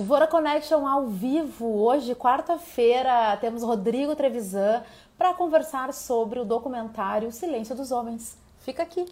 Dvora 0.00 0.26
Connection 0.26 0.86
ao 0.86 1.08
vivo. 1.08 1.66
Hoje, 1.66 2.14
quarta-feira, 2.14 3.36
temos 3.36 3.62
Rodrigo 3.62 4.16
Trevisan 4.16 4.82
para 5.18 5.34
conversar 5.34 5.92
sobre 5.92 6.38
o 6.40 6.44
documentário 6.44 7.30
Silêncio 7.30 7.74
dos 7.74 7.92
Homens. 7.92 8.34
Fica 8.60 8.82
aqui. 8.82 9.06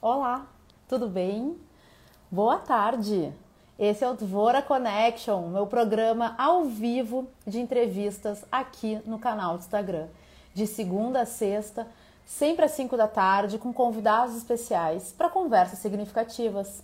Olá, 0.00 0.44
tudo 0.86 1.08
bem? 1.08 1.56
Boa 2.30 2.58
tarde. 2.58 3.32
Esse 3.78 4.04
é 4.04 4.10
o 4.10 4.12
Dvora 4.12 4.60
Connection, 4.60 5.48
meu 5.48 5.66
programa 5.66 6.34
ao 6.36 6.64
vivo 6.64 7.26
de 7.46 7.58
entrevistas 7.58 8.44
aqui 8.52 9.00
no 9.06 9.18
canal 9.18 9.56
do 9.56 9.60
Instagram. 9.60 10.08
De 10.52 10.66
segunda 10.66 11.22
a 11.22 11.26
sexta, 11.26 11.86
sempre 12.26 12.66
às 12.66 12.72
5 12.72 12.94
da 12.94 13.08
tarde, 13.08 13.56
com 13.56 13.72
convidados 13.72 14.36
especiais 14.36 15.14
para 15.16 15.30
conversas 15.30 15.78
significativas. 15.78 16.82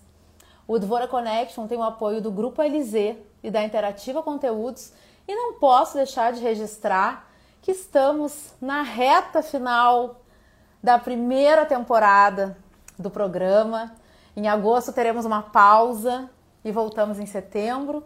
O 0.67 0.79
Dvora 0.79 1.09
Connection 1.09 1.67
tem 1.67 1.79
o 1.79 1.83
apoio 1.83 2.21
do 2.21 2.31
Grupo 2.31 2.63
LZ 2.63 3.17
e 3.43 3.51
da 3.51 3.63
Interativa 3.63 4.23
Conteúdos 4.23 4.93
e 5.27 5.35
não 5.35 5.55
posso 5.55 5.95
deixar 5.95 6.33
de 6.33 6.41
registrar 6.41 7.29
que 7.61 7.73
estamos 7.73 8.53
na 8.61 8.83
reta 8.83 9.43
final 9.43 10.21
da 10.83 10.99
primeira 10.99 11.65
temporada 11.65 12.57
do 12.99 13.11
programa. 13.11 13.93
Em 14.37 14.49
agosto 14.49 14.93
teremos 14.93 15.25
uma 15.25 15.43
pausa 15.43 16.29
e 16.65 16.73
voltamos 16.73 17.19
em 17.19 17.27
setembro. 17.27 18.05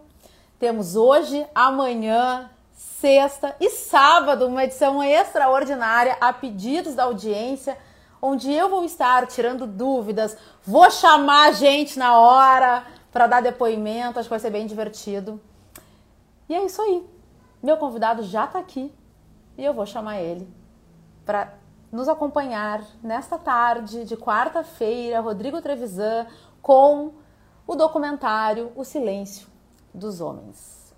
Temos 0.59 0.97
hoje, 0.97 1.47
amanhã, 1.55 2.51
sexta 2.73 3.55
e 3.61 3.71
sábado 3.71 4.47
uma 4.47 4.65
edição 4.65 5.03
extraordinária 5.03 6.17
a 6.21 6.33
pedidos 6.33 6.95
da 6.95 7.05
audiência, 7.05 7.77
onde 8.21 8.53
eu 8.53 8.69
vou 8.69 8.85
estar 8.85 9.27
tirando 9.27 9.67
dúvidas, 9.67 10.37
vou 10.65 10.91
chamar 10.91 11.49
a 11.49 11.53
gente 11.53 11.99
na 11.99 12.19
hora 12.19 12.85
para 13.13 13.27
dar 13.27 13.41
depoimento, 13.41 14.19
acho 14.19 14.29
que 14.29 14.31
vai 14.31 14.41
ser 14.41 14.51
bem 14.51 14.67
divertido. 14.67 15.41
E 16.49 16.55
é 16.55 16.65
isso 16.65 16.81
aí. 16.83 17.05
Meu 17.63 17.77
convidado 17.77 18.23
já 18.23 18.45
está 18.45 18.59
aqui 18.59 18.93
e 19.57 19.65
eu 19.65 19.73
vou 19.73 19.87
chamar 19.87 20.21
ele 20.21 20.49
para 21.25 21.55
nos 21.91 22.09
acompanhar 22.09 22.85
nesta 23.03 23.39
tarde 23.39 24.05
de 24.05 24.17
quarta-feira, 24.17 25.21
Rodrigo 25.21 25.61
Trevisan, 25.63 26.27
com 26.61 27.15
o 27.67 27.75
documentário 27.75 28.71
O 28.77 28.85
Silêncio 28.85 29.49
dos 29.93 30.21
Homens. 30.21 30.95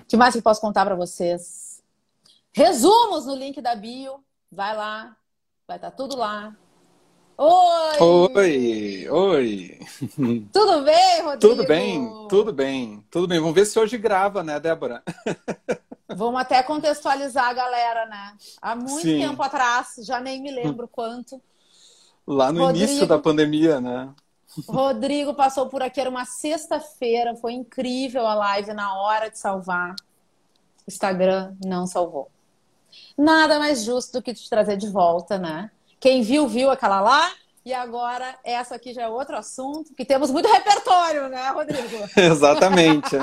O 0.00 0.06
que 0.06 0.16
mais 0.16 0.34
que 0.34 0.42
posso 0.42 0.60
contar 0.60 0.84
para 0.84 0.94
vocês? 0.94 1.82
Resumos 2.52 3.26
no 3.26 3.34
link 3.34 3.60
da 3.60 3.74
bio. 3.74 4.22
Vai 4.50 4.74
lá, 4.74 5.14
vai 5.66 5.76
estar 5.76 5.90
tá 5.90 5.96
tudo 5.96 6.16
lá. 6.16 6.56
Oi! 7.36 7.98
Oi! 8.34 9.08
Oi! 9.08 9.78
Tudo 10.52 10.82
bem, 10.82 11.22
Rodrigo? 11.22 11.38
Tudo 11.38 11.66
bem, 11.66 12.26
tudo 12.28 12.52
bem, 12.52 13.04
tudo 13.10 13.28
bem. 13.28 13.38
Vamos 13.38 13.54
ver 13.54 13.64
se 13.64 13.78
hoje 13.78 13.96
grava, 13.96 14.42
né, 14.42 14.58
Débora? 14.58 15.04
Vamos 16.08 16.40
até 16.40 16.60
contextualizar 16.64 17.44
a 17.44 17.52
galera, 17.52 18.06
né? 18.06 18.36
Há 18.60 18.74
muito 18.74 19.02
Sim. 19.02 19.20
tempo 19.20 19.40
atrás, 19.40 19.88
já 20.02 20.18
nem 20.18 20.42
me 20.42 20.50
lembro 20.50 20.88
quanto. 20.88 21.40
Lá 22.26 22.50
no 22.50 22.64
Rodrigo, 22.64 22.90
início 22.90 23.06
da 23.06 23.18
pandemia, 23.18 23.80
né? 23.80 24.12
Rodrigo 24.66 25.34
passou 25.34 25.68
por 25.68 25.82
aqui, 25.82 26.00
era 26.00 26.10
uma 26.10 26.24
sexta-feira, 26.24 27.36
foi 27.36 27.52
incrível 27.52 28.26
a 28.26 28.34
live 28.34 28.72
na 28.72 28.98
hora 28.98 29.30
de 29.30 29.38
salvar. 29.38 29.94
O 30.86 30.88
Instagram 30.88 31.54
não 31.64 31.86
salvou. 31.86 32.30
Nada 33.16 33.58
mais 33.58 33.82
justo 33.82 34.12
do 34.12 34.22
que 34.22 34.32
te 34.32 34.48
trazer 34.48 34.76
de 34.76 34.88
volta, 34.88 35.38
né? 35.38 35.70
Quem 36.00 36.22
viu, 36.22 36.46
viu 36.46 36.70
aquela 36.70 37.00
lá. 37.00 37.32
E 37.64 37.72
agora, 37.74 38.34
essa 38.44 38.76
aqui 38.76 38.94
já 38.94 39.02
é 39.02 39.08
outro 39.08 39.36
assunto, 39.36 39.92
que 39.94 40.04
temos 40.04 40.30
muito 40.30 40.48
repertório, 40.48 41.28
né, 41.28 41.50
Rodrigo? 41.50 42.08
Exatamente. 42.16 43.16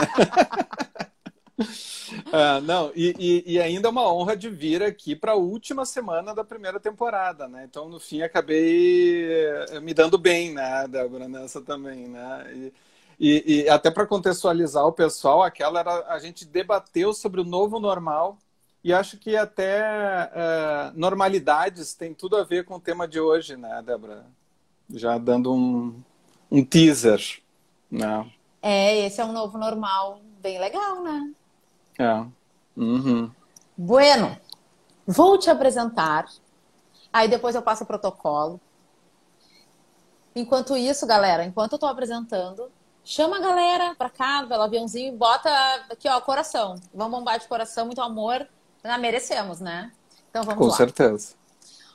é, 2.32 2.62
não, 2.62 2.92
e, 2.95 3.16
e, 3.17 3.54
e, 3.54 3.59
ainda 3.59 3.88
é 3.88 3.92
uma 3.92 4.14
honra 4.14 4.36
de 4.36 4.48
vir 4.50 4.84
aqui 4.84 5.16
para 5.16 5.32
a 5.32 5.36
última 5.36 5.84
semana 5.84 6.36
da 6.36 6.44
primeira 6.44 6.80
temporada, 6.80 7.48
né? 7.48 7.66
Então, 7.67 7.89
no 7.89 7.99
fim, 7.99 8.22
acabei 8.22 9.26
eh, 9.32 9.80
me 9.80 9.95
dando 9.95 10.17
bem, 10.17 10.54
né, 10.54 10.88
Débora, 10.88 11.28
nessa 11.28 11.60
também, 11.61 12.08
né? 12.08 12.45
E, 12.54 12.73
e, 13.20 13.64
e 13.64 13.70
até 13.70 13.89
para 13.89 14.05
contextualizar 14.05 14.86
o 14.86 14.92
pessoal, 14.94 15.42
aquela 15.42 15.80
era 15.80 16.05
a 16.08 16.20
gente 16.20 16.45
debateu 16.45 17.14
sobre 17.14 17.42
o 17.42 17.45
novo 17.45 17.80
normal 17.80 18.38
e 18.86 18.94
acho 18.94 19.18
que 19.18 19.36
até 19.36 19.82
uh, 19.82 20.94
normalidades 20.96 21.96
tem 21.96 22.14
tudo 22.14 22.38
a 22.38 22.44
ver 22.44 22.66
com 22.66 22.76
o 22.76 22.80
tema 22.80 23.08
de 23.08 23.20
hoje, 23.20 23.58
né, 23.58 23.82
Débora? 23.84 24.28
Já 24.94 25.18
dando 25.18 25.52
um, 25.52 26.00
um 26.52 26.64
teaser, 26.64 27.42
né? 27.90 28.32
É, 28.62 29.08
esse 29.08 29.20
é 29.20 29.26
um 29.26 29.32
novo 29.32 29.58
normal 29.58 30.22
bem 30.40 30.60
legal, 30.60 31.02
né? 31.02 31.34
É. 31.98 32.26
Uhum. 32.80 33.32
Bueno, 33.76 34.38
vou 35.08 35.40
te 35.40 35.50
apresentar. 35.50 36.28
Aí 37.12 37.28
depois 37.28 37.56
eu 37.56 37.64
passo 37.64 37.86
o 37.86 37.88
protocolo. 37.88 38.62
Enquanto 40.36 40.78
isso, 40.78 41.08
galera, 41.08 41.44
enquanto 41.44 41.72
eu 41.72 41.80
tô 41.80 41.88
apresentando, 41.88 42.72
chama 43.04 43.38
a 43.38 43.42
galera 43.42 43.96
pra 43.96 44.12
cá, 44.12 44.46
pelo 44.48 44.62
aviãozinho, 44.62 45.12
e 45.12 45.17
bota 45.17 45.50
aqui, 45.90 46.08
ó, 46.08 46.22
coração. 46.22 46.76
Vamos 46.94 47.17
bombar 47.17 47.40
de 47.40 47.48
coração, 47.48 47.88
muito 47.88 48.00
amor. 48.00 48.48
Ah, 48.88 48.98
merecemos, 48.98 49.60
né? 49.60 49.92
Então 50.30 50.44
vamos 50.44 50.60
Com 50.60 50.66
lá. 50.66 50.72
Com 50.72 50.78
certeza. 50.78 51.34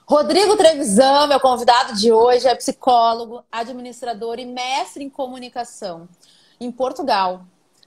Rodrigo 0.06 0.56
Trevisan, 0.56 1.28
meu 1.28 1.38
convidado 1.38 1.94
de 1.94 2.10
hoje, 2.10 2.48
é 2.48 2.54
psicólogo, 2.56 3.44
administrador 3.50 4.40
e 4.40 4.44
mestre 4.44 5.04
em 5.04 5.08
comunicação 5.08 6.08
em 6.60 6.70
Portugal. 6.72 7.44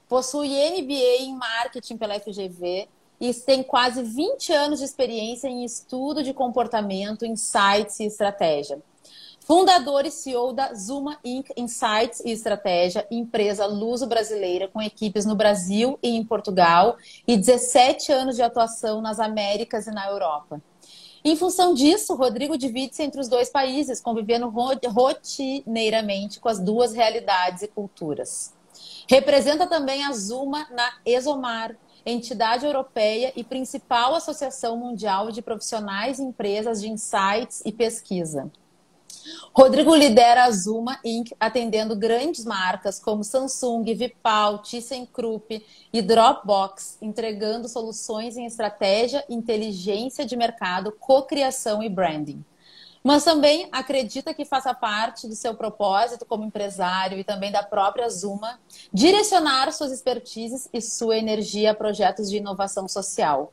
Possui 0.08 0.47
MBA 0.47 1.22
em 1.22 1.36
marketing 1.36 1.97
pela 1.97 2.18
FGV 2.18 2.88
e 3.19 3.34
tem 3.34 3.62
quase 3.62 4.02
20 4.03 4.53
anos 4.53 4.80
de 4.80 4.86
experiência 4.86 5.50
em 5.50 5.66
estudo 5.66 6.24
de 6.24 6.34
comportamento, 6.34 7.25
insights 7.25 8.00
e 8.00 8.06
estratégia. 8.06 8.81
Fundador 9.45 10.05
e 10.05 10.11
CEO 10.11 10.53
da 10.53 10.73
Zuma 10.73 11.19
Inc. 11.21 11.49
Insights 11.57 12.21
e 12.23 12.31
Estratégia, 12.31 13.05
empresa 13.11 13.65
luso-brasileira 13.65 14.69
com 14.69 14.81
equipes 14.81 15.25
no 15.25 15.35
Brasil 15.35 15.99
e 16.01 16.15
em 16.15 16.23
Portugal 16.23 16.95
e 17.27 17.35
17 17.35 18.09
anos 18.13 18.37
de 18.37 18.41
atuação 18.41 19.01
nas 19.01 19.19
Américas 19.19 19.85
e 19.85 19.91
na 19.91 20.07
Europa. 20.07 20.61
Em 21.25 21.35
função 21.35 21.73
disso, 21.73 22.15
Rodrigo 22.15 22.57
divide-se 22.57 23.03
entre 23.03 23.19
os 23.19 23.27
dois 23.27 23.49
países, 23.49 23.99
convivendo 23.99 24.47
rotineiramente 24.87 26.39
com 26.39 26.47
as 26.47 26.59
duas 26.59 26.93
realidades 26.93 27.63
e 27.63 27.67
culturas. 27.67 28.53
Representa 29.09 29.67
também 29.67 30.05
a 30.05 30.13
Zuma 30.13 30.67
na 30.71 30.89
Exomar, 31.05 31.75
entidade 32.05 32.65
europeia 32.65 33.33
e 33.35 33.43
principal 33.43 34.15
associação 34.15 34.77
mundial 34.77 35.31
de 35.31 35.41
profissionais 35.41 36.19
e 36.19 36.23
empresas 36.23 36.79
de 36.79 36.89
insights 36.89 37.61
e 37.65 37.73
pesquisa. 37.73 38.49
Rodrigo 39.53 39.95
lidera 39.95 40.45
a 40.45 40.51
Zuma 40.51 41.00
Inc., 41.03 41.31
atendendo 41.39 41.95
grandes 41.95 42.45
marcas 42.45 43.00
como 43.00 43.23
Samsung, 43.23 43.84
Vipal, 43.94 44.59
ThyssenKrupp 44.59 45.66
e 45.91 46.01
Dropbox, 46.01 46.97
entregando 47.01 47.67
soluções 47.67 48.38
em 48.38 48.45
estratégia, 48.45 49.23
inteligência 49.29 50.25
de 50.25 50.35
mercado, 50.35 50.91
cocriação 50.91 51.84
e 51.84 51.89
branding. 51.89 52.44
Mas 53.03 53.25
também 53.25 53.67
acredita 53.72 54.34
que 54.34 54.45
faça 54.45 54.73
parte 54.73 55.28
do 55.28 55.35
seu 55.35 55.53
propósito 55.53 56.25
como 56.25 56.45
empresário 56.45 57.19
e 57.19 57.23
também 57.23 57.51
da 57.51 57.61
própria 57.61 58.09
Zuma 58.09 58.59
direcionar 58.94 59.72
suas 59.73 59.91
expertises 59.91 60.69
e 60.72 60.79
sua 60.79 61.17
energia 61.17 61.72
a 61.72 61.75
projetos 61.75 62.29
de 62.29 62.38
inovação 62.38 62.88
social. 62.88 63.51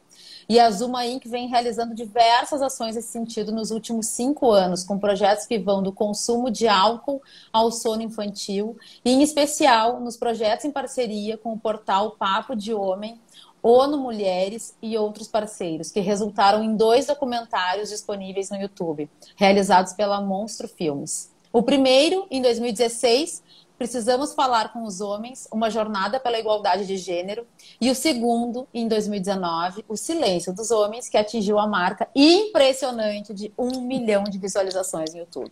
E 0.50 0.58
a 0.58 0.68
Zuma 0.68 1.06
Inc. 1.06 1.28
vem 1.28 1.46
realizando 1.46 1.94
diversas 1.94 2.60
ações 2.60 2.96
nesse 2.96 3.12
sentido 3.12 3.52
nos 3.52 3.70
últimos 3.70 4.08
cinco 4.08 4.50
anos, 4.50 4.82
com 4.82 4.98
projetos 4.98 5.46
que 5.46 5.60
vão 5.60 5.80
do 5.80 5.92
consumo 5.92 6.50
de 6.50 6.66
álcool 6.66 7.22
ao 7.52 7.70
sono 7.70 8.02
infantil, 8.02 8.76
e 9.04 9.12
em 9.12 9.22
especial 9.22 10.00
nos 10.00 10.16
projetos 10.16 10.64
em 10.64 10.72
parceria 10.72 11.38
com 11.38 11.52
o 11.52 11.58
portal 11.58 12.16
Papo 12.18 12.56
de 12.56 12.74
Homem, 12.74 13.20
ONU 13.62 13.96
Mulheres 13.96 14.76
e 14.82 14.98
outros 14.98 15.28
parceiros, 15.28 15.92
que 15.92 16.00
resultaram 16.00 16.64
em 16.64 16.74
dois 16.74 17.06
documentários 17.06 17.88
disponíveis 17.88 18.50
no 18.50 18.56
YouTube, 18.56 19.08
realizados 19.36 19.92
pela 19.92 20.20
Monstro 20.20 20.66
Filmes. 20.66 21.30
O 21.52 21.62
primeiro, 21.62 22.26
em 22.28 22.42
2016, 22.42 23.40
Precisamos 23.80 24.34
falar 24.34 24.74
com 24.74 24.84
os 24.84 25.00
homens, 25.00 25.48
uma 25.50 25.70
jornada 25.70 26.20
pela 26.20 26.38
igualdade 26.38 26.86
de 26.86 26.98
gênero. 26.98 27.46
E 27.80 27.90
o 27.90 27.94
segundo, 27.94 28.68
em 28.74 28.86
2019, 28.86 29.86
O 29.88 29.96
Silêncio 29.96 30.52
dos 30.52 30.70
Homens, 30.70 31.08
que 31.08 31.16
atingiu 31.16 31.58
a 31.58 31.66
marca 31.66 32.06
impressionante 32.14 33.32
de 33.32 33.50
um 33.56 33.80
milhão 33.80 34.24
de 34.24 34.36
visualizações 34.36 35.14
no 35.14 35.20
YouTube. 35.20 35.50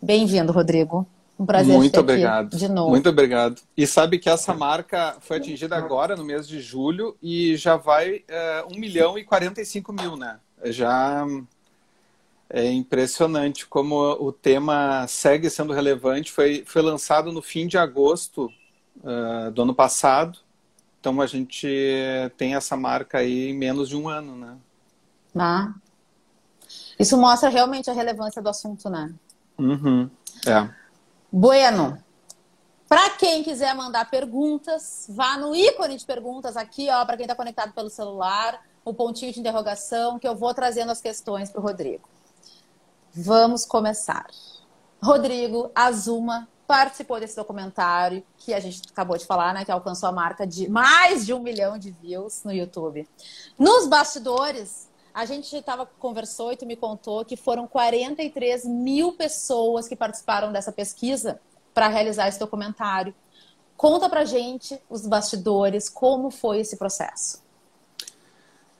Bem-vindo, 0.00 0.50
Rodrigo. 0.52 1.06
Um 1.38 1.44
prazer 1.44 1.76
Muito 1.76 2.00
obrigado. 2.00 2.46
aqui 2.46 2.56
de 2.56 2.68
novo. 2.68 2.88
Muito 2.88 3.10
obrigado. 3.10 3.60
E 3.76 3.86
sabe 3.86 4.18
que 4.18 4.30
essa 4.30 4.54
marca 4.54 5.18
foi 5.20 5.36
atingida 5.36 5.76
agora, 5.76 6.16
no 6.16 6.24
mês 6.24 6.48
de 6.48 6.62
julho, 6.62 7.14
e 7.22 7.56
já 7.56 7.76
vai 7.76 8.24
é, 8.26 8.64
1 8.74 8.80
milhão 8.80 9.18
e 9.18 9.22
45 9.22 9.92
mil, 9.92 10.16
né? 10.16 10.38
Já 10.64 11.26
é 12.48 12.70
impressionante 12.70 13.66
como 13.66 13.96
o 13.96 14.32
tema 14.32 15.06
segue 15.08 15.50
sendo 15.50 15.72
relevante. 15.72 16.30
Foi, 16.30 16.64
foi 16.66 16.82
lançado 16.82 17.32
no 17.32 17.42
fim 17.42 17.66
de 17.66 17.76
agosto 17.76 18.50
uh, 18.98 19.50
do 19.50 19.62
ano 19.62 19.74
passado. 19.74 20.38
Então 21.00 21.20
a 21.20 21.26
gente 21.26 21.68
tem 22.36 22.54
essa 22.54 22.76
marca 22.76 23.18
aí 23.18 23.50
em 23.50 23.54
menos 23.54 23.88
de 23.88 23.96
um 23.96 24.08
ano, 24.08 24.36
né? 24.36 24.56
Ah. 25.36 25.74
Isso 26.98 27.16
mostra 27.16 27.48
realmente 27.48 27.90
a 27.90 27.92
relevância 27.92 28.40
do 28.40 28.48
assunto, 28.48 28.88
né? 28.88 29.12
Uhum. 29.58 30.10
É. 30.46 30.68
Bueno. 31.30 32.02
Para 32.88 33.10
quem 33.10 33.42
quiser 33.42 33.74
mandar 33.74 34.08
perguntas, 34.08 35.06
vá 35.08 35.36
no 35.36 35.56
ícone 35.56 35.96
de 35.96 36.06
perguntas 36.06 36.56
aqui, 36.56 36.88
ó, 36.88 37.04
para 37.04 37.16
quem 37.16 37.24
está 37.24 37.34
conectado 37.34 37.72
pelo 37.72 37.90
celular, 37.90 38.64
o 38.84 38.94
pontinho 38.94 39.32
de 39.32 39.40
interrogação, 39.40 40.20
que 40.20 40.28
eu 40.28 40.36
vou 40.36 40.54
trazendo 40.54 40.92
as 40.92 41.00
questões 41.00 41.50
para 41.50 41.60
o 41.60 41.64
Rodrigo. 41.64 42.08
Vamos 43.18 43.64
começar. 43.64 44.26
Rodrigo 45.02 45.70
Azuma 45.74 46.46
participou 46.66 47.18
desse 47.18 47.34
documentário 47.34 48.22
que 48.36 48.52
a 48.52 48.60
gente 48.60 48.82
acabou 48.90 49.16
de 49.16 49.24
falar, 49.24 49.54
né? 49.54 49.64
Que 49.64 49.72
alcançou 49.72 50.06
a 50.06 50.12
marca 50.12 50.46
de 50.46 50.68
mais 50.68 51.24
de 51.24 51.32
um 51.32 51.40
milhão 51.40 51.78
de 51.78 51.90
views 51.90 52.44
no 52.44 52.52
YouTube. 52.52 53.08
Nos 53.58 53.86
bastidores, 53.86 54.90
a 55.14 55.24
gente 55.24 55.56
estava 55.56 55.86
conversou 55.86 56.52
e 56.52 56.58
tu 56.58 56.66
me 56.66 56.76
contou 56.76 57.24
que 57.24 57.38
foram 57.38 57.66
43 57.66 58.66
mil 58.66 59.14
pessoas 59.14 59.88
que 59.88 59.96
participaram 59.96 60.52
dessa 60.52 60.70
pesquisa 60.70 61.40
para 61.72 61.88
realizar 61.88 62.28
esse 62.28 62.38
documentário. 62.38 63.14
Conta 63.78 64.10
pra 64.10 64.26
gente 64.26 64.78
os 64.90 65.06
bastidores, 65.06 65.88
como 65.88 66.30
foi 66.30 66.60
esse 66.60 66.76
processo. 66.76 67.45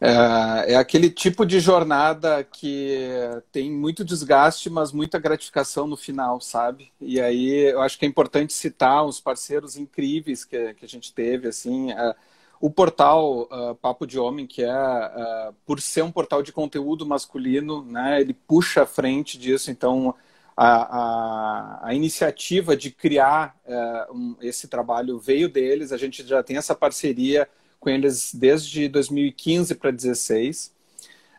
É, 0.00 0.74
é, 0.74 0.76
aquele 0.76 1.08
tipo 1.08 1.46
de 1.46 1.58
jornada 1.58 2.44
que 2.44 3.08
tem 3.50 3.70
muito 3.70 4.04
desgaste, 4.04 4.68
mas 4.68 4.92
muita 4.92 5.18
gratificação 5.18 5.86
no 5.86 5.96
final, 5.96 6.40
sabe? 6.40 6.92
E 7.00 7.20
aí 7.20 7.70
eu 7.72 7.80
acho 7.80 7.98
que 7.98 8.04
é 8.04 8.08
importante 8.08 8.52
citar 8.52 9.06
uns 9.06 9.20
parceiros 9.20 9.76
incríveis 9.76 10.44
que, 10.44 10.74
que 10.74 10.84
a 10.84 10.88
gente 10.88 11.12
teve, 11.14 11.48
assim. 11.48 11.92
É, 11.92 12.14
o 12.60 12.70
portal 12.70 13.42
uh, 13.50 13.74
Papo 13.76 14.06
de 14.06 14.18
Homem, 14.18 14.46
que 14.46 14.62
é, 14.62 14.70
uh, 14.70 15.54
por 15.64 15.80
ser 15.80 16.02
um 16.02 16.10
portal 16.12 16.42
de 16.42 16.52
conteúdo 16.52 17.06
masculino, 17.06 17.84
né, 17.84 18.20
ele 18.20 18.32
puxa 18.32 18.82
à 18.82 18.86
frente 18.86 19.38
disso, 19.38 19.70
então 19.70 20.14
a, 20.56 21.82
a, 21.82 21.88
a 21.88 21.94
iniciativa 21.94 22.76
de 22.76 22.90
criar 22.90 23.56
uh, 23.66 24.14
um, 24.14 24.36
esse 24.40 24.68
trabalho 24.68 25.18
veio 25.18 25.48
deles, 25.48 25.92
a 25.92 25.98
gente 25.98 26.26
já 26.26 26.42
tem 26.42 26.56
essa 26.56 26.74
parceria 26.74 27.48
com 27.86 27.90
eles 27.90 28.34
desde 28.34 28.88
2015 28.88 29.76
para 29.76 29.92
2016. 29.92 30.74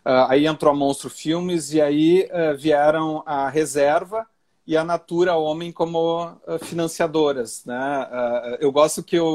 Uh, 0.06 0.10
aí 0.30 0.48
entrou 0.48 0.72
a 0.72 0.76
Monstro 0.76 1.10
Filmes 1.10 1.74
e 1.74 1.82
aí 1.82 2.30
uh, 2.32 2.58
vieram 2.58 3.22
a 3.26 3.50
Reserva 3.50 4.26
e 4.66 4.78
a 4.78 4.84
Natura 4.86 5.36
Homem 5.36 5.74
como 5.74 6.26
uh, 6.26 6.58
financiadoras. 6.64 7.66
Né? 7.66 7.78
eu 8.62 8.72
gosto 8.72 9.04
que 9.04 9.20
o, 9.20 9.26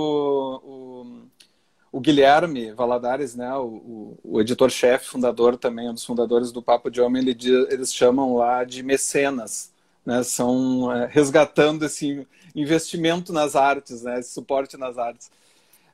o, 0.64 1.98
o, 1.98 2.00
Guilherme 2.00 2.72
Valadares, 2.72 3.34
né? 3.34 3.54
o, 3.58 4.16
o, 4.24 4.40
editor-chefe, 4.40 5.04
fundador 5.04 5.58
também, 5.58 5.90
um 5.90 5.94
dos 5.94 6.06
fundadores 6.06 6.50
do 6.50 6.62
Papo 6.62 6.90
de 6.90 7.02
Homem, 7.02 7.20
ele, 7.20 7.36
eles 7.68 7.92
chamam 7.92 8.36
lá 8.36 8.64
de 8.64 8.82
mecenas. 8.82 9.70
Né? 10.06 10.22
São 10.22 10.88
resgatando 11.10 11.84
esse 11.84 12.26
investimento 12.56 13.34
nas 13.34 13.54
artes, 13.54 14.02
né? 14.02 14.18
esse 14.18 14.32
suporte 14.32 14.78
nas 14.78 14.96
artes. 14.96 15.30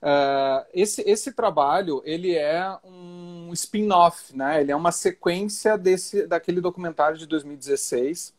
Uh, 0.00 0.64
esse, 0.72 1.02
esse 1.02 1.32
trabalho 1.32 2.00
ele 2.04 2.34
é 2.34 2.76
um 2.84 3.50
spin-off, 3.52 4.36
né? 4.36 4.60
Ele 4.60 4.70
é 4.70 4.76
uma 4.76 4.92
sequência 4.92 5.76
desse 5.76 6.26
daquele 6.26 6.60
documentário 6.60 7.18
de 7.18 7.26
2016 7.26 8.32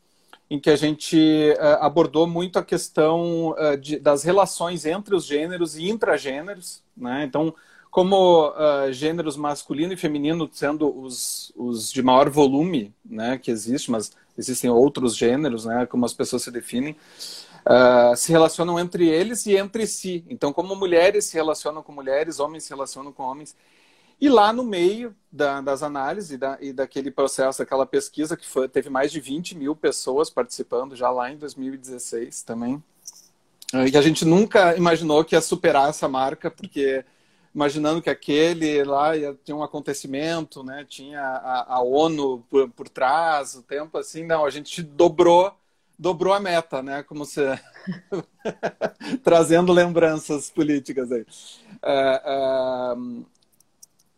em 0.49 0.59
que 0.59 0.69
a 0.69 0.75
gente 0.75 1.53
uh, 1.59 1.83
abordou 1.83 2.25
muito 2.25 2.57
a 2.57 2.63
questão 2.63 3.51
uh, 3.51 3.77
de, 3.77 3.99
das 3.99 4.23
relações 4.23 4.85
entre 4.85 5.13
os 5.13 5.25
gêneros 5.25 5.77
e 5.77 5.89
intragêneros, 5.89 6.81
né? 6.95 7.23
Então, 7.25 7.53
como 7.91 8.53
gêneros 8.91 9.35
masculino 9.35 9.91
e 9.91 9.97
feminino 9.97 10.47
sendo 10.53 10.95
os, 10.95 11.51
os 11.55 11.91
de 11.91 12.03
maior 12.03 12.29
volume, 12.29 12.93
né, 13.03 13.35
que 13.39 13.49
existe, 13.49 13.89
mas 13.89 14.11
existem 14.37 14.69
outros 14.69 15.17
gêneros, 15.17 15.65
né, 15.65 15.87
como 15.87 16.05
as 16.05 16.13
pessoas 16.13 16.43
se 16.43 16.51
definem 16.51 16.95
uh, 17.65 18.15
se 18.15 18.31
relacionam 18.31 18.79
entre 18.79 19.07
eles 19.07 19.45
e 19.45 19.55
entre 19.55 19.85
si. 19.87 20.23
Então, 20.29 20.53
como 20.53 20.75
mulheres 20.75 21.25
se 21.25 21.35
relacionam 21.35 21.81
com 21.81 21.91
mulheres, 21.91 22.39
homens 22.39 22.63
se 22.63 22.69
relacionam 22.69 23.11
com 23.11 23.23
homens. 23.23 23.55
E 24.21 24.27
lá 24.27 24.51
no 24.51 24.63
meio 24.63 25.15
da, 25.31 25.61
das 25.61 25.81
análises 25.81 26.31
e, 26.31 26.37
da, 26.37 26.57
e, 26.59 26.73
daquele 26.73 27.09
processo, 27.09 27.59
daquela 27.59 27.85
pesquisa, 27.85 28.35
que 28.35 28.45
foi, 28.45 28.67
teve 28.67 28.89
mais 28.89 29.11
de 29.11 29.19
20 29.19 29.57
mil 29.57 29.75
pessoas 29.75 30.29
participando 30.29 30.95
já 30.95 31.09
lá 31.09 31.31
em 31.31 31.37
2016 31.37 32.43
também, 32.43 32.75
uh, 33.73 33.87
e 33.89 33.95
a 33.95 34.01
gente 34.01 34.25
nunca 34.25 34.75
imaginou 34.75 35.23
que 35.23 35.35
ia 35.35 35.41
superar 35.41 35.89
essa 35.89 36.07
marca, 36.09 36.51
porque 36.51 37.05
imaginando 37.55 38.01
que 38.01 38.09
aquele 38.09 38.83
lá 38.83 39.15
ia 39.15 39.33
ter 39.33 39.53
um 39.53 39.63
acontecimento, 39.63 40.63
né? 40.63 40.85
tinha 40.87 41.21
a, 41.21 41.75
a 41.75 41.81
ONU 41.81 42.45
por, 42.49 42.69
por 42.69 42.89
trás, 42.89 43.55
o 43.55 43.63
tempo 43.63 43.97
assim, 43.97 44.25
não, 44.25 44.45
a 44.45 44.49
gente 44.49 44.83
dobrou 44.83 45.53
dobrou 45.99 46.33
a 46.33 46.39
meta, 46.39 46.81
né? 46.81 47.03
Como 47.03 47.25
se 47.25 47.41
trazendo 49.21 49.73
lembranças 49.73 50.49
políticas 50.49 51.11
aí. 51.11 51.25
É, 51.83 52.21
é... 52.25 52.95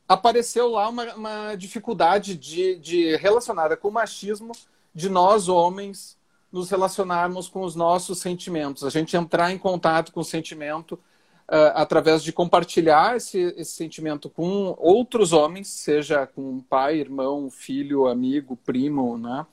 Apareceu 0.07 0.67
lá 0.69 0.87
uma, 0.87 1.15
uma 1.15 1.55
dificuldade 1.55 2.35
de, 2.35 2.75
de 2.75 3.15
relacionada 3.15 3.75
com 3.75 3.87
o 3.87 3.91
machismo 3.91 4.51
de 4.93 5.09
nós 5.09 5.49
homens 5.49 6.17
nos 6.51 6.69
relacionarmos 6.69 7.47
com 7.47 7.61
os 7.61 7.75
nossos 7.75 8.19
sentimentos, 8.19 8.83
a 8.83 8.89
gente 8.89 9.15
entrar 9.15 9.51
em 9.53 9.57
contato 9.57 10.11
com 10.11 10.19
o 10.19 10.25
sentimento 10.25 10.93
uh, 10.93 11.71
através 11.75 12.21
de 12.21 12.33
compartilhar 12.33 13.15
esse, 13.15 13.39
esse 13.57 13.71
sentimento 13.71 14.29
com 14.29 14.75
outros 14.77 15.31
homens, 15.31 15.69
seja 15.69 16.27
com 16.27 16.59
pai, 16.59 16.97
irmão, 16.97 17.49
filho, 17.49 18.05
amigo, 18.05 18.57
primo, 18.57 19.17
né? 19.17 19.45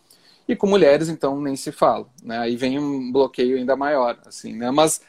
E 0.48 0.56
com 0.56 0.66
mulheres, 0.66 1.10
então, 1.10 1.38
nem 1.40 1.54
se 1.54 1.70
fala. 1.70 2.08
Né? 2.22 2.38
Aí 2.38 2.56
vem 2.56 2.78
um 2.78 3.12
bloqueio 3.12 3.58
ainda 3.58 3.76
maior, 3.76 4.18
assim, 4.24 4.56
né? 4.56 4.70
Mas 4.70 5.02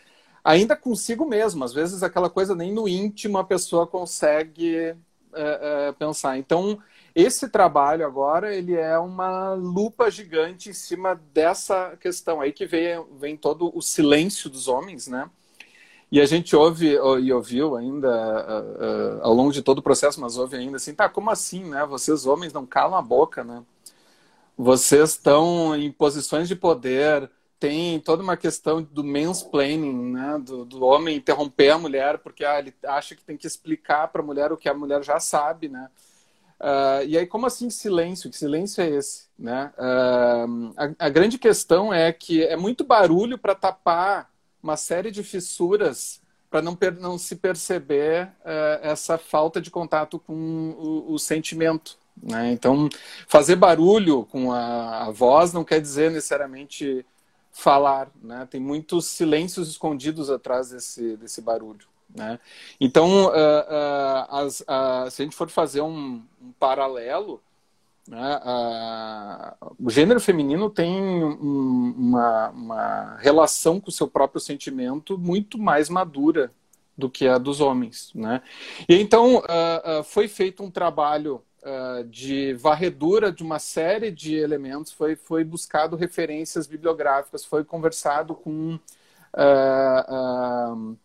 ainda 0.43 0.75
consigo 0.75 1.25
mesmo. 1.25 1.63
Às 1.63 1.71
vezes 1.73 2.03
aquela 2.03 2.29
coisa 2.29 2.53
nem 2.53 2.73
no 2.73 2.87
íntimo 2.89 3.37
a 3.37 3.43
pessoa 3.43 3.87
consegue 3.87 4.75
é, 4.75 4.95
é, 5.33 5.91
pensar. 5.93 6.37
Então, 6.37 6.77
esse 7.15 7.49
trabalho 7.49 8.05
agora, 8.05 8.53
ele 8.53 8.75
é 8.75 8.97
uma 8.99 9.53
lupa 9.53 10.11
gigante 10.11 10.69
em 10.69 10.73
cima 10.73 11.15
dessa 11.33 11.95
questão 11.99 12.41
aí 12.41 12.51
que 12.51 12.65
vem, 12.65 13.03
vem 13.17 13.37
todo 13.37 13.71
o 13.73 13.81
silêncio 13.81 14.49
dos 14.49 14.67
homens, 14.67 15.07
né? 15.07 15.29
E 16.11 16.19
a 16.19 16.25
gente 16.25 16.55
ouve 16.55 16.87
e 17.21 17.31
ouviu 17.31 17.75
ainda 17.75 18.09
uh, 18.09 19.19
uh, 19.19 19.21
ao 19.21 19.33
longo 19.33 19.51
de 19.53 19.61
todo 19.61 19.77
o 19.77 19.83
processo, 19.83 20.19
mas 20.19 20.37
ouve 20.37 20.57
ainda 20.57 20.77
assim, 20.77 20.93
tá, 20.93 21.07
como 21.07 21.29
assim, 21.29 21.63
né? 21.65 21.85
Vocês 21.85 22.25
homens 22.25 22.51
não 22.51 22.65
calam 22.65 22.97
a 22.97 23.01
boca, 23.01 23.43
né? 23.43 23.61
Vocês 24.61 25.11
estão 25.11 25.73
em 25.73 25.89
posições 25.89 26.49
de 26.49 26.53
poder, 26.53 27.31
tem 27.57 27.97
toda 27.97 28.21
uma 28.21 28.35
questão 28.35 28.83
do 28.83 29.05
mansplaining, 29.05 30.11
né? 30.11 30.37
do, 30.37 30.65
do 30.65 30.83
homem 30.83 31.15
interromper 31.15 31.69
a 31.69 31.77
mulher 31.77 32.17
porque 32.17 32.43
ah, 32.43 32.59
ele 32.59 32.73
acha 32.83 33.15
que 33.15 33.23
tem 33.23 33.37
que 33.37 33.47
explicar 33.47 34.09
para 34.09 34.21
a 34.21 34.25
mulher 34.25 34.51
o 34.51 34.57
que 34.57 34.67
a 34.67 34.73
mulher 34.73 35.01
já 35.01 35.17
sabe, 35.17 35.69
né? 35.69 35.89
Uh, 36.59 37.05
e 37.07 37.17
aí, 37.17 37.25
como 37.25 37.45
assim 37.45 37.69
silêncio? 37.69 38.29
Que 38.29 38.35
silêncio 38.35 38.83
é 38.83 38.89
esse? 38.89 39.29
Né? 39.37 39.71
Uh, 39.77 40.73
a, 40.75 41.05
a, 41.05 41.09
grande 41.09 41.37
questão 41.37 41.93
é 41.93 42.11
que 42.11 42.43
é 42.43 42.57
muito 42.57 42.83
barulho 42.83 43.37
para 43.37 43.55
tapar 43.55 44.29
uma 44.61 44.75
série 44.75 45.09
de 45.09 45.23
fissuras 45.23 46.21
para 46.49 46.61
não, 46.61 46.77
não 46.99 47.17
se 47.17 47.37
perceber 47.37 48.27
uh, 48.41 48.79
essa 48.81 49.17
falta 49.17 49.61
de 49.61 49.71
contato 49.71 50.19
com 50.19 50.33
o, 50.77 51.13
o 51.13 51.17
sentimento. 51.17 51.97
Né? 52.21 52.51
Então, 52.51 52.89
fazer 53.27 53.55
barulho 53.55 54.25
com 54.25 54.51
a, 54.51 55.05
a, 55.05 55.11
voz 55.11 55.53
não 55.53 55.63
quer 55.63 55.79
dizer 55.79 56.11
necessariamente 56.11 57.05
falar. 57.51 58.09
Né? 58.21 58.47
Tem 58.49 58.59
muitos 58.59 59.05
silêncios 59.05 59.69
escondidos 59.69 60.29
atrás 60.29 60.69
desse, 60.69 61.15
desse 61.17 61.41
barulho. 61.41 61.87
Né? 62.13 62.39
Então, 62.79 63.27
uh, 63.27 63.29
uh, 63.29 64.35
as, 64.35 64.61
uh, 64.61 65.09
se 65.09 65.21
a 65.21 65.25
gente 65.25 65.35
for 65.35 65.49
fazer 65.49 65.81
um, 65.81 66.23
um 66.41 66.51
paralelo, 66.59 67.41
né, 68.07 68.41
o 69.77 69.87
gênero 69.87 70.19
feminino 70.19 70.67
tem 70.67 70.99
um, 70.99 71.93
uma, 71.95 72.49
uma 72.49 73.17
relação 73.17 73.79
com 73.79 73.89
o 73.89 73.93
seu 73.93 74.07
próprio 74.07 74.41
sentimento 74.41 75.15
muito 75.15 75.59
mais 75.59 75.89
madura 75.89 76.51
do 76.97 77.07
que 77.07 77.27
a 77.27 77.37
dos 77.37 77.61
homens. 77.61 78.11
Né? 78.15 78.41
E 78.89 78.95
então, 78.95 79.43
foi 80.05 80.27
feito 80.27 80.63
um 80.63 80.71
trabalho 80.71 81.43
uh, 81.69 82.03
de 82.05 82.53
varredura 82.53 83.31
de 83.31 83.43
uma 83.43 83.59
série 83.59 84.11
de 84.11 84.35
elementos, 84.35 84.91
foi, 84.91 85.15
foi 85.15 85.43
buscado 85.43 85.95
referências 85.95 86.65
bibliográficas, 86.67 87.45
foi 87.45 87.63
conversado 87.63 88.33
com 88.33 88.75
uh, 88.75 90.73
uh, 90.73 90.97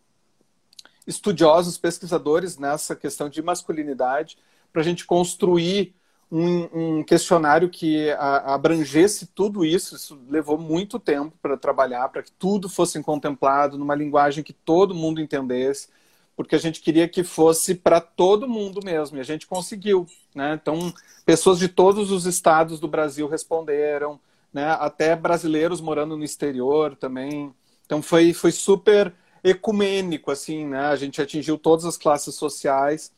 estudiosos, 1.05 1.77
pesquisadores 1.77 2.57
nessa 2.57 2.95
questão 2.95 3.29
de 3.29 3.41
masculinidade, 3.41 4.37
para 4.73 4.81
a 4.81 4.85
gente 4.85 5.05
construir 5.05 5.95
um, 6.31 6.97
um 6.97 7.03
questionário 7.03 7.69
que 7.69 8.11
a, 8.11 8.55
abrangesse 8.55 9.27
tudo 9.27 9.63
isso. 9.63 9.95
Isso 9.95 10.19
levou 10.27 10.57
muito 10.57 10.99
tempo 10.99 11.37
para 11.41 11.55
trabalhar, 11.55 12.09
para 12.09 12.23
que 12.23 12.31
tudo 12.31 12.67
fosse 12.67 13.01
contemplado 13.01 13.77
numa 13.77 13.95
linguagem 13.95 14.43
que 14.43 14.53
todo 14.53 14.95
mundo 14.95 15.21
entendesse, 15.21 15.89
porque 16.35 16.55
a 16.55 16.59
gente 16.59 16.81
queria 16.81 17.07
que 17.07 17.23
fosse 17.23 17.75
para 17.75 18.01
todo 18.01 18.47
mundo 18.47 18.81
mesmo, 18.83 19.17
e 19.17 19.21
a 19.21 19.23
gente 19.23 19.47
conseguiu. 19.47 20.05
Né? 20.33 20.57
Então, 20.61 20.93
pessoas 21.25 21.59
de 21.59 21.67
todos 21.67 22.11
os 22.11 22.25
estados 22.25 22.79
do 22.79 22.87
Brasil 22.87 23.27
responderam, 23.27 24.19
né? 24.53 24.71
até 24.79 25.15
brasileiros 25.15 25.79
morando 25.79 26.17
no 26.17 26.23
exterior 26.23 26.95
também. 26.95 27.53
Então, 27.85 28.01
foi, 28.01 28.33
foi 28.33 28.51
super 28.51 29.13
ecumênico, 29.45 30.31
assim, 30.31 30.65
né? 30.65 30.87
A 30.87 30.95
gente 30.95 31.21
atingiu 31.21 31.55
todas 31.55 31.85
as 31.85 31.97
classes 31.97 32.33
sociais. 32.33 33.11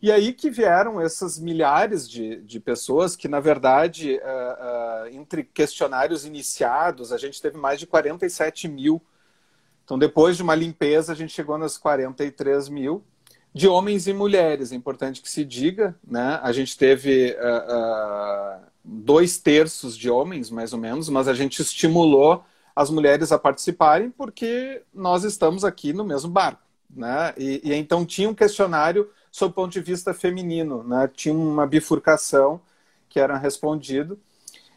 E 0.00 0.10
aí 0.10 0.32
que 0.32 0.50
vieram 0.50 1.00
essas 1.00 1.38
milhares 1.38 2.08
de, 2.08 2.36
de 2.42 2.58
pessoas 2.58 3.14
que, 3.14 3.28
na 3.28 3.38
verdade, 3.38 4.16
uh, 4.16 5.04
uh, 5.04 5.08
entre 5.14 5.44
questionários 5.44 6.24
iniciados, 6.24 7.12
a 7.12 7.18
gente 7.18 7.40
teve 7.40 7.58
mais 7.58 7.78
de 7.78 7.86
47 7.86 8.66
mil. 8.66 9.00
Então, 9.84 9.98
depois 9.98 10.36
de 10.36 10.42
uma 10.42 10.54
limpeza, 10.54 11.12
a 11.12 11.14
gente 11.14 11.32
chegou 11.32 11.58
nas 11.58 11.76
43 11.76 12.68
mil 12.68 13.04
de 13.52 13.68
homens 13.68 14.06
e 14.06 14.12
mulheres. 14.12 14.72
É 14.72 14.74
importante 14.74 15.22
que 15.22 15.30
se 15.30 15.44
diga, 15.44 15.94
né? 16.06 16.40
A 16.42 16.50
gente 16.52 16.76
teve 16.76 17.36
uh, 17.38 18.60
dois 18.82 19.38
terços 19.38 19.96
de 19.96 20.10
homens, 20.10 20.50
mais 20.50 20.72
ou 20.72 20.78
menos, 20.78 21.08
mas 21.08 21.28
a 21.28 21.34
gente 21.34 21.62
estimulou 21.62 22.44
as 22.74 22.90
mulheres 22.90 23.30
a 23.30 23.38
participarem, 23.38 24.10
porque 24.10 24.82
nós 24.92 25.22
estamos 25.22 25.64
aqui 25.64 25.92
no 25.92 26.04
mesmo 26.04 26.30
barco. 26.30 26.62
Né? 26.90 27.32
E, 27.36 27.60
e 27.64 27.74
então 27.74 28.04
tinha 28.04 28.28
um 28.28 28.34
questionário 28.34 29.08
sob 29.30 29.52
o 29.52 29.54
ponto 29.54 29.72
de 29.72 29.80
vista 29.80 30.12
feminino, 30.12 30.82
né? 30.82 31.08
tinha 31.12 31.34
uma 31.34 31.66
bifurcação 31.66 32.60
que 33.08 33.20
era 33.20 33.36
respondido. 33.38 34.18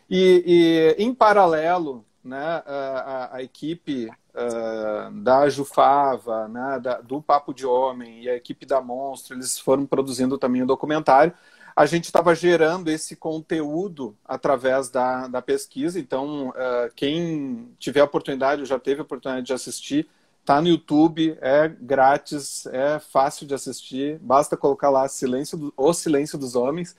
E, 0.10 0.96
e 0.98 1.04
em 1.04 1.14
paralelo, 1.14 2.06
né, 2.24 2.62
a, 2.66 3.30
a 3.34 3.44
equipe 3.44 4.10
uh, 4.38 5.12
da 5.22 5.50
Jufava, 5.50 6.48
né, 6.48 6.80
da, 6.80 7.02
do 7.02 7.22
Papo 7.22 7.54
de 7.54 7.66
Homem 7.66 8.24
e 8.24 8.30
a 8.30 8.36
equipe 8.36 8.66
da 8.66 8.80
Monstro, 8.82 9.36
eles 9.36 9.60
foram 9.60 9.86
produzindo 9.86 10.38
também 10.38 10.62
o 10.62 10.64
um 10.64 10.68
documentário 10.68 11.34
a 11.78 11.86
gente 11.86 12.06
estava 12.06 12.34
gerando 12.34 12.90
esse 12.90 13.16
conteúdo 13.16 14.18
através 14.26 14.90
da, 14.90 15.28
da 15.28 15.44
pesquisa. 15.44 16.00
Então, 16.00 16.50
uh, 16.50 16.92
quem 16.96 17.72
tiver 17.78 18.02
oportunidade, 18.02 18.66
já 18.66 18.80
teve 18.80 19.02
a 19.02 19.04
oportunidade 19.04 19.46
de 19.46 19.54
assistir, 19.54 20.10
está 20.42 20.60
no 20.60 20.70
YouTube, 20.70 21.38
é 21.40 21.68
grátis, 21.68 22.66
é 22.66 22.98
fácil 22.98 23.46
de 23.46 23.54
assistir. 23.54 24.18
Basta 24.18 24.58
colocar 24.58 24.90
lá 24.90 25.08
silêncio 25.08 25.56
do, 25.56 25.74
O 25.78 25.94
Silêncio 25.94 26.36
dos 26.36 26.56
Homens. 26.56 26.96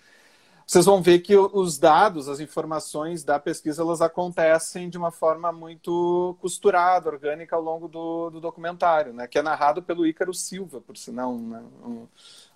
Vocês 0.68 0.84
vão 0.84 1.00
ver 1.00 1.20
que 1.20 1.34
os 1.34 1.78
dados, 1.78 2.28
as 2.28 2.40
informações 2.40 3.24
da 3.24 3.38
pesquisa, 3.38 3.80
elas 3.80 4.02
acontecem 4.02 4.90
de 4.90 4.98
uma 4.98 5.10
forma 5.10 5.50
muito 5.50 6.36
costurada, 6.42 7.08
orgânica 7.08 7.56
ao 7.56 7.62
longo 7.62 7.88
do, 7.88 8.28
do 8.28 8.38
documentário, 8.38 9.14
né? 9.14 9.26
que 9.26 9.38
é 9.38 9.42
narrado 9.42 9.82
pelo 9.82 10.06
Ícaro 10.06 10.34
Silva, 10.34 10.78
por 10.78 10.94
sinal, 10.94 11.34
né? 11.38 11.62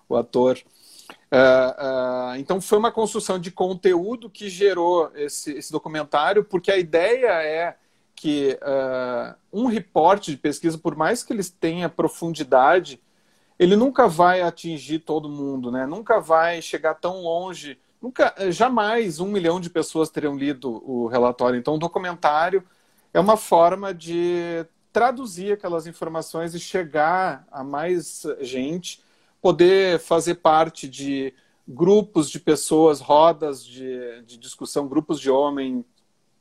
o 0.06 0.14
ator. 0.14 0.58
Uh, 1.32 2.34
uh, 2.34 2.36
então 2.36 2.60
foi 2.60 2.76
uma 2.76 2.92
construção 2.92 3.38
de 3.38 3.50
conteúdo 3.50 4.28
que 4.28 4.50
gerou 4.50 5.10
esse, 5.14 5.54
esse 5.54 5.72
documentário, 5.72 6.44
porque 6.44 6.70
a 6.70 6.76
ideia 6.76 7.42
é 7.42 7.76
que 8.14 8.58
uh, 8.60 9.34
um 9.50 9.64
reporte 9.64 10.30
de 10.32 10.36
pesquisa, 10.36 10.76
por 10.76 10.94
mais 10.94 11.22
que 11.22 11.32
ele 11.32 11.42
tenha 11.44 11.88
profundidade, 11.88 13.00
ele 13.58 13.74
nunca 13.74 14.06
vai 14.06 14.42
atingir 14.42 14.98
todo 14.98 15.30
mundo, 15.30 15.72
né? 15.72 15.86
Nunca 15.86 16.20
vai 16.20 16.60
chegar 16.60 16.96
tão 16.96 17.22
longe. 17.22 17.78
Nunca, 18.02 18.34
jamais 18.50 19.20
um 19.20 19.28
milhão 19.28 19.60
de 19.60 19.70
pessoas 19.70 20.10
teriam 20.10 20.36
lido 20.36 20.82
o 20.84 21.06
relatório. 21.06 21.56
Então, 21.56 21.76
o 21.76 21.78
documentário 21.78 22.64
é 23.14 23.20
uma 23.20 23.36
forma 23.36 23.94
de 23.94 24.66
traduzir 24.92 25.52
aquelas 25.52 25.86
informações 25.86 26.52
e 26.52 26.58
chegar 26.58 27.46
a 27.50 27.62
mais 27.62 28.26
gente 28.40 29.00
poder 29.40 30.00
fazer 30.00 30.36
parte 30.36 30.88
de 30.88 31.32
grupos 31.66 32.28
de 32.28 32.40
pessoas, 32.40 33.00
rodas 33.00 33.64
de, 33.64 34.22
de 34.22 34.36
discussão, 34.36 34.88
grupos 34.88 35.20
de 35.20 35.30
homens, 35.30 35.84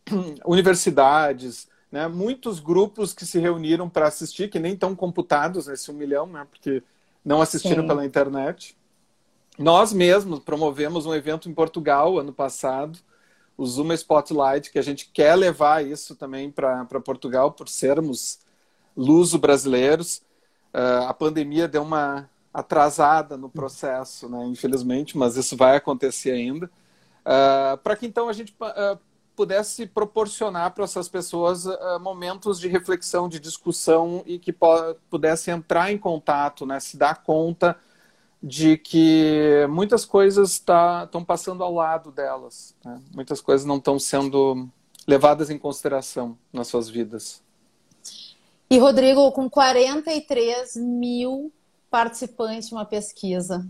universidades, 0.45 1.69
né? 1.91 2.07
muitos 2.07 2.59
grupos 2.59 3.13
que 3.13 3.25
se 3.25 3.37
reuniram 3.39 3.87
para 3.87 4.07
assistir, 4.07 4.49
que 4.49 4.59
nem 4.59 4.73
estão 4.73 4.95
computados 4.95 5.67
nesse 5.67 5.91
um 5.91 5.93
milhão, 5.93 6.25
né? 6.25 6.45
porque 6.49 6.81
não 7.23 7.41
assistiram 7.41 7.83
Sim. 7.83 7.87
pela 7.87 8.05
internet. 8.05 8.75
Nós 9.58 9.91
mesmos 9.91 10.39
promovemos 10.39 11.05
um 11.05 11.13
evento 11.13 11.50
em 11.50 11.53
Portugal 11.53 12.17
ano 12.17 12.34
passado, 12.34 12.98
o 13.58 13.65
Zuma 13.65 13.93
Spotlight, 13.93 14.72
que 14.72 14.79
a 14.79 14.81
gente 14.81 15.10
quer 15.13 15.36
levar 15.36 15.86
isso 15.86 16.15
também 16.15 16.50
para 16.50 16.86
Portugal, 17.03 17.51
por 17.51 17.70
sermos 17.70 18.39
luso-brasileiros. 18.96 20.22
Uh, 20.74 21.05
a 21.08 21.13
pandemia 21.13 21.67
deu 21.67 21.84
uma 21.84 22.29
atrasada 22.53 23.38
no 23.38 23.50
processo, 23.50 24.27
né, 24.29 24.46
infelizmente, 24.46 25.17
mas 25.17 25.36
isso 25.36 25.55
vai 25.55 25.75
acontecer 25.75 26.31
ainda, 26.31 26.65
uh, 26.65 27.77
para 27.77 27.96
que 27.96 28.05
então 28.05 28.27
a 28.27 28.34
gente 28.34 28.53
uh, 28.62 29.00
pudesse 29.36 29.86
proporcionar 29.86 30.72
para 30.74 30.84
essas 30.84 31.08
pessoas 31.08 31.65
momentos 32.01 32.60
de 32.60 32.67
reflexão, 32.67 33.29
de 33.29 33.39
discussão 33.39 34.24
e 34.25 34.38
que 34.38 34.53
pudessem 35.10 35.53
entrar 35.53 35.91
em 35.91 35.98
contato, 35.98 36.65
né, 36.65 36.79
se 36.79 36.98
dar 36.98 37.24
conta 37.24 37.77
de 38.41 38.77
que 38.77 39.67
muitas 39.69 40.03
coisas 40.03 40.53
estão 40.53 41.07
tá, 41.07 41.21
passando 41.25 41.63
ao 41.63 41.74
lado 41.74 42.12
delas, 42.12 42.75
né? 42.83 43.00
muitas 43.13 43.39
coisas 43.39 43.65
não 43.65 43.77
estão 43.77 44.00
sendo 44.00 44.67
levadas 45.07 45.50
em 45.50 45.57
consideração 45.57 46.38
nas 46.51 46.67
suas 46.67 46.89
vidas. 46.89 47.43
E 48.69 48.77
Rodrigo, 48.77 49.31
com 49.31 49.50
43 49.50 50.75
mil 50.77 51.51
participantes 51.89 52.69
de 52.69 52.74
uma 52.74 52.86
pesquisa. 52.86 53.67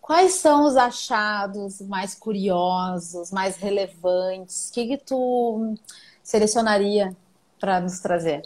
Quais 0.00 0.34
são 0.34 0.66
os 0.66 0.76
achados 0.76 1.80
mais 1.80 2.14
curiosos, 2.14 3.30
mais 3.30 3.56
relevantes? 3.56 4.68
O 4.68 4.72
que, 4.72 4.88
que 4.88 4.98
tu 4.98 5.76
selecionaria 6.22 7.16
para 7.60 7.80
nos 7.80 8.00
trazer? 8.00 8.42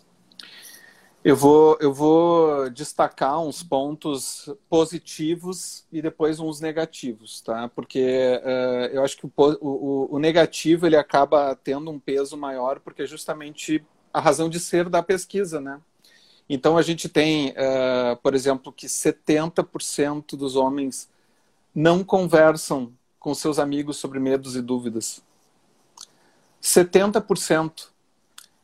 Eu 1.29 1.35
vou, 1.35 1.77
eu 1.81 1.93
vou 1.93 2.71
destacar 2.71 3.41
uns 3.41 3.61
pontos 3.61 4.49
positivos 4.71 5.85
e 5.91 6.01
depois 6.01 6.39
uns 6.39 6.61
negativos, 6.61 7.41
tá? 7.41 7.69
Porque 7.69 8.41
uh, 8.45 8.95
eu 8.95 9.03
acho 9.03 9.17
que 9.17 9.27
o, 9.27 9.33
o, 9.37 10.15
o, 10.15 10.19
negativo 10.21 10.87
ele 10.87 10.95
acaba 10.95 11.57
tendo 11.57 11.91
um 11.91 11.99
peso 11.99 12.37
maior 12.37 12.79
porque 12.79 13.03
é 13.03 13.07
justamente 13.07 13.85
a 14.13 14.21
razão 14.21 14.49
de 14.49 14.61
ser 14.61 14.89
da 14.89 15.03
pesquisa, 15.03 15.61
né? 15.61 15.81
Então 16.49 16.79
a 16.79 16.83
gente 16.83 17.09
tem, 17.09 17.51
uh, 17.51 18.17
por 18.23 18.33
exemplo, 18.33 18.73
que 18.73 18.87
70% 18.87 20.37
dos 20.37 20.55
homens 20.55 21.11
não 21.75 22.05
conversam 22.05 22.93
com 23.19 23.35
seus 23.35 23.59
amigos 23.59 23.97
sobre 23.97 24.21
medos 24.21 24.55
e 24.55 24.63
dúvidas. 24.63 25.25
70%. 26.63 27.96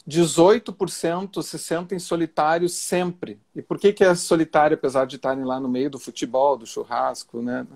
18% 0.09 1.43
se 1.43 1.59
sentem 1.59 1.99
solitários 1.99 2.75
sempre. 2.75 3.41
E 3.55 3.63
por 3.63 3.79
que, 3.79 3.93
que 3.93 4.05
é 4.05 4.15
solitário, 4.15 4.75
apesar 4.75 5.07
de 5.07 5.17
estarem 5.17 5.45
lá 5.45 5.61
no 5.61 5.69
meio 5.69 5.91
do 5.91 5.99
futebol, 5.99 6.57
do 6.57 6.67
churrasco, 6.67 7.41
né? 7.41 7.67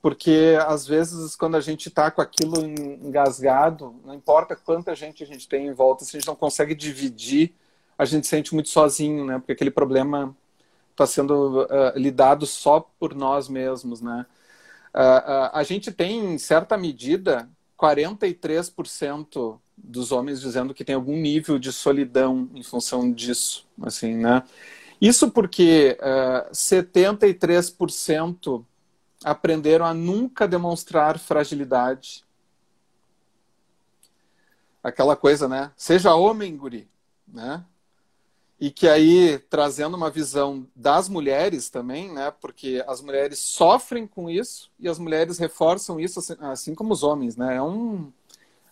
Porque 0.00 0.56
às 0.66 0.86
vezes, 0.86 1.34
quando 1.34 1.56
a 1.56 1.60
gente 1.60 1.88
está 1.88 2.10
com 2.10 2.20
aquilo 2.20 2.64
engasgado, 2.64 3.94
não 4.04 4.14
importa 4.14 4.54
quanta 4.54 4.94
gente 4.94 5.22
a 5.22 5.26
gente 5.26 5.48
tem 5.48 5.66
em 5.66 5.72
volta, 5.72 6.04
se 6.04 6.16
a 6.16 6.20
gente 6.20 6.28
não 6.28 6.36
consegue 6.36 6.74
dividir 6.74 7.54
a 7.96 8.04
gente 8.04 8.26
sente 8.26 8.52
muito 8.54 8.68
sozinho, 8.68 9.24
né? 9.24 9.38
Porque 9.38 9.52
aquele 9.52 9.70
problema 9.70 10.36
está 10.90 11.06
sendo 11.06 11.62
uh, 11.62 11.96
lidado 11.96 12.46
só 12.46 12.80
por 12.80 13.14
nós 13.14 13.48
mesmos, 13.48 14.00
né? 14.00 14.26
Uh, 14.94 14.98
uh, 14.98 15.50
a 15.52 15.62
gente 15.62 15.90
tem, 15.90 16.34
em 16.34 16.38
certa 16.38 16.76
medida, 16.76 17.48
43% 17.78 19.58
dos 19.76 20.12
homens 20.12 20.40
dizendo 20.40 20.74
que 20.74 20.84
tem 20.84 20.94
algum 20.94 21.16
nível 21.16 21.58
de 21.58 21.72
solidão 21.72 22.48
em 22.54 22.62
função 22.62 23.12
disso, 23.12 23.66
assim, 23.82 24.14
né? 24.14 24.44
Isso 25.00 25.30
porque 25.30 25.98
uh, 26.00 26.50
73% 26.52 28.64
aprenderam 29.24 29.84
a 29.84 29.92
nunca 29.92 30.46
demonstrar 30.46 31.18
fragilidade. 31.18 32.24
Aquela 34.82 35.16
coisa, 35.16 35.48
né? 35.48 35.72
Seja 35.76 36.14
homem, 36.14 36.56
guri, 36.56 36.88
né? 37.26 37.64
e 38.64 38.70
que 38.70 38.88
aí 38.88 39.38
trazendo 39.50 39.94
uma 39.94 40.10
visão 40.10 40.66
das 40.74 41.08
mulheres 41.08 41.68
também, 41.68 42.10
né? 42.10 42.32
Porque 42.40 42.82
as 42.86 43.02
mulheres 43.02 43.38
sofrem 43.38 44.06
com 44.06 44.30
isso 44.30 44.70
e 44.78 44.88
as 44.88 44.98
mulheres 44.98 45.38
reforçam 45.38 45.98
isso 45.98 46.20
assim, 46.20 46.34
assim 46.40 46.74
como 46.74 46.92
os 46.92 47.02
homens, 47.02 47.36
né? 47.36 47.56
É 47.56 47.62
um 47.62 48.10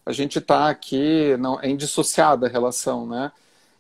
a 0.04 0.12
gente 0.12 0.38
está 0.38 0.68
aqui 0.68 1.36
não 1.38 1.60
é 1.60 1.68
indissociada 1.68 2.46
a 2.46 2.50
relação, 2.50 3.06
né? 3.06 3.32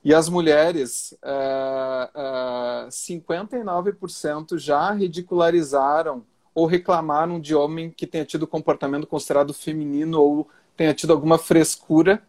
E 0.04 0.12
as 0.12 0.28
mulheres, 0.28 1.14
uh, 1.22 2.86
uh, 2.86 2.88
59% 2.88 4.58
já 4.58 4.90
ridicularizaram 4.90 6.24
ou 6.54 6.66
reclamaram 6.66 7.40
de 7.40 7.54
homem 7.54 7.90
que 7.90 8.06
tenha 8.06 8.24
tido 8.24 8.46
comportamento 8.46 9.06
considerado 9.06 9.54
feminino 9.54 10.20
ou 10.20 10.48
tenha 10.76 10.92
tido 10.92 11.12
alguma 11.12 11.38
frescura. 11.38 12.22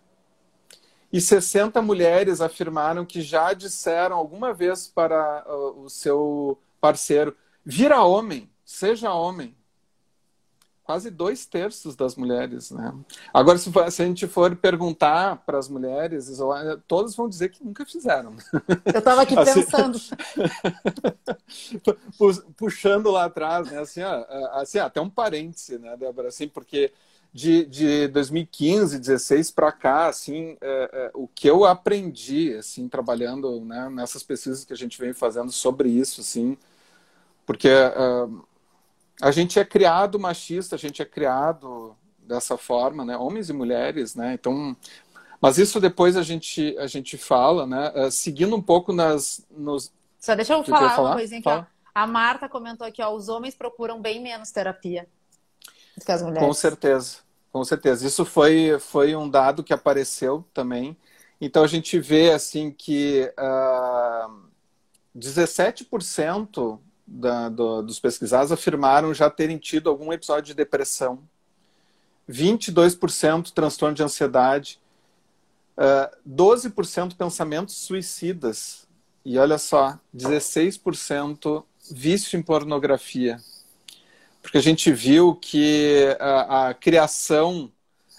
E 1.12 1.20
60 1.20 1.82
mulheres 1.82 2.42
afirmaram 2.42 3.06
que 3.06 3.22
já 3.22 3.54
disseram 3.54 4.16
alguma 4.18 4.54
vez 4.54 4.88
para 4.88 5.44
uh, 5.48 5.84
o 5.84 5.90
seu 5.90 6.60
parceiro: 6.80 7.36
vira 7.66 8.04
homem, 8.04 8.50
seja 8.64 9.14
homem 9.14 9.56
quase 10.94 11.10
dois 11.10 11.44
terços 11.44 11.96
das 11.96 12.16
mulheres, 12.16 12.70
né? 12.70 12.94
Agora, 13.34 13.58
se, 13.58 13.72
for, 13.72 13.92
se 13.92 14.04
a 14.04 14.06
gente 14.06 14.28
for 14.28 14.56
perguntar 14.56 15.38
para 15.38 15.58
as 15.58 15.68
mulheres, 15.68 16.30
todas 16.88 17.16
vão 17.16 17.28
dizer 17.28 17.50
que 17.50 17.66
nunca 17.66 17.84
fizeram. 17.84 18.36
Eu 18.94 19.00
estava 19.00 19.24
aqui 19.24 19.34
assim, 19.40 19.64
pensando. 19.64 20.00
puxando 22.56 23.10
lá 23.10 23.26
atrás, 23.26 23.72
né? 23.72 23.80
Assim, 23.80 24.04
ó, 24.04 24.24
assim, 24.62 24.78
até 24.78 25.02
um 25.02 25.10
parêntese, 25.10 25.80
né, 25.80 25.98
Débora? 25.98 26.28
Assim, 26.28 26.48
porque 26.48 26.94
de, 27.34 27.66
de 27.66 28.08
2015, 28.10 29.00
16 29.00 29.50
para 29.50 29.72
cá, 29.72 30.06
assim, 30.06 30.56
é, 30.62 30.90
é, 30.94 31.12
o 31.16 31.28
que 31.28 31.50
eu 31.50 31.66
aprendi, 31.66 32.54
assim, 32.54 32.88
trabalhando 32.88 33.62
né, 33.62 33.90
nessas 33.90 34.22
pesquisas 34.22 34.64
que 34.64 34.74
a 34.74 34.78
gente 34.78 35.00
vem 35.00 35.12
fazendo 35.12 35.52
sobre 35.52 35.90
isso, 35.90 36.22
assim, 36.22 36.56
porque... 37.48 37.68
Uh, 37.68 38.53
a 39.22 39.32
gente 39.32 39.60
é 39.60 39.66
criado 39.66 40.20
machista, 40.20 40.76
a 40.76 40.80
gente 40.80 41.02
é 41.02 41.06
criado 41.06 41.96
dessa 42.20 42.58
forma, 42.58 43.06
né? 43.06 43.18
Homens 43.18 43.50
e 43.50 43.54
mulheres, 43.54 44.16
né? 44.16 44.34
Então, 44.34 44.76
mas 45.42 45.58
isso 45.58 45.80
depois 45.80 46.16
a 46.16 46.24
gente 46.24 46.76
a 46.78 46.88
gente 46.88 47.18
fala, 47.18 47.66
né? 47.68 47.92
Uh, 47.96 48.12
seguindo 48.12 48.56
um 48.56 48.62
pouco 48.62 48.94
nas 48.94 49.46
nos. 49.52 49.92
Só 50.20 50.36
deixa 50.36 50.54
eu 50.54 50.64
falar, 50.64 50.96
falar, 50.96 51.10
uma 51.10 51.16
coisinha 51.16 51.40
aqui. 51.40 51.50
Ó. 51.50 51.66
A 51.94 52.08
Marta 52.08 52.50
comentou 52.50 52.88
aqui, 52.88 53.02
ó, 53.04 53.14
os 53.14 53.30
homens 53.30 53.54
procuram 53.54 54.02
bem 54.02 54.22
menos 54.22 54.52
terapia 54.52 55.08
do 55.96 56.04
que 56.04 56.12
as 56.12 56.24
mulheres. 56.24 56.48
Com 56.48 56.54
certeza, 56.54 57.18
com 57.52 57.64
certeza. 57.64 58.08
Isso 58.08 58.26
foi 58.26 58.80
foi 58.80 59.16
um 59.16 59.30
dado 59.30 59.64
que 59.64 59.74
apareceu 59.74 60.44
também. 60.54 60.98
Então 61.40 61.64
a 61.64 61.68
gente 61.68 62.00
vê 62.00 62.32
assim 62.32 62.72
que 62.72 63.32
uh, 63.38 63.42
ah, 63.42 64.30
17% 65.16 66.80
da, 67.06 67.50
do, 67.50 67.82
dos 67.82 68.00
pesquisados 68.00 68.52
afirmaram 68.52 69.14
já 69.14 69.30
terem 69.30 69.58
tido 69.58 69.90
algum 69.90 70.12
episódio 70.12 70.46
de 70.46 70.54
depressão, 70.54 71.20
22% 72.30 73.52
transtorno 73.52 73.96
de 73.96 74.04
ansiedade, 74.04 74.80
uh, 75.78 76.18
12% 76.28 77.16
pensamentos 77.16 77.76
suicidas 77.76 78.88
e 79.26 79.38
olha 79.38 79.58
só, 79.58 79.98
16% 80.16 81.64
vício 81.92 82.38
em 82.38 82.42
pornografia. 82.42 83.40
Porque 84.42 84.58
a 84.58 84.62
gente 84.62 84.92
viu 84.92 85.36
que 85.36 86.16
a, 86.20 86.70
a 86.70 86.74
criação. 86.74 87.72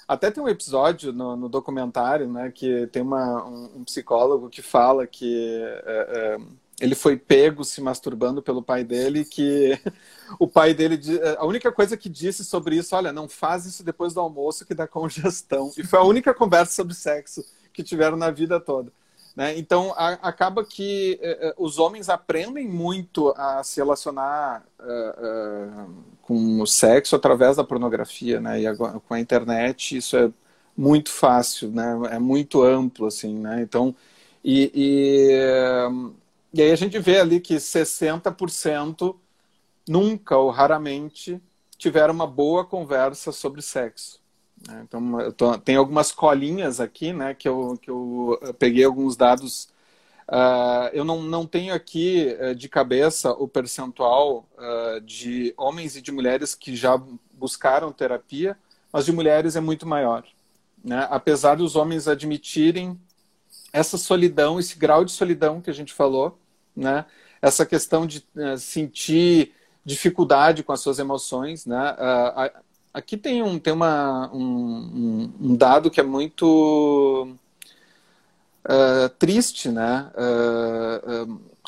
Até 0.09 0.31
tem 0.31 0.43
um 0.43 0.49
episódio 0.49 1.13
no, 1.13 1.37
no 1.37 1.49
documentário, 1.49 2.31
né, 2.31 2.51
que 2.51 2.87
tem 2.89 3.03
uma, 3.03 3.45
um, 3.45 3.71
um, 3.77 3.85
psicólogo 3.85 4.49
que 4.49 4.63
fala 4.63 5.07
que. 5.07 5.63
Uh, 6.39 6.43
uh, 6.43 6.64
ele 6.81 6.95
foi 6.95 7.17
pego 7.17 7.65
se 7.65 7.81
masturbando 7.81 8.43
pelo 8.43 8.63
pai 8.63 8.83
dele, 8.83 9.25
que 9.25 9.79
o 10.39 10.49
pai 10.49 10.75
dele, 10.75 11.01
a 11.39 11.47
única 11.47 11.71
coisa 11.71 11.97
que 11.97 12.09
disse 12.09 12.45
sobre 12.45 12.77
isso, 12.77 12.97
olha, 12.97 13.13
não 13.13 13.29
faz 13.29 13.65
isso 13.67 13.85
depois 13.85 14.13
do 14.13 14.21
almoço 14.21 14.67
que 14.67 14.75
dá 14.75 14.87
congestão. 14.89 15.71
E 15.77 15.85
foi 15.85 15.99
a 15.99 16.05
única 16.05 16.35
conversa 16.35 16.73
sobre 16.73 16.95
sexo 16.95 17.45
que 17.73 17.83
tiveram 17.83 18.17
na 18.17 18.31
vida 18.31 18.59
toda. 18.59 18.93
Né? 19.37 19.59
Então, 19.59 19.93
a, 19.97 20.11
acaba 20.15 20.65
que 20.65 21.19
uh, 21.21 21.65
os 21.65 21.79
homens 21.79 22.09
aprendem 22.09 22.69
muito 22.69 23.35
a 23.37 23.65
se 23.65 23.81
relacionar 23.81 24.65
uh, 24.79 25.89
uh, 25.89 25.95
com 26.23 26.61
o 26.61 26.67
sexo 26.67 27.17
através 27.17 27.57
da 27.57 27.65
pornografia, 27.65 28.41
né? 28.41 28.61
E 28.61 28.67
agora, 28.67 29.01
com 29.01 29.13
a 29.13 29.19
internet 29.19 29.97
isso 29.97 30.17
é 30.17 30.31
muito 30.77 31.11
fácil, 31.11 31.71
né? 31.71 32.01
É 32.13 32.19
muito 32.21 32.63
amplo, 32.63 33.07
assim, 33.07 33.37
né? 33.37 33.61
Então, 33.61 33.95
e, 34.45 34.71
e 34.73 35.85
e 36.55 36.63
aí 36.63 36.71
a 36.71 36.77
gente 36.77 36.97
vê 37.01 37.19
ali 37.19 37.41
que 37.41 37.57
60% 37.57 39.17
nunca 39.89 40.37
ou 40.37 40.51
raramente 40.51 41.43
tiveram 41.77 42.15
uma 42.15 42.29
boa 42.29 42.65
conversa 42.65 43.33
sobre 43.33 43.61
sexo. 43.61 44.21
Né? 44.69 44.85
Então, 44.87 45.33
tô, 45.33 45.59
tem 45.59 45.75
algumas 45.75 46.13
colinhas 46.13 46.79
aqui, 46.79 47.13
né, 47.13 47.35
que 47.35 47.49
eu, 47.49 47.77
que 47.83 47.91
eu 47.91 48.39
peguei 48.57 48.85
alguns 48.85 49.17
dados. 49.17 49.69
Uh, 50.29 50.89
eu 50.93 51.05
não, 51.05 51.23
não 51.23 51.45
tenho 51.45 51.75
aqui 51.75 52.37
uh, 52.41 52.55
de 52.55 52.69
cabeça 52.69 53.33
o 53.33 53.49
percentual 53.49 54.49
uh, 54.57 55.01
de 55.01 55.53
homens 55.57 55.97
e 55.97 56.01
de 56.01 56.13
mulheres 56.13 56.55
que 56.55 56.77
já 56.77 56.97
buscaram 57.33 57.91
terapia, 57.91 58.57
mas 58.93 59.05
de 59.05 59.11
mulheres 59.13 59.57
é 59.57 59.61
muito 59.61 59.89
maior. 59.89 60.25
Né? 60.85 61.05
Apesar 61.11 61.57
dos 61.57 61.75
homens 61.75 62.07
admitirem 62.07 62.97
essa 63.73 63.99
solidão, 63.99 64.61
esse 64.61 64.79
grau 64.79 65.05
de 65.05 65.11
solidão 65.11 65.61
que 65.61 65.69
a 65.69 65.75
gente 65.75 65.93
falou, 65.93 66.39
né? 66.77 67.05
Essa 67.41 67.67
questão 67.67 68.07
de 68.07 68.25
uh, 68.37 68.57
sentir 68.59 69.53
dificuldade 69.85 70.63
com 70.63 70.73
as 70.73 70.81
suas 70.81 70.99
emoções, 70.99 71.67
né? 71.67 71.93
Uh, 71.93 72.63
aqui 72.93 73.17
tem 73.17 73.43
um 73.43 73.59
tem 73.59 73.73
uma, 73.73 74.31
um, 74.33 75.33
um 75.41 75.57
dado 75.57 75.91
que 75.91 76.01
é 76.01 76.03
muito 76.03 77.37
uh, 78.65 79.09
triste, 79.19 79.69
né? 79.69 80.11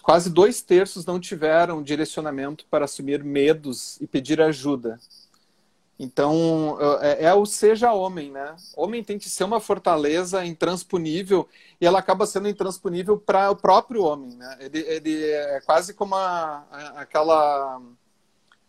quase 0.02 0.30
dois 0.30 0.62
terços 0.62 1.04
não 1.04 1.18
tiveram 1.18 1.82
direcionamento 1.82 2.64
para 2.70 2.84
assumir 2.84 3.24
medos 3.24 4.00
e 4.00 4.06
pedir 4.06 4.40
ajuda. 4.40 5.00
Então, 5.98 6.76
é, 7.00 7.24
é, 7.24 7.34
o 7.34 7.46
seja 7.46 7.92
homem, 7.92 8.30
né? 8.30 8.54
Homem 8.76 9.02
tem 9.02 9.18
que 9.18 9.30
ser 9.30 9.44
uma 9.44 9.60
fortaleza 9.60 10.44
intransponível 10.44 11.48
e 11.80 11.86
ela 11.86 11.98
acaba 11.98 12.26
sendo 12.26 12.48
intransponível 12.48 13.16
para 13.18 13.50
o 13.50 13.56
próprio 13.56 14.02
homem, 14.02 14.36
né? 14.36 14.58
Ele, 14.60 14.78
ele 14.80 15.24
é 15.24 15.60
quase 15.64 15.94
como 15.94 16.14
a, 16.14 16.66
a, 16.70 17.00
aquela 17.00 17.80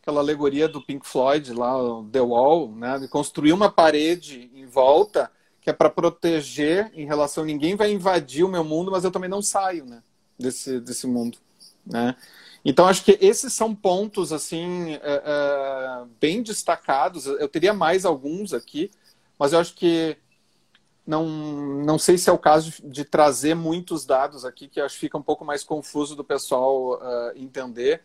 aquela 0.02 0.22
alegoria 0.22 0.70
do 0.70 0.82
Pink 0.82 1.06
Floyd 1.06 1.52
lá, 1.52 1.74
The 2.13 2.22
Wall, 2.22 2.72
né? 2.72 2.98
De 2.98 3.10
construir 3.10 3.52
uma 3.52 3.70
parede 3.70 4.50
em 4.56 4.66
volta 4.66 5.30
que 5.60 5.70
é 5.70 5.74
para 5.74 5.90
proteger 5.90 6.90
em 6.94 7.06
relação 7.06 7.44
ninguém 7.44 7.76
vai 7.76 7.92
invadir 7.92 8.46
o 8.46 8.50
meu 8.50 8.63
mundo, 8.63 8.90
mas 8.90 9.04
eu 9.04 9.12
também 9.12 9.30
não 9.30 9.42
saio, 9.42 9.86
né? 9.86 10.02
Desse 10.40 10.80
desse 10.80 11.06
mundo, 11.06 11.38
né? 11.86 12.16
Então, 12.69 12.86
acho 12.86 13.06
que 13.06 13.17
esses 13.21 13.53
são 13.53 13.73
pontos 13.73 14.34
assim 14.34 14.95
uh, 14.95 16.03
uh, 16.03 16.10
bem 16.19 16.43
destacados. 16.43 17.25
Eu 17.25 17.47
teria 17.47 17.73
mais 17.73 18.03
alguns 18.03 18.53
aqui, 18.53 18.91
mas 19.39 19.53
eu 19.53 19.60
acho 19.60 19.73
que 19.73 20.17
não, 21.06 21.25
não 21.86 21.97
sei 21.97 22.17
se 22.17 22.30
é 22.30 22.34
o 22.34 22.38
caso 22.38 22.73
de 22.84 23.06
trazer 23.06 23.56
muitos 23.56 24.06
dados 24.06 24.43
aqui, 24.43 24.67
que 24.67 24.82
acho 24.82 24.95
que 24.95 24.99
fica 24.99 25.17
um 25.17 25.23
pouco 25.23 25.45
mais 25.45 25.63
confuso 25.63 26.13
do 26.13 26.25
pessoal 26.25 26.95
uh, 26.95 27.32
entender. 27.38 28.03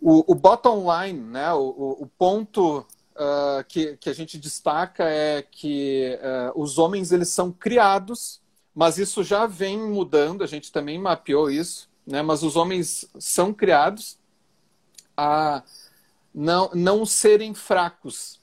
O, 0.00 0.32
o, 0.32 0.34
bottom 0.34 0.86
line, 0.90 1.20
né, 1.20 1.52
o, 1.52 1.98
o 2.00 2.06
ponto 2.06 2.86
que, 3.68 3.98
que 3.98 4.08
a 4.08 4.14
gente 4.14 4.38
destaca 4.38 5.04
é 5.04 5.42
que 5.42 6.18
os 6.56 6.78
homens 6.78 7.12
eles 7.12 7.28
são 7.28 7.52
criados, 7.52 8.40
mas 8.74 8.98
isso 8.98 9.22
já 9.22 9.46
vem 9.46 9.78
mudando, 9.78 10.42
a 10.42 10.46
gente 10.46 10.72
também 10.72 10.98
mapeou 10.98 11.48
isso 11.48 11.91
né? 12.06 12.22
mas 12.22 12.42
os 12.42 12.56
homens 12.56 13.06
são 13.18 13.52
criados 13.52 14.18
a 15.16 15.62
não, 16.34 16.70
não 16.74 17.06
serem 17.06 17.54
fracos. 17.54 18.40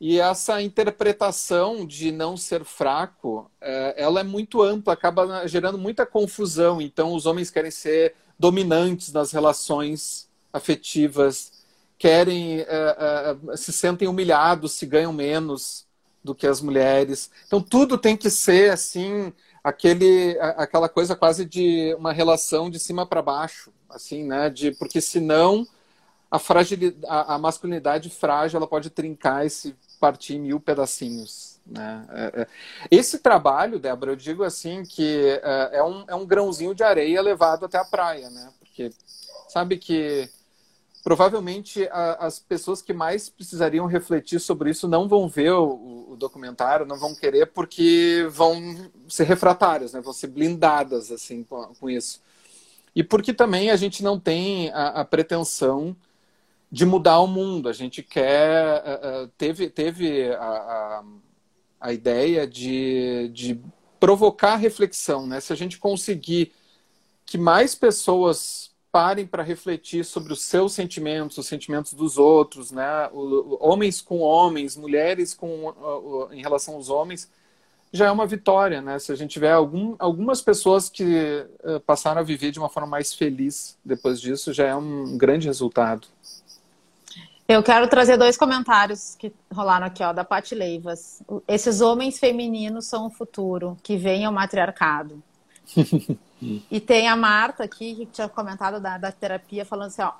E 0.00 0.18
essa 0.18 0.62
interpretação 0.62 1.86
de 1.86 2.10
não 2.10 2.34
ser 2.36 2.64
fraco, 2.64 3.50
é, 3.60 3.94
ela 3.98 4.20
é 4.20 4.24
muito 4.24 4.62
ampla, 4.62 4.94
acaba 4.94 5.46
gerando 5.46 5.76
muita 5.76 6.06
confusão. 6.06 6.80
Então, 6.80 7.12
os 7.14 7.26
homens 7.26 7.50
querem 7.50 7.70
ser 7.70 8.14
dominantes 8.38 9.12
nas 9.12 9.30
relações 9.30 10.26
afetivas, 10.50 11.52
querem, 11.98 12.60
é, 12.60 12.66
é, 13.52 13.56
se 13.58 13.72
sentem 13.72 14.08
humilhados 14.08 14.72
se 14.72 14.86
ganham 14.86 15.12
menos 15.12 15.86
do 16.24 16.34
que 16.34 16.46
as 16.46 16.62
mulheres. 16.62 17.30
Então, 17.46 17.60
tudo 17.60 17.98
tem 17.98 18.16
que 18.16 18.30
ser 18.30 18.72
assim 18.72 19.32
aquele, 19.62 20.38
aquela 20.40 20.88
coisa 20.88 21.14
quase 21.14 21.44
de 21.44 21.94
uma 21.98 22.12
relação 22.12 22.70
de 22.70 22.78
cima 22.78 23.06
para 23.06 23.22
baixo, 23.22 23.72
assim, 23.88 24.24
né? 24.24 24.50
De, 24.50 24.72
porque 24.72 25.00
senão 25.00 25.66
a, 26.30 26.38
fragilidade, 26.38 27.04
a, 27.06 27.34
a, 27.34 27.38
masculinidade 27.38 28.08
frágil 28.08 28.56
ela 28.58 28.66
pode 28.66 28.90
trincar 28.90 29.44
e 29.44 29.50
se 29.50 29.74
partir 29.98 30.36
em 30.36 30.40
mil 30.40 30.60
pedacinhos. 30.60 31.60
Né? 31.66 32.06
É, 32.10 32.42
é. 32.42 32.46
Esse 32.90 33.18
trabalho, 33.18 33.78
Débora, 33.78 34.12
eu 34.12 34.16
digo 34.16 34.42
assim 34.42 34.82
que 34.82 35.38
é, 35.42 35.70
é 35.74 35.84
um, 35.84 36.04
é 36.08 36.14
um 36.14 36.26
grãozinho 36.26 36.74
de 36.74 36.82
areia 36.82 37.20
levado 37.20 37.66
até 37.66 37.78
a 37.78 37.84
praia, 37.84 38.30
né? 38.30 38.50
Porque 38.58 38.90
sabe 39.48 39.76
que 39.76 40.28
provavelmente 41.02 41.88
a, 41.90 42.26
as 42.26 42.38
pessoas 42.38 42.82
que 42.82 42.92
mais 42.92 43.28
precisariam 43.28 43.86
refletir 43.86 44.40
sobre 44.40 44.70
isso 44.70 44.86
não 44.86 45.08
vão 45.08 45.28
ver 45.28 45.52
o, 45.52 46.10
o, 46.10 46.16
documentário, 46.16 46.86
não 46.86 46.98
vão 46.98 47.14
querer 47.14 47.46
porque 47.46 48.26
vão 48.30 48.90
ser 49.08 49.24
refratárias, 49.24 49.92
né? 49.92 50.00
vão 50.00 50.12
ser 50.12 50.28
blindadas 50.28 51.10
assim 51.10 51.42
com, 51.44 51.74
com 51.74 51.88
isso. 51.88 52.20
E 52.94 53.02
porque 53.02 53.32
também 53.32 53.70
a 53.70 53.76
gente 53.76 54.02
não 54.02 54.18
tem 54.18 54.70
a, 54.70 55.00
a 55.00 55.04
pretensão 55.04 55.96
de 56.70 56.84
mudar 56.84 57.20
o 57.20 57.26
mundo. 57.26 57.68
A 57.68 57.72
gente 57.72 58.02
quer. 58.02 58.82
Uh, 58.82 59.28
teve 59.38 59.68
teve 59.70 60.32
a, 60.32 60.42
a, 60.42 61.04
a 61.80 61.92
ideia 61.92 62.46
de, 62.46 63.30
de 63.32 63.60
provocar 63.98 64.56
reflexão, 64.56 65.26
né? 65.26 65.40
Se 65.40 65.52
a 65.52 65.56
gente 65.56 65.78
conseguir 65.78 66.52
que 67.24 67.38
mais 67.38 67.74
pessoas 67.74 68.69
parem 68.92 69.26
para 69.26 69.42
refletir 69.42 70.04
sobre 70.04 70.32
os 70.32 70.42
seus 70.42 70.72
sentimentos, 70.72 71.38
os 71.38 71.46
sentimentos 71.46 71.92
dos 71.92 72.18
outros, 72.18 72.72
né? 72.72 73.08
O, 73.12 73.58
homens 73.60 74.00
com 74.00 74.18
homens, 74.20 74.76
mulheres 74.76 75.34
com 75.34 75.74
em 76.32 76.42
relação 76.42 76.74
aos 76.74 76.88
homens, 76.88 77.30
já 77.92 78.06
é 78.06 78.10
uma 78.10 78.26
vitória, 78.26 78.80
né? 78.80 78.98
Se 78.98 79.10
a 79.12 79.16
gente 79.16 79.32
tiver 79.32 79.52
algum, 79.52 79.96
algumas 79.98 80.40
pessoas 80.40 80.88
que 80.88 81.46
uh, 81.64 81.80
passaram 81.80 82.20
a 82.20 82.24
viver 82.24 82.50
de 82.50 82.58
uma 82.58 82.68
forma 82.68 82.88
mais 82.88 83.12
feliz 83.12 83.76
depois 83.84 84.20
disso, 84.20 84.52
já 84.52 84.66
é 84.66 84.74
um 84.74 85.16
grande 85.16 85.46
resultado. 85.46 86.06
Eu 87.48 87.64
quero 87.64 87.88
trazer 87.88 88.16
dois 88.16 88.36
comentários 88.36 89.16
que 89.16 89.32
rolaram 89.52 89.86
aqui, 89.86 90.04
ó, 90.04 90.12
da 90.12 90.22
Paty 90.22 90.54
Leivas. 90.54 91.20
Esses 91.48 91.80
homens 91.80 92.16
femininos 92.16 92.86
são 92.86 93.06
o 93.06 93.10
futuro, 93.10 93.76
que 93.82 93.96
vem 93.96 94.24
ao 94.24 94.32
matriarcado. 94.32 95.20
e 96.40 96.80
tem 96.80 97.08
a 97.08 97.16
Marta 97.16 97.64
aqui, 97.64 97.94
que 97.94 98.06
tinha 98.06 98.28
comentado 98.28 98.80
da, 98.80 98.96
da 98.96 99.12
terapia, 99.12 99.64
falando 99.64 99.88
assim, 99.88 100.02
ó, 100.02 100.12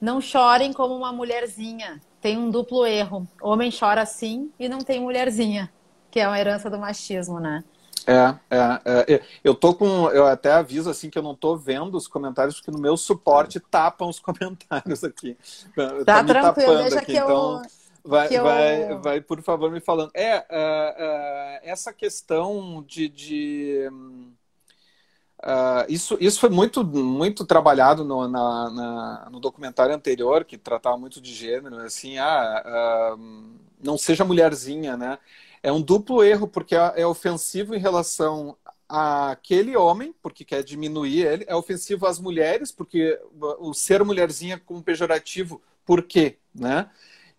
não 0.00 0.20
chorem 0.20 0.72
como 0.72 0.96
uma 0.96 1.12
mulherzinha. 1.12 2.00
Tem 2.20 2.36
um 2.38 2.50
duplo 2.50 2.86
erro. 2.86 3.26
Homem 3.40 3.70
chora 3.70 4.04
sim 4.06 4.50
e 4.58 4.68
não 4.68 4.78
tem 4.78 5.00
mulherzinha 5.00 5.70
que 6.10 6.18
é 6.18 6.26
uma 6.26 6.38
herança 6.38 6.68
do 6.68 6.78
machismo, 6.78 7.38
né? 7.38 7.62
É, 8.06 8.34
é, 8.50 9.14
é, 9.14 9.22
eu 9.44 9.54
tô 9.54 9.74
com, 9.74 10.10
eu 10.10 10.26
até 10.26 10.52
aviso 10.52 10.90
assim 10.90 11.10
que 11.10 11.18
eu 11.18 11.22
não 11.22 11.34
tô 11.34 11.56
vendo 11.56 11.96
os 11.96 12.08
comentários 12.08 12.56
porque 12.56 12.70
no 12.70 12.78
meu 12.78 12.96
suporte 12.96 13.60
tapam 13.60 14.08
os 14.08 14.18
comentários 14.18 15.04
aqui. 15.04 15.36
Tá, 15.76 16.04
tá 16.04 16.24
tranquilo, 16.24 16.78
deixa 16.78 16.98
aqui, 16.98 17.12
que 17.12 17.18
então, 17.18 17.62
eu 17.62 17.62
vai, 18.02 18.28
que 18.28 18.40
vai, 18.40 18.92
eu... 18.92 19.02
vai, 19.02 19.20
por 19.20 19.40
favor, 19.42 19.70
me 19.70 19.80
falando. 19.80 20.10
É, 20.14 20.38
uh, 20.38 20.42
uh, 20.42 21.60
essa 21.62 21.92
questão 21.92 22.82
de, 22.86 23.08
de 23.08 23.90
uh, 25.42 25.84
isso, 25.88 26.16
isso 26.20 26.40
foi 26.40 26.50
muito, 26.50 26.84
muito 26.84 27.44
trabalhado 27.44 28.04
no, 28.04 28.28
na, 28.28 28.70
na, 28.70 29.28
no 29.30 29.40
documentário 29.40 29.94
anterior 29.94 30.44
que 30.44 30.56
tratava 30.56 30.96
muito 30.96 31.20
de 31.20 31.34
gênero, 31.34 31.78
assim, 31.78 32.18
ah, 32.18 33.16
não 33.82 33.98
seja 33.98 34.24
mulherzinha, 34.24 34.96
né? 34.96 35.18
é 35.62 35.70
um 35.70 35.80
duplo 35.80 36.22
erro, 36.22 36.48
porque 36.48 36.74
é, 36.74 36.92
é 36.96 37.06
ofensivo 37.06 37.74
em 37.74 37.78
relação 37.78 38.56
àquele 38.88 39.76
homem, 39.76 40.14
porque 40.22 40.44
quer 40.44 40.64
diminuir 40.64 41.26
ele, 41.26 41.44
é 41.46 41.54
ofensivo 41.54 42.06
às 42.06 42.18
mulheres, 42.18 42.72
porque 42.72 43.18
o 43.58 43.72
ser 43.72 44.02
mulherzinha 44.04 44.58
como 44.58 44.82
pejorativo, 44.82 45.62
por 45.84 46.02
quê? 46.02 46.38
Né? 46.54 46.90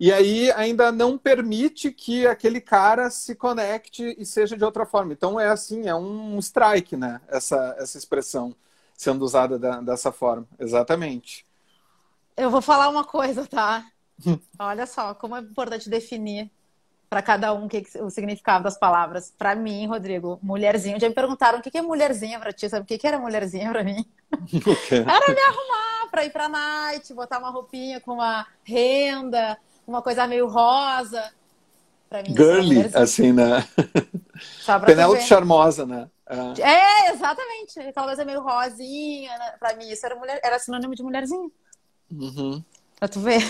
E 0.02 0.12
aí 0.12 0.52
ainda 0.54 0.92
não 0.92 1.16
permite 1.16 1.92
que 1.92 2.26
aquele 2.26 2.60
cara 2.60 3.12
se 3.12 3.36
conecte 3.36 4.16
e 4.18 4.26
seja 4.26 4.58
de 4.58 4.66
outra 4.66 4.84
forma. 4.84 5.14
Então 5.14 5.40
é 5.40 5.48
assim, 5.48 5.88
é 5.88 5.94
um 5.94 6.40
strike, 6.40 6.98
né? 6.98 7.22
Essa, 7.28 7.76
essa 7.78 8.00
expressão 8.00 8.56
sendo 8.98 9.24
usada 9.24 9.60
da, 9.60 9.80
dessa 9.80 10.12
forma. 10.12 10.48
Exatamente. 10.58 11.46
Eu 12.36 12.50
vou 12.50 12.64
falar 12.64 12.90
uma 12.90 13.04
coisa, 13.04 13.46
tá? 13.46 13.86
Olha 14.58 14.88
só, 14.88 15.14
como 15.14 15.36
é 15.36 15.40
importante 15.40 15.88
definir 15.88 16.50
para 17.08 17.22
cada 17.22 17.54
um 17.54 17.68
que, 17.68 17.86
o 18.00 18.10
significado 18.10 18.64
das 18.64 18.80
palavras. 18.80 19.32
Para 19.38 19.54
mim, 19.54 19.86
Rodrigo, 19.86 20.40
mulherzinho. 20.42 21.00
Já 21.00 21.10
me 21.10 21.14
perguntaram 21.14 21.60
o 21.60 21.62
que 21.62 21.78
é 21.78 21.82
mulherzinha 21.84 22.40
para 22.40 22.52
ti, 22.52 22.68
sabe 22.68 22.86
o 22.86 22.88
que 22.88 23.06
era 23.06 23.20
mulherzinha 23.20 23.70
para 23.70 23.84
mim? 23.84 24.04
era 24.92 25.32
me 25.32 25.42
arrumar 25.42 26.10
para 26.10 26.26
ir 26.26 26.32
para 26.32 26.50
night, 26.50 27.14
botar 27.14 27.38
uma 27.38 27.52
roupinha 27.52 28.02
com 28.02 28.14
uma 28.14 28.48
renda, 28.64 29.60
uma 29.92 30.02
coisa 30.02 30.26
meio 30.26 30.48
rosa. 30.48 31.32
Pra 32.10 32.24
mim, 32.24 32.36
Girly, 32.36 32.90
assim, 32.94 33.32
né? 33.32 33.66
Penélope 34.86 35.22
charmosa, 35.22 35.86
né? 35.86 36.10
É. 36.28 36.62
é, 36.62 37.14
exatamente. 37.14 37.80
Aquela 37.80 38.08
coisa 38.08 38.26
meio 38.26 38.42
rosinha. 38.42 39.38
Né? 39.38 39.54
Para 39.60 39.76
mim, 39.76 39.90
isso 39.90 40.06
era, 40.06 40.16
mulher, 40.16 40.40
era 40.44 40.60
sinônimo 40.60 40.96
de 40.96 41.04
mulherzinha. 41.04 41.50
Uhum. 42.12 42.64
Pra 42.98 43.08
tu 43.08 43.20
ver. 43.20 43.42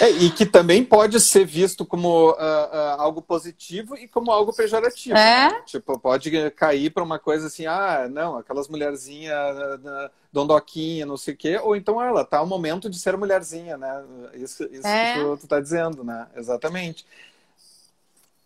É, 0.00 0.10
e 0.10 0.30
que 0.30 0.46
também 0.46 0.84
pode 0.84 1.18
ser 1.20 1.44
visto 1.44 1.84
como 1.84 2.30
uh, 2.30 2.34
uh, 2.34 3.00
algo 3.00 3.20
positivo 3.20 3.96
e 3.96 4.06
como 4.06 4.30
algo 4.30 4.52
pejorativo. 4.52 5.16
É? 5.16 5.50
Né? 5.50 5.62
Tipo, 5.66 5.98
pode 5.98 6.30
cair 6.52 6.90
para 6.90 7.02
uma 7.02 7.18
coisa 7.18 7.46
assim, 7.46 7.66
ah, 7.66 8.06
não, 8.10 8.36
aquelas 8.36 8.68
mulherzinhas 8.68 9.56
uh, 9.56 10.10
dondoquinha, 10.32 11.06
não 11.06 11.16
sei 11.16 11.34
o 11.34 11.36
quê, 11.36 11.58
ou 11.58 11.74
então 11.74 12.00
ela 12.00 12.24
tá 12.24 12.40
o 12.42 12.46
momento 12.46 12.88
de 12.88 12.98
ser 12.98 13.16
mulherzinha, 13.16 13.76
né? 13.76 14.04
Isso, 14.34 14.64
isso 14.64 14.86
é. 14.86 15.14
que 15.14 15.40
tu 15.40 15.46
tá 15.46 15.60
dizendo, 15.60 16.04
né? 16.04 16.28
Exatamente. 16.36 17.04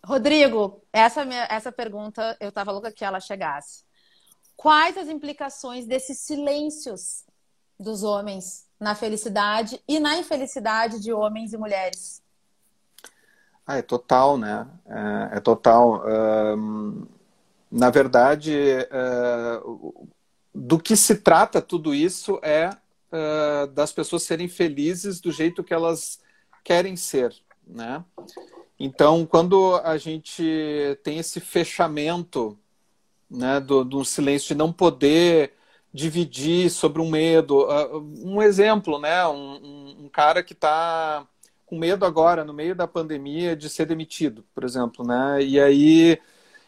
Rodrigo, 0.05 0.81
essa, 0.91 1.23
minha, 1.23 1.47
essa 1.49 1.71
pergunta 1.71 2.35
eu 2.39 2.51
tava 2.51 2.71
louca 2.71 2.91
que 2.91 3.05
ela 3.05 3.19
chegasse. 3.19 3.83
Quais 4.55 4.97
as 4.97 5.07
implicações 5.07 5.85
desses 5.85 6.19
silêncios 6.19 7.23
dos 7.79 8.03
homens 8.03 8.67
na 8.83 8.93
felicidade 8.93 9.81
e 9.87 9.99
na 9.99 10.17
infelicidade 10.17 10.99
de 10.99 11.11
homens 11.11 11.53
e 11.53 11.57
mulheres. 11.57 12.21
Ah, 13.65 13.77
é 13.77 13.81
total, 13.81 14.37
né? 14.37 14.67
É, 14.85 15.37
é 15.37 15.39
total. 15.39 16.03
Um, 16.05 17.07
na 17.71 17.89
verdade, 17.89 18.53
uh, 18.91 20.07
do 20.53 20.77
que 20.77 20.95
se 20.95 21.15
trata 21.15 21.61
tudo 21.61 21.95
isso 21.95 22.39
é 22.43 22.69
uh, 22.69 23.67
das 23.67 23.91
pessoas 23.91 24.23
serem 24.23 24.47
felizes 24.47 25.19
do 25.19 25.31
jeito 25.31 25.63
que 25.63 25.73
elas 25.73 26.19
querem 26.63 26.95
ser, 26.95 27.33
né? 27.65 28.03
Então, 28.79 29.25
quando 29.25 29.77
a 29.77 29.97
gente 29.97 30.43
tem 31.03 31.17
esse 31.19 31.39
fechamento, 31.39 32.57
né, 33.29 33.59
do, 33.59 33.83
do 33.83 34.03
silêncio 34.03 34.49
de 34.49 34.55
não 34.55 34.73
poder 34.73 35.53
dividir 35.93 36.69
sobre 36.69 37.01
um 37.01 37.09
medo. 37.09 37.69
Ah, 37.69 37.89
um 38.23 38.41
exemplo, 38.41 38.99
né? 38.99 39.25
Um, 39.27 40.05
um 40.05 40.09
cara 40.09 40.43
que 40.43 40.53
está 40.53 41.27
com 41.65 41.77
medo 41.77 42.05
agora, 42.05 42.43
no 42.43 42.53
meio 42.53 42.75
da 42.75 42.87
pandemia, 42.87 43.55
de 43.55 43.69
ser 43.69 43.85
demitido, 43.85 44.43
por 44.53 44.63
exemplo, 44.63 45.05
né? 45.05 45.41
E 45.41 45.59
aí 45.59 46.19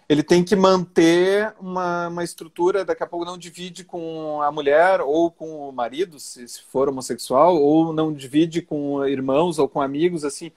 ele 0.07 0.23
tem 0.23 0.43
que 0.43 0.55
manter 0.55 1.53
uma, 1.59 2.07
uma 2.09 2.23
estrutura, 2.23 2.85
daqui 2.85 3.03
a 3.03 3.07
pouco 3.07 3.25
não 3.25 3.37
divide 3.37 3.83
com 3.83 4.41
a 4.41 4.51
mulher 4.51 5.01
ou 5.01 5.31
com 5.31 5.69
o 5.69 5.71
marido, 5.71 6.19
se, 6.19 6.47
se 6.47 6.61
for 6.61 6.89
homossexual, 6.89 7.57
ou 7.57 7.91
não 7.93 8.13
divide 8.13 8.61
com 8.61 9.05
irmãos 9.05 9.59
ou 9.59 9.67
com 9.67 9.81
amigos, 9.81 10.23
assim. 10.23 10.51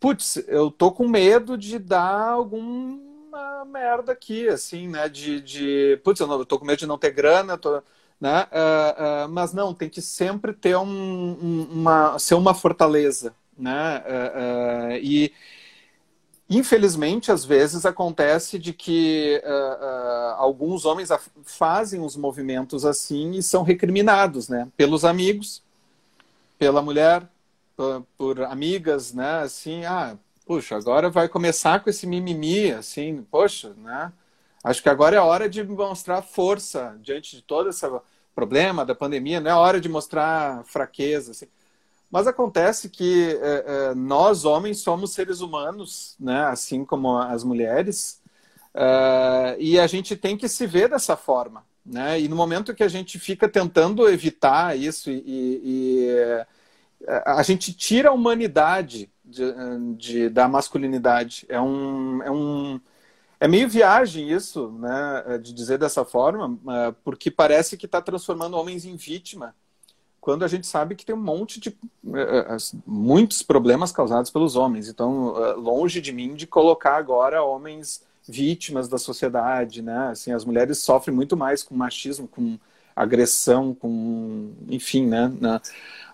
Putz, 0.00 0.36
eu 0.48 0.70
tô 0.70 0.92
com 0.92 1.08
medo 1.08 1.58
de 1.58 1.78
dar 1.78 2.30
algum 2.30 3.07
uma 3.28 3.64
merda 3.64 4.12
aqui, 4.12 4.48
assim, 4.48 4.88
né? 4.88 5.08
De, 5.08 5.40
de 5.40 6.00
putz, 6.02 6.20
eu, 6.20 6.26
não, 6.26 6.38
eu 6.38 6.46
tô 6.46 6.58
com 6.58 6.64
medo 6.64 6.78
de 6.78 6.86
não 6.86 6.98
ter 6.98 7.10
grana, 7.10 7.58
tô, 7.58 7.82
né? 8.20 8.46
Uh, 8.50 9.26
uh, 9.26 9.28
mas 9.28 9.52
não, 9.52 9.74
tem 9.74 9.88
que 9.88 10.00
sempre 10.02 10.52
ter 10.52 10.76
um, 10.76 10.86
um, 10.86 11.68
uma, 11.70 12.18
ser 12.18 12.34
uma 12.34 12.54
fortaleza, 12.54 13.34
né? 13.56 14.02
Uh, 14.06 14.96
e 15.02 15.32
infelizmente 16.50 17.30
às 17.30 17.44
vezes 17.44 17.84
acontece 17.84 18.58
de 18.58 18.72
que 18.72 19.42
alguns 20.38 20.86
homens 20.86 21.10
fazem 21.44 22.00
os 22.00 22.16
movimentos 22.16 22.86
assim 22.86 23.32
e 23.32 23.42
são 23.42 23.62
recriminados, 23.62 24.48
né? 24.48 24.66
Pelos 24.74 25.04
amigos, 25.04 25.62
pela 26.58 26.80
mulher, 26.80 27.28
por, 27.76 28.02
por 28.16 28.42
amigas, 28.44 29.12
né? 29.12 29.40
Assim, 29.42 29.84
ah 29.84 30.16
puxa, 30.48 30.76
agora 30.76 31.10
vai 31.10 31.28
começar 31.28 31.80
com 31.80 31.90
esse 31.90 32.06
mimimi, 32.06 32.72
assim, 32.72 33.22
poxa, 33.30 33.74
né? 33.76 34.10
Acho 34.64 34.82
que 34.82 34.88
agora 34.88 35.14
é 35.14 35.20
hora 35.20 35.46
de 35.46 35.62
mostrar 35.62 36.22
força 36.22 36.98
diante 37.02 37.36
de 37.36 37.42
todo 37.42 37.68
esse 37.68 37.86
problema 38.34 38.82
da 38.82 38.94
pandemia, 38.94 39.40
não 39.40 39.50
é 39.50 39.54
hora 39.54 39.78
de 39.78 39.90
mostrar 39.90 40.64
fraqueza, 40.64 41.32
assim. 41.32 41.46
Mas 42.10 42.26
acontece 42.26 42.88
que 42.88 43.38
é, 43.42 43.64
é, 43.90 43.94
nós, 43.94 44.46
homens, 44.46 44.78
somos 44.78 45.12
seres 45.12 45.42
humanos, 45.42 46.16
né? 46.18 46.46
assim 46.46 46.82
como 46.82 47.18
as 47.18 47.44
mulheres, 47.44 48.22
é, 48.72 49.56
e 49.58 49.78
a 49.78 49.86
gente 49.86 50.16
tem 50.16 50.34
que 50.34 50.48
se 50.48 50.66
ver 50.66 50.88
dessa 50.88 51.14
forma. 51.14 51.62
Né? 51.84 52.22
E 52.22 52.26
no 52.26 52.34
momento 52.34 52.74
que 52.74 52.82
a 52.82 52.88
gente 52.88 53.18
fica 53.18 53.46
tentando 53.50 54.08
evitar 54.08 54.78
isso 54.78 55.10
e, 55.10 55.22
e 55.26 56.46
a 57.06 57.42
gente 57.42 57.72
tira 57.72 58.10
a 58.10 58.12
humanidade 58.12 59.10
de, 59.24 59.44
de, 59.96 60.28
da 60.28 60.48
masculinidade. 60.48 61.46
É 61.48 61.60
um, 61.60 62.22
é 62.22 62.30
um 62.30 62.80
é 63.40 63.46
meio 63.46 63.68
viagem 63.68 64.30
isso, 64.32 64.70
né, 64.72 65.38
de 65.40 65.52
dizer 65.52 65.78
dessa 65.78 66.04
forma, 66.04 66.58
é, 66.68 66.94
porque 67.04 67.30
parece 67.30 67.76
que 67.76 67.86
está 67.86 68.02
transformando 68.02 68.56
homens 68.56 68.84
em 68.84 68.96
vítima, 68.96 69.54
quando 70.20 70.44
a 70.44 70.48
gente 70.48 70.66
sabe 70.66 70.96
que 70.96 71.06
tem 71.06 71.14
um 71.14 71.22
monte 71.22 71.60
de 71.60 71.68
é, 72.14 72.20
é, 72.20 72.56
muitos 72.84 73.42
problemas 73.42 73.92
causados 73.92 74.30
pelos 74.30 74.56
homens. 74.56 74.88
Então, 74.88 75.34
longe 75.56 76.00
de 76.00 76.12
mim 76.12 76.34
de 76.34 76.46
colocar 76.46 76.96
agora 76.96 77.42
homens 77.42 78.02
vítimas 78.28 78.88
da 78.88 78.98
sociedade, 78.98 79.80
né? 79.80 80.08
Assim, 80.08 80.32
as 80.32 80.44
mulheres 80.44 80.78
sofrem 80.80 81.14
muito 81.14 81.36
mais 81.36 81.62
com 81.62 81.74
machismo, 81.74 82.28
com 82.28 82.58
agressão, 82.94 83.72
com, 83.72 84.52
enfim, 84.68 85.06
né? 85.06 85.32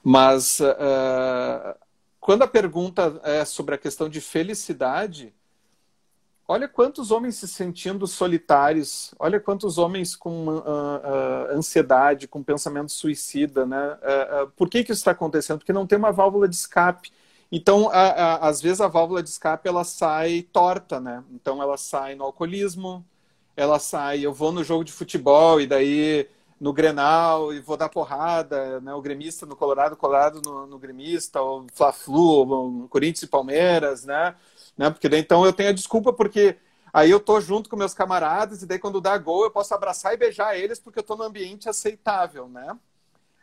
Mas 0.05 0.61
uh, 0.61 1.75
quando 2.21 2.43
a 2.43 2.47
pergunta 2.47 3.19
é 3.25 3.43
sobre 3.47 3.75
a 3.75 3.79
questão 3.79 4.07
de 4.07 4.21
felicidade, 4.21 5.35
olha 6.47 6.69
quantos 6.69 7.11
homens 7.11 7.37
se 7.37 7.49
sentindo 7.49 8.07
solitários, 8.07 9.15
olha 9.19 9.41
quantos 9.41 9.79
homens 9.79 10.15
com 10.15 10.47
uh, 10.47 10.59
uh, 10.59 11.57
ansiedade, 11.57 12.29
com 12.29 12.43
pensamento 12.43 12.93
suicida, 12.93 13.65
né? 13.65 13.99
por 14.55 14.69
que, 14.69 14.85
que 14.85 14.93
isso 14.93 15.01
está 15.01 15.13
acontecendo? 15.13 15.59
Porque 15.59 15.73
não 15.73 15.87
tem 15.87 15.97
uma 15.97 16.13
válvula 16.13 16.47
de 16.47 16.55
escape. 16.55 17.11
Então, 17.51 17.89
a, 17.89 18.09
a, 18.09 18.49
às 18.49 18.61
vezes 18.61 18.83
a 18.83 18.89
válvula 18.89 19.23
de 19.23 19.31
escape 19.31 19.67
ela 19.67 19.85
sai 19.85 20.43
torta, 20.53 21.01
né? 21.01 21.23
Então 21.33 21.63
ela 21.63 21.77
sai 21.77 22.15
no 22.15 22.25
alcoolismo, 22.25 23.05
ela 23.57 23.79
sai, 23.79 24.21
eu 24.21 24.33
vou 24.35 24.53
no 24.53 24.65
jogo 24.65 24.85
de 24.85 24.93
futebol 24.93 25.61
e 25.61 25.67
daí 25.67 26.29
no 26.61 26.73
Grenal 26.73 27.53
e 27.53 27.61
vou 27.61 27.77
dar 27.77 27.89
porrada, 27.89 28.81
né? 28.81 28.95
O 28.95 29.03
gremista 29.03 29.45
no 29.47 29.57
Colorado, 29.57 29.97
Colorado 29.97 30.41
no, 30.45 30.67
no 30.67 30.79
gremista, 30.79 31.43
o 31.43 31.67
Fla-Flu, 31.73 32.85
o 32.85 32.89
Corinthians 32.89 33.23
e 33.23 33.27
Palmeiras, 33.27 34.05
né? 34.05 34.35
né? 34.77 34.91
Porque 34.91 35.09
daí, 35.09 35.21
então 35.21 35.45
eu 35.45 35.53
tenho 35.53 35.71
a 35.71 35.73
desculpa 35.73 36.13
porque 36.13 36.57
aí 36.93 37.11
eu 37.11 37.21
tô 37.21 37.41
junto 37.41 37.69
com 37.69 37.77
meus 37.77 37.95
camaradas 37.95 38.63
e 38.63 38.67
daí 38.67 38.79
quando 38.79 39.01
dá 39.01 39.17
gol 39.19 39.45
eu 39.45 39.51
posso 39.51 39.75
abraçar 39.75 40.15
e 40.15 40.17
beijar 40.17 40.57
eles 40.57 40.79
porque 40.79 40.99
eu 40.99 41.03
tô 41.03 41.17
no 41.17 41.25
ambiente 41.25 41.69
aceitável, 41.69 42.49
né? 42.49 42.77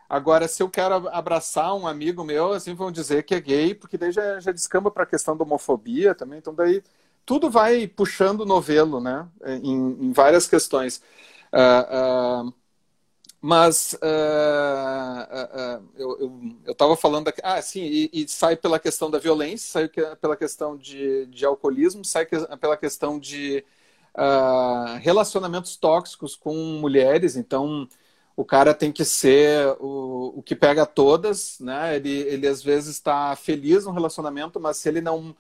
Agora, 0.10 0.46
se 0.46 0.62
eu 0.62 0.70
quero 0.70 1.08
abraçar 1.08 1.74
um 1.74 1.88
amigo 1.88 2.22
meu, 2.24 2.52
assim, 2.52 2.74
vão 2.74 2.92
dizer 2.92 3.24
que 3.24 3.34
é 3.34 3.40
gay, 3.40 3.74
porque 3.74 3.98
daí 3.98 4.12
já, 4.12 4.42
já 4.42 4.52
descamba 4.52 4.92
para 4.92 5.04
a 5.04 5.06
questão 5.06 5.38
da 5.38 5.46
homofobia 5.46 6.14
também. 6.14 6.40
Então, 6.40 6.54
daí 6.54 6.84
tudo 7.26 7.50
vai 7.50 7.88
puxando 7.88 8.42
o 8.42 8.46
novelo, 8.46 9.00
né? 9.00 9.26
Em, 9.46 10.08
em 10.08 10.12
várias 10.12 10.48
questões. 10.48 11.02
Uh, 11.54 12.54
mas 13.42 13.94
uh, 13.94 15.84
eu 15.98 16.32
estava 16.68 16.96
falando 16.96 17.28
aqui, 17.28 17.42
ah, 17.44 17.62
sim, 17.62 17.82
e, 17.82 18.10
e, 18.14 18.28
sai 18.28 18.56
pela 18.56 18.80
questão 18.80 19.10
da 19.10 19.18
violência, 19.18 19.68
sai 19.72 20.16
pela 20.18 20.38
questão 20.38 20.78
de, 20.78 21.26
de 21.26 21.46
alcoolismo, 21.46 22.06
sai 22.06 22.26
pela 22.26 22.78
questão 22.78 23.20
de 23.20 23.66
relacionamentos 25.02 25.76
tóxicos 25.78 26.36
com 26.36 26.54
mulheres. 26.80 27.36
Então, 27.36 27.88
o 28.36 28.46
cara 28.46 28.74
tem 28.74 28.92
que 28.92 29.06
ser 29.06 29.68
o, 29.80 30.40
o 30.40 30.44
que 30.44 30.56
pega 30.56 30.86
todas, 30.86 31.60
né? 31.60 31.96
Ele, 31.96 32.10
ele 32.10 32.48
às 32.48 32.62
vezes 32.64 32.96
está 32.96 33.36
feliz 33.36 33.86
no 33.86 33.92
relacionamento, 33.92 34.60
mas 34.60 34.78
se 34.78 34.90
ele 34.90 35.02
não 35.02 35.30
uh, 35.30 35.36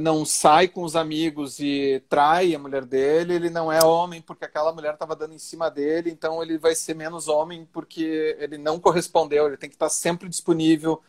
não 0.00 0.24
sai 0.24 0.68
com 0.68 0.84
os 0.84 0.94
amigos 0.94 1.58
e 1.58 2.02
trai 2.08 2.54
a 2.54 2.58
mulher 2.58 2.84
dele, 2.84 3.34
ele 3.34 3.50
não 3.50 3.70
é 3.70 3.84
homem 3.84 4.22
porque 4.22 4.44
aquela 4.44 4.72
mulher 4.72 4.94
estava 4.94 5.16
dando 5.16 5.34
em 5.34 5.38
cima 5.38 5.68
dele, 5.68 6.10
então 6.10 6.40
ele 6.40 6.56
vai 6.56 6.74
ser 6.74 6.94
menos 6.94 7.26
homem 7.26 7.68
porque 7.72 8.36
ele 8.38 8.58
não 8.58 8.78
correspondeu. 8.78 9.46
Ele 9.46 9.56
tem 9.56 9.68
que 9.68 9.74
estar 9.74 9.88
sempre 9.88 10.28
disponível 10.28 11.02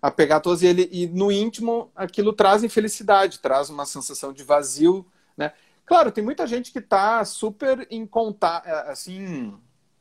a 0.00 0.10
pegar 0.10 0.40
todas 0.40 0.62
e 0.62 0.66
ele 0.66 0.88
e 0.90 1.06
no 1.06 1.30
íntimo 1.30 1.90
aquilo 1.94 2.32
traz 2.32 2.64
infelicidade, 2.64 3.40
traz 3.40 3.68
uma 3.68 3.84
sensação 3.84 4.32
de 4.32 4.42
vazio, 4.42 5.04
né? 5.36 5.52
Claro, 5.86 6.10
tem 6.10 6.24
muita 6.24 6.46
gente 6.46 6.72
que 6.72 6.78
está 6.78 7.22
super 7.26 7.86
em 7.90 8.06
contato, 8.06 8.66
assim, 8.88 9.54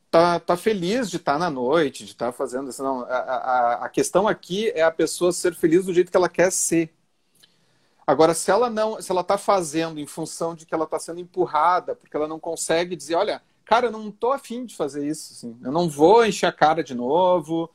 tá, 0.09 0.39
tá 0.39 0.55
feliz 0.55 1.09
de 1.09 1.17
estar 1.17 1.33
tá 1.33 1.39
na 1.39 1.49
noite, 1.49 2.05
de 2.05 2.11
estar 2.11 2.27
tá 2.27 2.31
fazendo 2.31 2.69
isso. 2.69 2.81
Não, 2.81 3.01
a, 3.01 3.17
a, 3.17 3.85
a 3.85 3.89
questão 3.89 4.27
aqui 4.27 4.69
é 4.71 4.81
a 4.81 4.91
pessoa 4.91 5.33
ser 5.33 5.53
feliz 5.53 5.85
do 5.85 5.93
jeito 5.93 6.09
que 6.09 6.15
ela 6.15 6.29
quer 6.29 6.51
ser. 6.51 6.93
Agora, 8.05 8.33
se 8.33 8.51
ela 8.51 8.69
não, 8.69 9.01
se 9.01 9.11
ela 9.11 9.21
está 9.21 9.37
fazendo 9.37 9.99
em 9.99 10.05
função 10.07 10.55
de 10.55 10.65
que 10.65 10.73
ela 10.73 10.83
está 10.85 10.99
sendo 10.99 11.19
empurrada, 11.19 11.95
porque 11.95 12.15
ela 12.15 12.27
não 12.27 12.39
consegue 12.39 12.95
dizer, 12.95 13.15
olha, 13.15 13.41
cara, 13.65 13.87
eu 13.87 13.91
não 13.91 14.11
tô 14.11 14.31
afim 14.31 14.65
de 14.65 14.75
fazer 14.75 15.07
isso, 15.07 15.33
assim. 15.33 15.57
eu 15.63 15.71
não 15.71 15.89
vou 15.89 16.25
encher 16.25 16.47
a 16.47 16.51
cara 16.51 16.83
de 16.83 16.93
novo, 16.93 17.69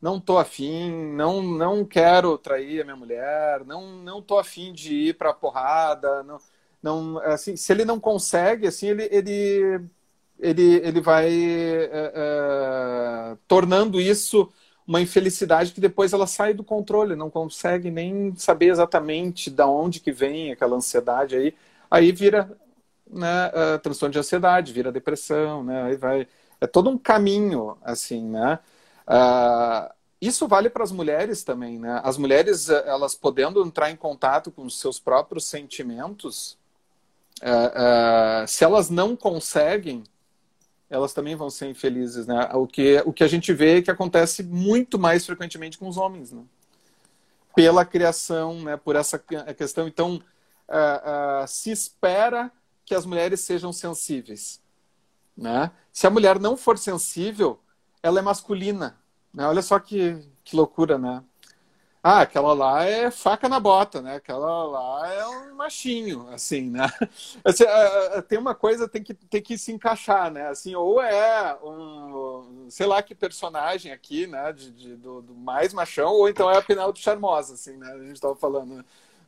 não 0.00 0.20
tô 0.20 0.38
afim, 0.38 0.90
não, 1.14 1.42
não 1.42 1.84
quero 1.84 2.36
trair 2.38 2.80
a 2.82 2.84
minha 2.84 2.96
mulher, 2.96 3.64
não, 3.64 3.96
não 4.02 4.22
tô 4.22 4.38
afim 4.38 4.72
de 4.72 4.94
ir 4.94 5.14
para 5.18 5.32
porrada, 5.34 6.22
não, 6.24 6.38
não, 6.82 7.18
assim, 7.20 7.56
se 7.56 7.72
ele 7.72 7.84
não 7.84 8.00
consegue, 8.00 8.66
assim, 8.66 8.88
ele, 8.88 9.08
ele 9.10 9.88
ele, 10.38 10.76
ele 10.84 11.00
vai 11.00 11.26
é, 11.28 12.12
é, 12.14 13.36
tornando 13.46 14.00
isso 14.00 14.50
uma 14.88 15.02
infelicidade 15.02 15.72
que 15.72 15.82
depois 15.82 16.14
ela 16.14 16.26
sai 16.26 16.54
do 16.54 16.64
controle, 16.64 17.14
não 17.14 17.28
consegue 17.28 17.90
nem 17.90 18.34
saber 18.36 18.70
exatamente 18.70 19.50
da 19.50 19.66
onde 19.66 20.00
que 20.00 20.10
vem 20.10 20.50
aquela 20.50 20.76
ansiedade 20.76 21.36
aí, 21.36 21.54
aí 21.90 22.10
vira 22.10 22.50
né, 23.06 23.48
uh, 23.48 23.78
transtorno 23.80 24.14
de 24.14 24.18
ansiedade, 24.18 24.72
vira 24.72 24.90
depressão, 24.90 25.62
né, 25.62 25.82
aí 25.82 25.96
vai, 25.96 26.26
é 26.58 26.66
todo 26.66 26.88
um 26.88 26.96
caminho 26.96 27.76
assim, 27.82 28.24
né, 28.24 28.58
uh, 29.06 29.92
isso 30.22 30.48
vale 30.48 30.70
para 30.70 30.84
as 30.84 30.90
mulheres 30.90 31.44
também, 31.44 31.78
né, 31.78 32.00
as 32.02 32.16
mulheres 32.16 32.70
elas 32.70 33.14
podendo 33.14 33.62
entrar 33.62 33.90
em 33.90 33.96
contato 33.96 34.50
com 34.50 34.62
os 34.62 34.80
seus 34.80 34.98
próprios 34.98 35.44
sentimentos, 35.44 36.56
uh, 37.42 38.48
se 38.48 38.64
elas 38.64 38.88
não 38.88 39.14
conseguem 39.14 40.02
elas 40.90 41.12
também 41.12 41.36
vão 41.36 41.50
ser 41.50 41.68
infelizes, 41.68 42.26
né? 42.26 42.48
O 42.54 42.66
que, 42.66 43.02
o 43.04 43.12
que 43.12 43.22
a 43.22 43.28
gente 43.28 43.52
vê 43.52 43.78
é 43.78 43.82
que 43.82 43.90
acontece 43.90 44.42
muito 44.42 44.98
mais 44.98 45.26
frequentemente 45.26 45.76
com 45.76 45.88
os 45.88 45.96
homens, 45.96 46.32
né? 46.32 46.42
Pela 47.54 47.84
criação, 47.84 48.62
né? 48.62 48.76
Por 48.76 48.96
essa 48.96 49.18
questão. 49.18 49.86
Então, 49.86 50.16
uh, 50.68 51.44
uh, 51.44 51.48
se 51.48 51.70
espera 51.70 52.50
que 52.84 52.94
as 52.94 53.04
mulheres 53.04 53.40
sejam 53.40 53.72
sensíveis, 53.72 54.62
né? 55.36 55.70
Se 55.92 56.06
a 56.06 56.10
mulher 56.10 56.38
não 56.38 56.56
for 56.56 56.78
sensível, 56.78 57.60
ela 58.02 58.18
é 58.18 58.22
masculina, 58.22 58.98
né? 59.32 59.46
Olha 59.46 59.60
só 59.60 59.78
que, 59.78 60.18
que 60.42 60.56
loucura, 60.56 60.96
né? 60.96 61.22
Ah, 62.10 62.22
aquela 62.22 62.54
lá 62.54 62.84
é 62.86 63.10
faca 63.10 63.50
na 63.50 63.60
bota, 63.60 64.00
né? 64.00 64.16
Aquela 64.16 64.64
lá 64.64 65.12
é 65.12 65.26
um 65.26 65.54
machinho, 65.54 66.26
assim, 66.30 66.62
né? 66.70 66.86
Assim, 67.44 67.64
tem 68.26 68.38
uma 68.38 68.54
coisa 68.54 68.88
tem 68.88 69.02
que 69.02 69.12
tem 69.12 69.42
que 69.42 69.58
se 69.58 69.72
encaixar, 69.72 70.30
né? 70.30 70.48
Assim, 70.48 70.74
ou 70.74 71.02
é 71.02 71.54
um, 71.62 72.66
sei 72.70 72.86
lá 72.86 73.02
que 73.02 73.14
personagem 73.14 73.92
aqui, 73.92 74.26
né? 74.26 74.54
De, 74.54 74.70
de 74.70 74.96
do, 74.96 75.20
do, 75.20 75.34
mais 75.34 75.74
machão, 75.74 76.12
ou 76.14 76.30
então 76.30 76.50
é 76.50 76.56
a 76.56 76.62
Penélope 76.62 76.98
Charmosa, 76.98 77.52
assim, 77.52 77.76
né? 77.76 77.92
A 77.92 77.98
gente 77.98 78.14
estava 78.14 78.34
falando 78.34 78.82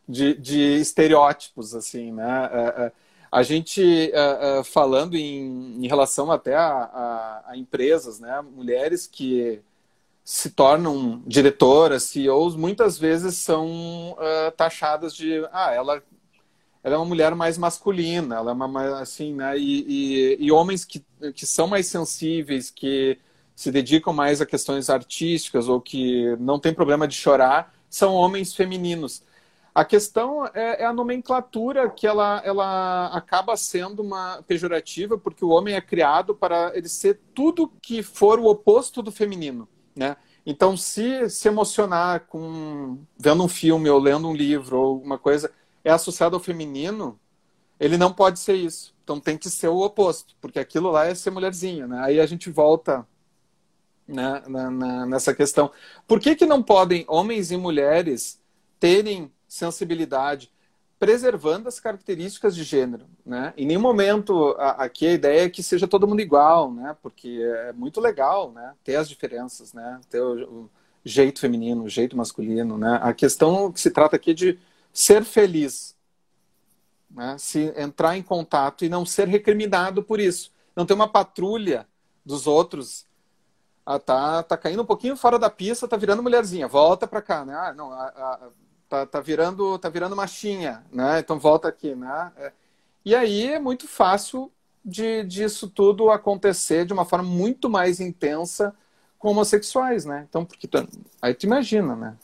de, 0.09 0.33
de 0.35 0.81
estereótipos, 0.81 1.75
assim, 1.75 2.13
né? 2.13 2.93
A 3.31 3.43
gente 3.43 4.11
falando 4.65 5.17
em, 5.17 5.85
em 5.85 5.87
relação 5.87 6.33
até 6.33 6.55
a, 6.57 6.65
a, 6.67 7.43
a 7.49 7.57
empresas, 7.59 8.19
né? 8.21 8.41
Mulheres 8.41 9.07
que 9.07 9.63
se 10.25 10.51
tornam 10.51 11.23
diretoras, 11.27 12.05
CEOs, 12.05 12.57
muitas 12.57 12.99
vezes 12.99 13.37
são 13.37 14.13
uh, 14.13 14.51
taxadas 14.57 15.15
de, 15.15 15.45
ah, 15.53 15.73
ela, 15.73 16.03
ela 16.83 16.95
é 16.95 16.99
uma 16.99 17.05
mulher 17.05 17.35
mais 17.35 17.59
masculina, 17.59 18.37
ela 18.37 18.51
é 18.53 18.55
uma 18.55 19.01
assim, 19.01 19.35
né? 19.35 19.59
E, 19.59 19.85
e, 19.89 20.37
e, 20.47 20.53
homens 20.53 20.85
que, 20.85 21.05
que 21.35 21.47
são 21.47 21.67
mais 21.67 21.87
sensíveis, 21.87 22.71
que 22.71 23.19
se 23.57 23.71
dedicam 23.71 24.13
mais 24.13 24.41
a 24.41 24.47
questões 24.47 24.89
artísticas 24.89 25.69
ou 25.69 25.81
que 25.81 26.37
não 26.39 26.59
tem 26.59 26.73
problema 26.73 27.07
de 27.07 27.15
chorar, 27.15 27.75
são 27.89 28.15
homens 28.15 28.55
femininos. 28.55 29.23
A 29.75 29.85
questão 29.85 30.47
é, 30.47 30.83
é, 30.83 30.85
a 30.85 30.93
nomenclatura 30.93 31.89
que 31.91 32.07
ela, 32.07 32.43
ela 32.45 33.07
acaba 33.09 33.57
sendo 33.57 34.03
uma 34.03 34.43
pejorativa, 34.47 35.17
porque 35.17 35.45
o 35.45 35.51
homem 35.51 35.75
é 35.75 35.81
criado 35.81 36.35
para 36.35 36.73
ele 36.75 36.89
ser 36.89 37.21
tudo 37.35 37.71
que 37.81 38.03
for 38.03 38.39
o 38.39 38.47
oposto 38.47 39.03
do 39.03 39.13
feminino. 39.13 39.69
Né? 39.95 40.17
Então, 40.47 40.77
se 40.77 41.29
se 41.29 41.49
emocionar 41.49 42.27
com 42.27 42.99
vendo 43.19 43.45
um 43.45 43.49
filme 43.49 43.91
ou 43.91 43.99
lendo 43.99 44.29
um 44.29 44.35
livro 44.35 44.79
ou 44.79 44.85
alguma 44.87 45.19
coisa 45.19 45.53
é 45.85 45.91
associado 45.91 46.37
ao 46.37 46.43
feminino, 46.43 47.19
ele 47.79 47.97
não 47.97 48.13
pode 48.13 48.39
ser 48.39 48.55
isso. 48.55 48.95
Então 49.03 49.19
tem 49.19 49.37
que 49.37 49.51
ser 49.51 49.69
o 49.69 49.81
oposto, 49.81 50.37
porque 50.41 50.59
aquilo 50.59 50.91
lá 50.91 51.07
é 51.07 51.15
ser 51.15 51.31
mulherzinha, 51.31 51.87
né? 51.87 52.01
Aí 52.05 52.21
a 52.21 52.27
gente 52.27 52.51
volta 52.51 53.07
né, 54.07 54.43
na, 54.47 54.71
na, 54.71 55.07
nessa 55.07 55.35
questão. 55.35 55.71
Por 56.07 56.21
que, 56.21 56.37
que 56.37 56.47
não 56.47 56.63
podem 56.63 57.05
homens 57.09 57.51
e 57.51 57.57
mulheres 57.57 58.41
terem 58.79 59.33
sensibilidade? 59.49 60.53
Preservando 61.01 61.67
as 61.67 61.81
características 61.81 62.55
de 62.55 62.63
gênero, 62.63 63.07
né? 63.25 63.55
Em 63.57 63.65
nenhum 63.65 63.81
momento 63.81 64.55
aqui 64.59 65.07
a 65.07 65.13
ideia 65.13 65.47
é 65.47 65.49
que 65.49 65.63
seja 65.63 65.89
todo 65.89 66.07
mundo 66.07 66.21
igual, 66.21 66.71
né? 66.71 66.95
Porque 67.03 67.41
é 67.43 67.73
muito 67.73 68.03
legal, 68.03 68.53
né? 68.53 68.75
Ter 68.85 68.97
as 68.97 69.09
diferenças, 69.09 69.73
né? 69.73 69.99
Ter 70.11 70.21
o, 70.21 70.45
o 70.45 70.71
jeito 71.03 71.41
feminino, 71.41 71.85
o 71.85 71.89
jeito 71.89 72.15
masculino, 72.15 72.77
né? 72.77 73.01
A 73.03 73.15
questão 73.15 73.73
que 73.73 73.81
se 73.81 73.91
trata 73.91 74.17
aqui 74.17 74.33
é 74.33 74.35
de 74.35 74.59
ser 74.93 75.25
feliz, 75.25 75.97
né? 77.11 77.35
Se 77.39 77.73
entrar 77.79 78.19
em 78.19 78.23
contato 78.23 78.85
e 78.85 78.91
não 78.91 79.07
ser 79.07 79.27
recriminado 79.27 80.03
por 80.03 80.21
isso, 80.21 80.53
não 80.77 80.85
ter 80.85 80.93
uma 80.93 81.09
patrulha 81.09 81.89
dos 82.27 82.47
outros 82.47 83.07
ah, 83.87 83.99
tá, 83.99 84.43
tá 84.43 84.57
caindo 84.59 84.83
um 84.83 84.87
pouquinho 84.87 85.17
fora 85.17 85.39
da 85.39 85.49
pista, 85.49 85.89
tá 85.89 85.97
virando 85.97 86.23
mulherzinha, 86.23 86.69
volta 86.69 87.07
para 87.07 87.23
cá, 87.23 87.43
né? 87.43 87.55
Ah, 87.55 87.73
não, 87.73 87.91
a, 87.91 88.05
a, 88.05 88.49
tá, 88.91 89.07
tá 89.07 89.21
virando 89.21 89.79
tá 89.79 89.89
virando 89.89 90.17
machinha, 90.17 90.85
né? 90.93 91.21
Então 91.21 91.39
volta 91.39 91.69
aqui, 91.69 91.95
né? 91.95 92.33
É, 92.37 92.53
e 93.05 93.15
aí 93.15 93.53
é 93.53 93.59
muito 93.59 93.87
fácil 93.87 94.53
de 94.85 95.23
disso 95.25 95.69
tudo 95.69 96.11
acontecer 96.11 96.85
de 96.85 96.93
uma 96.93 97.05
forma 97.05 97.29
muito 97.29 97.71
mais 97.71 98.01
intensa 98.01 98.75
com 99.19 99.31
homossexuais, 99.31 100.05
né? 100.05 100.27
Então, 100.29 100.45
porque 100.45 100.67
tu, 100.67 100.89
aí 101.23 101.35
tu 101.35 101.45
imagina, 101.45 101.95
né? 101.95 102.17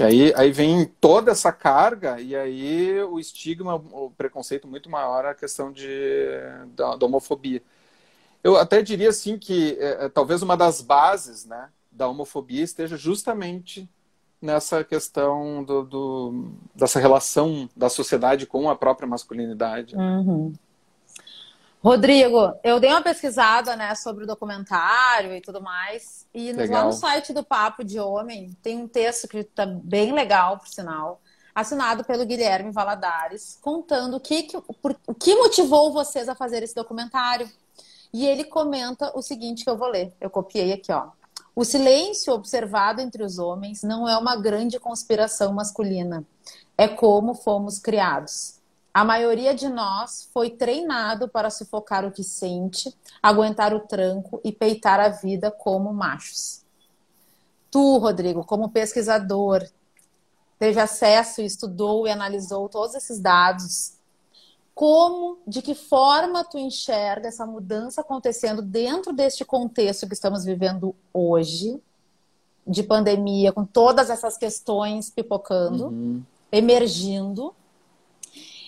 Aí, 0.00 0.32
aí 0.36 0.52
vem 0.52 0.84
toda 1.00 1.32
essa 1.32 1.50
carga 1.50 2.20
e 2.20 2.36
aí 2.36 3.02
o 3.02 3.18
estigma, 3.18 3.74
o 3.74 4.12
preconceito 4.16 4.68
muito 4.68 4.88
maior 4.88 5.26
a 5.26 5.34
questão 5.34 5.72
de, 5.72 6.28
da, 6.76 6.94
da 6.94 7.06
homofobia. 7.06 7.60
Eu 8.44 8.56
até 8.56 8.80
diria 8.80 9.08
assim 9.08 9.36
que 9.36 9.76
é, 9.80 10.04
é, 10.04 10.08
talvez 10.08 10.42
uma 10.42 10.56
das 10.56 10.80
bases 10.80 11.44
né, 11.44 11.70
da 11.90 12.06
homofobia 12.06 12.62
esteja 12.62 12.96
justamente 12.96 13.88
nessa 14.40 14.84
questão 14.84 15.64
do, 15.64 15.82
do, 15.82 16.52
dessa 16.74 17.00
relação 17.00 17.68
da 17.76 17.88
sociedade 17.88 18.46
com 18.46 18.70
a 18.70 18.76
própria 18.76 19.08
masculinidade. 19.08 19.96
Uhum. 19.96 20.52
Rodrigo, 21.82 22.54
eu 22.64 22.80
dei 22.80 22.90
uma 22.90 23.02
pesquisada 23.02 23.76
né, 23.76 23.94
sobre 23.94 24.24
o 24.24 24.26
documentário 24.26 25.34
e 25.34 25.40
tudo 25.40 25.60
mais. 25.60 26.26
E 26.34 26.52
lá 26.52 26.84
no 26.84 26.92
site 26.92 27.32
do 27.32 27.44
Papo 27.44 27.84
de 27.84 28.00
Homem 28.00 28.56
tem 28.62 28.78
um 28.78 28.88
texto 28.88 29.28
que 29.28 29.38
está 29.38 29.64
bem 29.64 30.12
legal, 30.12 30.58
por 30.58 30.68
sinal, 30.68 31.20
assinado 31.54 32.04
pelo 32.04 32.26
Guilherme 32.26 32.72
Valadares, 32.72 33.58
contando 33.62 34.16
o 34.16 34.20
que, 34.20 34.44
que, 34.44 34.60
por, 34.82 34.96
o 35.06 35.14
que 35.14 35.34
motivou 35.36 35.92
vocês 35.92 36.28
a 36.28 36.34
fazer 36.34 36.62
esse 36.62 36.74
documentário. 36.74 37.48
E 38.12 38.26
ele 38.26 38.44
comenta 38.44 39.12
o 39.16 39.22
seguinte 39.22 39.64
que 39.64 39.70
eu 39.70 39.76
vou 39.76 39.88
ler. 39.88 40.12
Eu 40.20 40.30
copiei 40.30 40.72
aqui, 40.72 40.90
ó. 40.90 41.10
O 41.58 41.64
silêncio 41.64 42.32
observado 42.32 43.00
entre 43.00 43.20
os 43.20 43.40
homens 43.40 43.82
não 43.82 44.08
é 44.08 44.16
uma 44.16 44.36
grande 44.36 44.78
conspiração 44.78 45.52
masculina. 45.52 46.24
É 46.76 46.86
como 46.86 47.34
fomos 47.34 47.80
criados. 47.80 48.60
A 48.94 49.04
maioria 49.04 49.52
de 49.52 49.68
nós 49.68 50.28
foi 50.32 50.50
treinado 50.50 51.28
para 51.28 51.50
sufocar 51.50 52.04
o 52.04 52.12
que 52.12 52.22
sente, 52.22 52.96
aguentar 53.20 53.74
o 53.74 53.80
tranco 53.80 54.40
e 54.44 54.52
peitar 54.52 55.00
a 55.00 55.08
vida 55.08 55.50
como 55.50 55.92
machos. 55.92 56.62
Tu, 57.72 57.98
Rodrigo, 57.98 58.44
como 58.44 58.70
pesquisador, 58.70 59.68
teve 60.60 60.78
acesso, 60.78 61.42
estudou 61.42 62.06
e 62.06 62.10
analisou 62.12 62.68
todos 62.68 62.94
esses 62.94 63.18
dados. 63.18 63.97
Como, 64.78 65.38
de 65.44 65.60
que 65.60 65.74
forma 65.74 66.44
tu 66.44 66.56
enxerga 66.56 67.26
essa 67.26 67.44
mudança 67.44 68.00
acontecendo 68.00 68.62
dentro 68.62 69.12
deste 69.12 69.44
contexto 69.44 70.06
que 70.06 70.14
estamos 70.14 70.44
vivendo 70.44 70.94
hoje, 71.12 71.82
de 72.64 72.84
pandemia, 72.84 73.52
com 73.52 73.64
todas 73.64 74.08
essas 74.08 74.38
questões 74.38 75.10
pipocando, 75.10 75.86
uhum. 75.86 76.22
emergindo? 76.52 77.52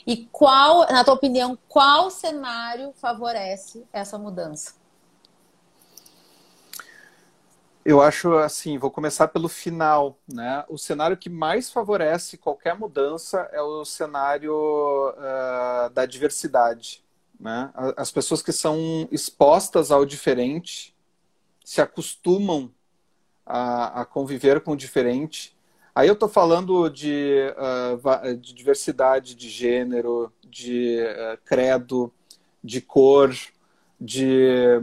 E 0.05 0.27
qual, 0.33 0.81
na 0.91 1.05
tua 1.05 1.15
opinião, 1.15 1.57
qual 1.69 2.11
cenário 2.11 2.93
favorece 2.97 3.85
essa 3.93 4.19
mudança? 4.19 4.75
Eu 7.85 8.03
acho 8.03 8.35
assim, 8.35 8.77
vou 8.79 8.91
começar 8.91 9.29
pelo 9.29 9.49
final, 9.49 10.19
né? 10.31 10.65
O 10.69 10.77
cenário 10.77 11.17
que 11.17 11.31
mais 11.31 11.71
favorece 11.71 12.37
qualquer 12.37 12.79
mudança 12.79 13.49
é 13.53 13.61
o 13.63 13.85
cenário 13.85 14.55
uh, 14.55 15.91
da 15.91 16.05
diversidade, 16.05 17.03
né? 17.39 17.73
As 17.97 18.11
pessoas 18.11 18.43
que 18.43 18.53
são 18.53 19.09
expostas 19.11 19.91
ao 19.91 20.05
diferente 20.05 20.95
se 21.65 21.81
acostumam 21.81 22.71
a, 23.47 24.03
a 24.03 24.05
conviver 24.05 24.61
com 24.61 24.73
o 24.73 24.77
diferente 24.77 25.57
Aí 25.95 26.09
eu 26.09 26.15
estou 26.15 26.29
falando 26.29 26.89
de, 26.89 27.53
uh, 27.57 28.37
de, 28.37 28.55
diversidade 28.55 29.35
de 29.35 29.49
gênero, 29.49 30.33
de 30.49 30.99
uh, 31.03 31.39
credo, 31.45 32.13
de 32.63 32.81
cor, 32.81 33.35
de 34.01 34.81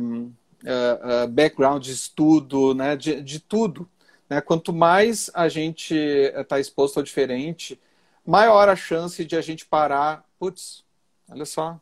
uh, 0.63 1.27
background 1.27 1.83
de 1.83 1.91
estudo, 1.91 2.73
né? 2.73 2.95
de, 2.95 3.21
de 3.21 3.39
tudo. 3.39 3.87
Né? 4.29 4.41
Quanto 4.41 4.73
mais 4.73 5.29
a 5.33 5.47
gente 5.47 5.95
está 5.95 6.59
exposto 6.59 6.97
ao 6.97 7.03
diferente, 7.03 7.79
maior 8.25 8.69
a 8.69 8.75
chance 8.75 9.23
de 9.23 9.35
a 9.35 9.41
gente 9.41 9.65
parar. 9.65 10.25
Putz, 10.39 10.83
olha 11.29 11.45
só, 11.45 11.79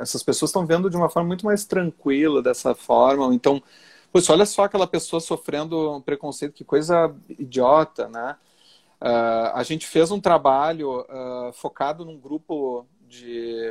essas 0.00 0.22
pessoas 0.22 0.50
estão 0.50 0.66
vendo 0.66 0.90
de 0.90 0.96
uma 0.96 1.08
forma 1.08 1.28
muito 1.28 1.46
mais 1.46 1.64
tranquila 1.64 2.42
dessa 2.42 2.74
forma, 2.74 3.34
então 3.34 3.62
Pois 4.12 4.28
olha 4.28 4.44
só 4.44 4.64
aquela 4.64 4.86
pessoa 4.88 5.20
sofrendo 5.20 5.92
um 5.92 6.00
preconceito, 6.00 6.52
que 6.52 6.64
coisa 6.64 7.14
idiota, 7.28 8.08
né? 8.08 8.36
Uh, 9.00 9.54
a 9.54 9.62
gente 9.62 9.86
fez 9.86 10.10
um 10.10 10.20
trabalho 10.20 11.02
uh, 11.02 11.52
focado 11.52 12.04
num 12.04 12.18
grupo 12.18 12.84
de, 13.08 13.70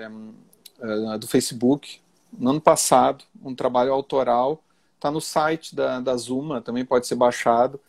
uh, 0.79 1.19
do 1.19 1.27
Facebook 1.27 2.01
no 2.37 2.51
ano 2.51 2.61
passado, 2.61 3.23
um 3.43 3.55
trabalho 3.55 3.93
autoral, 3.93 4.63
está 4.95 5.09
no 5.09 5.21
site 5.21 5.75
da, 5.75 5.99
da 5.99 6.15
Zuma, 6.17 6.61
também 6.61 6.85
pode 6.85 7.07
ser 7.07 7.15
baixado. 7.15 7.79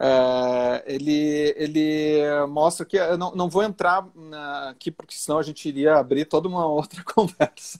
Uh, 0.00 0.80
ele, 0.86 1.54
ele 1.58 2.22
mostra 2.48 2.86
que 2.86 2.96
eu 2.96 3.18
não, 3.18 3.34
não 3.34 3.50
vou 3.50 3.62
entrar 3.62 4.08
na, 4.14 4.70
aqui 4.70 4.90
porque 4.90 5.14
senão 5.14 5.38
a 5.38 5.42
gente 5.42 5.68
iria 5.68 5.96
abrir 5.96 6.24
toda 6.24 6.48
uma 6.48 6.64
outra 6.66 7.04
conversa. 7.04 7.78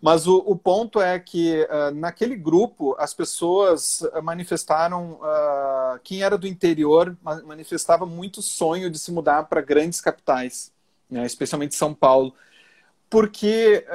Mas 0.00 0.26
o, 0.26 0.38
o, 0.38 0.56
ponto 0.56 1.02
é 1.02 1.18
que 1.18 1.60
uh, 1.64 1.94
naquele 1.94 2.34
grupo 2.36 2.96
as 2.98 3.12
pessoas 3.12 4.02
manifestaram, 4.22 5.20
uh, 5.20 6.00
quem 6.02 6.22
era 6.22 6.38
do 6.38 6.46
interior 6.46 7.14
manifestava 7.44 8.06
muito 8.06 8.40
sonho 8.40 8.90
de 8.90 8.98
se 8.98 9.12
mudar 9.12 9.44
para 9.44 9.60
grandes 9.60 10.00
capitais, 10.00 10.72
né, 11.10 11.26
especialmente 11.26 11.74
São 11.74 11.92
Paulo, 11.92 12.34
porque 13.14 13.86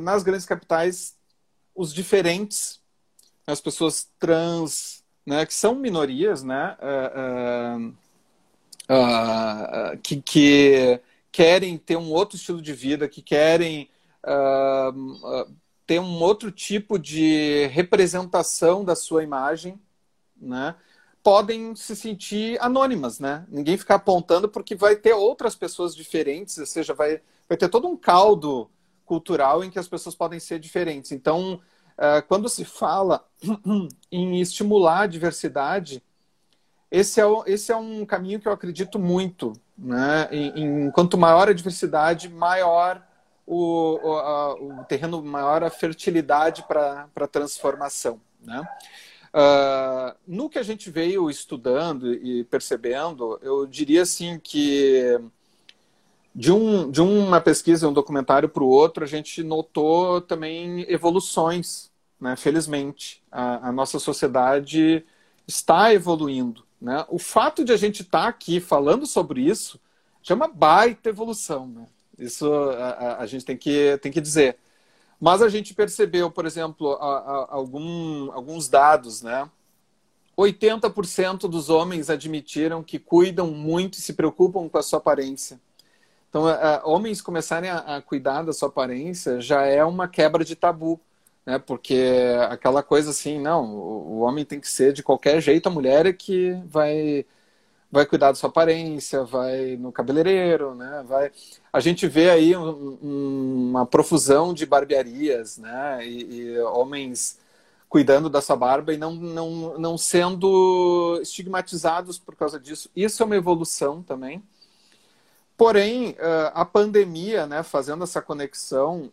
nas 0.00 0.24
grandes 0.24 0.44
capitais 0.44 1.16
os 1.72 1.94
diferentes, 1.94 2.80
as 3.46 3.60
pessoas 3.60 4.08
trans, 4.18 5.04
né, 5.24 5.46
que 5.46 5.54
são 5.54 5.76
minorias, 5.76 6.42
né, 6.42 6.76
uh, 6.82 7.94
uh, 8.90 9.98
que, 10.02 10.20
que, 10.20 11.00
querem 11.30 11.78
ter 11.78 11.96
um 11.96 12.10
outro 12.10 12.36
estilo 12.36 12.60
de 12.60 12.72
vida, 12.72 13.08
que 13.08 13.22
querem 13.22 13.88
ter 15.86 16.00
um 16.00 16.20
outro 16.20 16.50
tipo 16.50 16.98
de 16.98 17.66
representação 17.68 18.84
da 18.84 18.96
sua 18.96 19.22
imagem, 19.22 19.78
né, 20.36 20.74
podem 21.24 21.74
se 21.74 21.96
sentir 21.96 22.60
anônimas, 22.60 23.18
né? 23.18 23.46
Ninguém 23.48 23.78
ficar 23.78 23.94
apontando 23.94 24.46
porque 24.46 24.74
vai 24.74 24.94
ter 24.94 25.14
outras 25.14 25.56
pessoas 25.56 25.96
diferentes, 25.96 26.58
ou 26.58 26.66
seja, 26.66 26.92
vai, 26.92 27.22
vai 27.48 27.56
ter 27.56 27.70
todo 27.70 27.88
um 27.88 27.96
caldo 27.96 28.70
cultural 29.06 29.64
em 29.64 29.70
que 29.70 29.78
as 29.78 29.88
pessoas 29.88 30.14
podem 30.14 30.38
ser 30.38 30.58
diferentes. 30.58 31.12
Então, 31.12 31.58
é, 31.96 32.20
quando 32.20 32.46
se 32.46 32.62
fala 32.62 33.24
em 34.12 34.38
estimular 34.38 35.00
a 35.00 35.06
diversidade, 35.06 36.02
esse 36.90 37.22
é, 37.22 37.24
esse 37.46 37.72
é 37.72 37.76
um 37.76 38.04
caminho 38.04 38.38
que 38.38 38.46
eu 38.46 38.52
acredito 38.52 38.98
muito. 38.98 39.54
Né? 39.78 40.28
Em, 40.30 40.86
em 40.86 40.90
quanto 40.90 41.16
maior 41.16 41.48
a 41.48 41.54
diversidade, 41.54 42.28
maior 42.28 43.02
o, 43.46 43.98
o, 44.02 44.12
a, 44.18 44.54
o 44.54 44.84
terreno, 44.84 45.22
maior 45.22 45.64
a 45.64 45.70
fertilidade 45.70 46.62
para 46.68 47.08
a 47.16 47.26
transformação. 47.26 48.20
Né? 48.40 48.62
Uh, 49.34 50.14
no 50.28 50.48
que 50.48 50.60
a 50.60 50.62
gente 50.62 50.90
veio 50.90 51.28
estudando 51.28 52.14
e 52.14 52.44
percebendo, 52.44 53.36
eu 53.42 53.66
diria 53.66 54.02
assim 54.02 54.38
que 54.38 55.18
de, 56.32 56.52
um, 56.52 56.88
de 56.88 57.00
uma 57.00 57.40
pesquisa, 57.40 57.88
um 57.88 57.92
documentário 57.92 58.48
para 58.48 58.62
o 58.62 58.68
outro, 58.68 59.02
a 59.02 59.08
gente 59.08 59.42
notou 59.42 60.20
também 60.20 60.86
evoluções, 60.88 61.90
né? 62.20 62.36
felizmente. 62.36 63.24
A, 63.30 63.70
a 63.70 63.72
nossa 63.72 63.98
sociedade 63.98 65.04
está 65.48 65.92
evoluindo. 65.92 66.64
Né? 66.80 67.04
O 67.08 67.18
fato 67.18 67.64
de 67.64 67.72
a 67.72 67.76
gente 67.76 68.02
estar 68.02 68.22
tá 68.22 68.28
aqui 68.28 68.60
falando 68.60 69.04
sobre 69.04 69.40
isso 69.40 69.80
já 70.22 70.34
é 70.34 70.36
uma 70.36 70.48
baita 70.48 71.08
evolução. 71.08 71.66
Né? 71.66 71.86
Isso 72.18 72.52
a, 72.52 73.18
a, 73.18 73.26
gente 73.26 73.44
tem 73.44 73.56
que, 73.56 73.98
tem 73.98 74.12
que 74.12 74.20
dizer. 74.20 74.58
Mas 75.24 75.40
a 75.40 75.48
gente 75.48 75.72
percebeu, 75.72 76.30
por 76.30 76.44
exemplo, 76.44 76.98
a, 77.00 77.46
algum, 77.48 78.30
alguns 78.30 78.68
dados, 78.68 79.22
né? 79.22 79.48
80% 80.36 81.48
dos 81.48 81.70
homens 81.70 82.10
admitiram 82.10 82.82
que 82.82 82.98
cuidam 82.98 83.46
muito 83.46 83.94
e 83.94 84.02
se 84.02 84.12
preocupam 84.12 84.68
com 84.68 84.76
a 84.76 84.82
sua 84.82 84.98
aparência. 84.98 85.58
Então, 86.28 86.46
é, 86.46 86.52
é, 86.52 86.82
homens 86.84 87.22
começarem 87.22 87.70
a, 87.70 87.78
a, 87.96 88.02
cuidar 88.02 88.42
da 88.42 88.52
sua 88.52 88.68
aparência 88.68 89.40
já 89.40 89.64
é 89.64 89.82
uma 89.82 90.06
quebra 90.06 90.44
de 90.44 90.54
tabu, 90.54 91.00
né? 91.46 91.58
Porque 91.58 92.04
aquela 92.50 92.82
coisa 92.82 93.08
assim, 93.08 93.40
não, 93.40 93.64
o, 93.74 94.16
o 94.16 94.20
homem 94.20 94.44
tem 94.44 94.60
que 94.60 94.68
ser 94.68 94.92
de 94.92 95.02
qualquer 95.02 95.40
jeito, 95.40 95.70
a 95.70 95.72
mulher 95.72 96.04
é 96.04 96.12
que 96.12 96.52
vai 96.66 97.24
vai 97.94 98.04
cuidar 98.04 98.28
da 98.28 98.34
sua 98.34 98.50
aparência, 98.50 99.24
vai 99.24 99.76
no 99.76 99.92
cabeleireiro, 99.92 100.74
né? 100.74 101.04
Vai... 101.06 101.30
A 101.72 101.80
gente 101.80 102.06
vê 102.08 102.28
aí 102.28 102.56
um, 102.56 102.98
um, 103.02 103.68
uma 103.70 103.86
profusão 103.86 104.52
de 104.52 104.66
barbearias, 104.66 105.56
né? 105.58 106.06
E, 106.06 106.34
e, 106.34 106.58
homens 106.60 107.38
cuidando 107.88 108.28
da 108.28 108.42
sua 108.42 108.56
barba 108.56 108.92
e 108.92 108.96
não, 108.96 109.14
não, 109.14 109.78
não 109.78 109.96
sendo 109.96 111.20
estigmatizados 111.22 112.18
por 112.18 112.34
causa 112.34 112.58
disso. 112.58 112.90
Isso 112.96 113.22
é 113.22 113.26
uma 113.26 113.36
evolução 113.36 114.02
também. 114.02 114.42
Porém, 115.56 116.16
a 116.52 116.64
pandemia, 116.64 117.46
né, 117.46 117.62
fazendo 117.62 118.02
essa 118.02 118.20
conexão, 118.20 119.12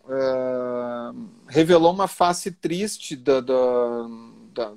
revelou 1.47 1.93
uma 1.93 2.07
face 2.07 2.49
triste 2.49 3.15
da, 3.15 3.41
da, 3.41 4.73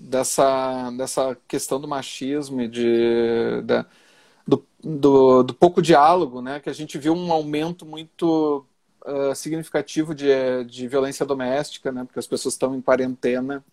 dessa, 0.00 0.90
dessa 0.92 1.36
questão 1.46 1.80
do 1.80 1.88
machismo 1.88 2.62
e 2.62 2.68
de, 2.68 3.62
da, 3.64 3.86
do, 4.46 4.66
do, 4.82 5.42
do, 5.42 5.54
pouco 5.54 5.82
diálogo, 5.82 6.40
né, 6.40 6.60
que 6.60 6.70
a 6.70 6.72
gente 6.72 6.98
viu 6.98 7.14
um 7.14 7.32
aumento 7.32 7.84
muito 7.86 8.66
uh, 9.06 9.34
significativo 9.34 10.14
de, 10.14 10.64
de 10.64 10.88
violência 10.88 11.26
doméstica, 11.26 11.92
né, 11.92 12.04
porque 12.04 12.18
as 12.18 12.26
pessoas 12.26 12.54
estão 12.54 12.74
em 12.74 12.80
quarentena 12.80 13.64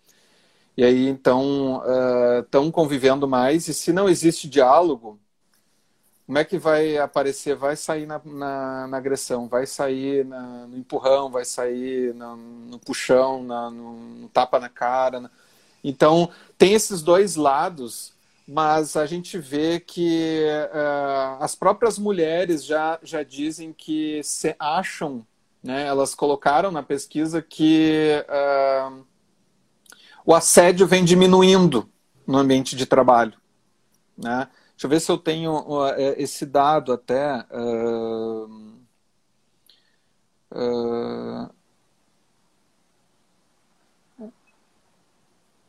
e 0.76 0.84
aí 0.84 1.08
então 1.08 1.82
estão 2.40 2.68
uh, 2.68 2.72
convivendo 2.72 3.26
mais 3.26 3.68
e 3.68 3.74
se 3.74 3.92
não 3.92 4.08
existe 4.08 4.48
diálogo 4.48 5.18
como 6.28 6.36
é 6.36 6.44
que 6.44 6.58
vai 6.58 6.98
aparecer? 6.98 7.56
Vai 7.56 7.74
sair 7.74 8.04
na, 8.06 8.20
na, 8.22 8.86
na 8.86 8.96
agressão, 8.98 9.48
vai 9.48 9.64
sair 9.66 10.26
na, 10.26 10.66
no 10.66 10.76
empurrão, 10.76 11.30
vai 11.30 11.42
sair 11.42 12.14
no, 12.14 12.36
no 12.36 12.78
puxão, 12.78 13.42
no, 13.42 13.70
no, 13.70 14.28
tapa 14.28 14.60
na 14.60 14.68
cara. 14.68 15.30
Então, 15.82 16.30
tem 16.56 16.74
esses 16.74 17.02
dois 17.02 17.36
lados, 17.36 18.12
mas 18.46 18.96
a 18.96 19.06
gente 19.06 19.38
vê 19.38 19.78
que 19.78 20.44
uh, 20.72 21.42
as 21.42 21.54
próprias 21.54 21.98
mulheres 21.98 22.64
já, 22.64 22.98
já 23.02 23.22
dizem 23.22 23.72
que 23.72 24.22
se 24.22 24.56
acham, 24.58 25.26
né, 25.62 25.86
elas 25.86 26.14
colocaram 26.14 26.70
na 26.70 26.82
pesquisa 26.82 27.42
que 27.42 28.24
uh, 28.28 29.04
o 30.24 30.34
assédio 30.34 30.86
vem 30.86 31.04
diminuindo 31.04 31.88
no 32.26 32.38
ambiente 32.38 32.74
de 32.74 32.86
trabalho. 32.86 33.34
Né? 34.16 34.48
Deixa 34.70 34.86
eu 34.86 34.90
ver 34.90 35.00
se 35.00 35.10
eu 35.10 35.18
tenho 35.18 35.52
uh, 35.52 35.94
esse 36.16 36.46
dado 36.46 36.92
até. 36.92 37.44
Uh, 37.50 38.78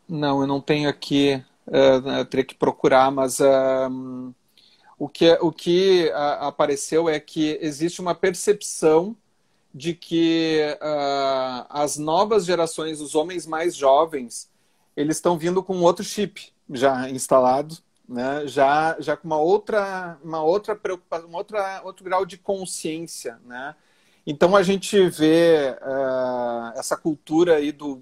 não, 0.10 0.41
eu 0.41 0.47
não 0.47 0.60
tenho 0.60 0.89
aqui. 0.89 1.43
eu 1.68 2.26
teria 2.26 2.45
que 2.45 2.55
procurar, 2.55 3.12
mas 3.12 3.39
o 4.97 5.07
que, 5.07 5.32
o 5.41 5.51
que 5.51 6.12
apareceu 6.39 7.07
é 7.07 7.20
que 7.20 7.57
existe 7.62 8.01
uma 8.01 8.16
percepção 8.16 9.16
de 9.74 9.93
que 9.93 10.62
as 11.70 11.97
novas 11.97 12.45
gerações, 12.45 12.99
os 12.99 13.16
homens 13.16 13.45
mais 13.45 13.76
jovens, 13.76 14.49
eles 14.97 15.18
estão 15.18 15.38
vindo 15.38 15.64
com 15.64 15.82
outro 15.82 16.03
chip 16.03 16.51
já 16.70 17.10
instalado 17.10 17.78
né? 18.10 18.47
já, 18.47 18.97
já 18.99 19.16
com 19.16 19.28
uma 19.28 19.38
outra, 19.38 20.18
uma 20.24 20.41
outra 20.41 20.76
preocupação, 20.76 21.30
uma 21.30 21.38
outra, 21.38 21.82
outro 21.86 22.03
grau 22.03 22.26
de 22.26 22.38
consciência. 22.38 23.39
Né? 23.45 23.76
Então 24.26 24.55
a 24.55 24.64
gente 24.64 25.07
vê 25.10 25.78
uh, 25.80 26.78
essa 26.78 26.97
cultura 26.97 27.57
aí 27.57 27.72
do 27.72 28.01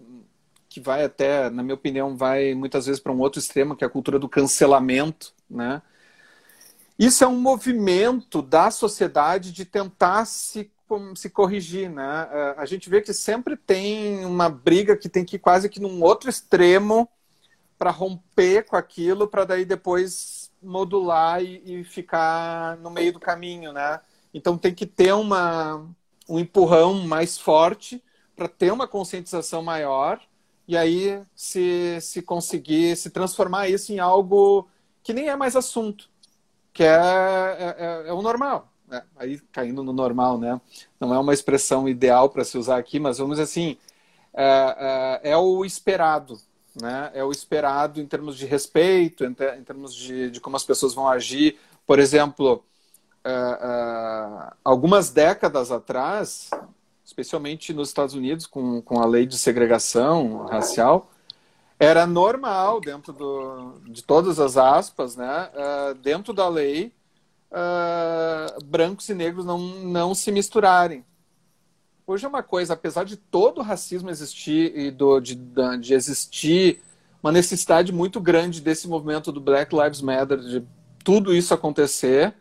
que 0.78 0.80
vai 0.80 1.04
até, 1.04 1.50
na 1.50 1.64
minha 1.64 1.74
opinião, 1.74 2.16
vai 2.16 2.54
muitas 2.54 2.86
vezes 2.86 3.02
para 3.02 3.12
um 3.12 3.20
outro 3.20 3.40
extremo, 3.40 3.76
que 3.76 3.84
é 3.84 3.88
a 3.88 3.90
cultura 3.90 4.20
do 4.20 4.30
cancelamento, 4.30 5.34
né? 5.50 5.82
Isso 7.00 7.24
é 7.24 7.28
um 7.28 7.40
movimento 7.40 8.44
da 8.44 8.70
sociedade 8.70 9.52
de 9.52 9.66
tentar 9.66 10.26
se, 10.26 10.72
se 11.16 11.32
corrigir, 11.32 11.90
né? 11.90 12.28
A 12.58 12.66
gente 12.68 12.92
vê 12.92 13.02
que 13.02 13.12
sempre 13.12 13.58
tem 13.58 14.24
uma 14.24 14.50
briga 14.50 14.96
que 14.96 15.10
tem 15.10 15.26
que 15.26 15.38
ir 15.38 15.40
quase 15.40 15.68
que 15.68 15.80
num 15.80 16.04
outro 16.04 16.30
extremo 16.30 17.10
para 17.76 17.90
romper 17.90 18.64
com 18.66 18.76
aquilo, 18.76 19.28
para 19.28 19.46
daí 19.46 19.66
depois 19.66 20.52
modular 20.62 21.44
e, 21.44 21.82
e, 21.82 21.84
ficar 21.84 22.78
no 22.78 22.92
meio 22.92 23.14
do 23.14 23.20
caminho, 23.20 23.74
né? 23.74 24.00
Então 24.32 24.56
tem 24.60 24.76
que 24.76 24.86
ter 24.86 25.14
uma, 25.14 25.88
um 26.30 26.38
empurrão 26.38 27.00
mais 27.08 27.36
forte 27.36 28.04
para 28.36 28.48
ter 28.48 28.72
uma 28.72 28.88
conscientização 28.88 29.64
maior 29.64 30.20
e 30.68 30.76
aí 30.76 31.22
se, 31.34 32.00
se 32.02 32.22
conseguir 32.22 32.96
se 32.98 33.10
transformar 33.10 33.70
isso 33.70 33.94
em 33.94 34.00
algo 34.00 34.68
que 35.02 35.14
nem 35.14 35.30
é 35.30 35.36
mais 35.36 35.56
assunto, 35.56 36.10
que 36.74 36.84
é, 36.84 36.88
é, 36.88 37.76
é, 37.78 38.10
é 38.10 38.14
o 38.14 38.22
normal. 38.22 38.72
Né? 38.88 39.04
Aí 39.16 39.40
caindo 39.52 39.84
no 39.84 39.94
normal, 39.94 40.38
né? 40.38 40.60
Não 41.00 41.14
é 41.14 41.20
uma 41.20 41.34
expressão 41.34 41.88
ideal 41.88 42.30
para 42.30 42.44
se 42.44 42.58
usar 42.58 42.78
aqui, 42.78 43.00
mas 43.00 43.18
vamos 43.18 43.38
dizer 43.38 43.44
assim, 43.44 43.78
é, 44.34 45.22
é, 45.24 45.32
é 45.32 45.38
o 45.38 45.66
esperado, 45.66 46.40
né? 46.82 47.12
É 47.14 47.24
o 47.24 47.32
esperado 47.32 48.00
em 48.00 48.06
termos 48.06 48.38
de 48.38 48.46
respeito, 48.46 49.26
em, 49.26 49.30
em 49.30 49.64
termos 49.64 49.94
de, 49.94 50.32
de, 50.32 50.40
como 50.40 50.56
as 50.56 50.64
pessoas 50.64 50.94
vão 50.94 51.08
agir. 51.08 51.58
Por 51.86 52.00
exemplo, 52.00 52.64
uh, 53.26 54.56
algumas 54.64 55.10
décadas 55.10 55.72
atrás, 55.72 56.50
especialmente 57.08 57.74
nos 57.74 57.88
Estados 57.88 58.14
Unidos, 58.14 58.46
com, 58.46 58.82
com 58.82 59.00
a 59.00 59.06
lei 59.06 59.26
de 59.26 59.38
segregação 59.38 60.46
racial, 60.46 61.10
era 61.80 62.06
normal, 62.06 62.82
dentro 62.82 63.14
do, 63.14 63.80
de 63.86 64.04
todas 64.04 64.42
as 64.42 64.58
aspas, 64.58 65.16
né? 65.16 65.50
Uh, 65.54 65.94
dentro 65.96 66.34
da 66.34 66.50
lei, 66.50 66.94
brancos 68.66 69.08
e 69.08 69.14
negros 69.14 69.46
não, 69.46 69.58
não 69.58 70.14
se 70.14 70.34
misturarem. 70.34 71.06
Hoje 72.06 72.26
é 72.26 72.28
uma 72.28 72.44
coisa, 72.44 72.74
apesar 72.74 73.06
de 73.06 73.16
todo 73.16 73.60
o 73.60 73.64
racismo 73.64 74.10
existir 74.10 74.78
e 74.78 74.92
do, 74.92 75.22
de, 75.22 75.40
de 75.80 75.94
existir 75.94 76.82
uma 77.24 77.32
necessidade 77.32 77.94
muito 77.94 78.20
grande 78.20 78.60
desse 78.60 78.86
movimento 78.86 79.32
do 79.32 79.40
Black 79.40 79.74
Lives 79.74 80.02
Matter, 80.02 80.40
de 80.40 80.68
tudo 81.06 81.34
isso 81.34 81.54
acontecer, 81.54 82.36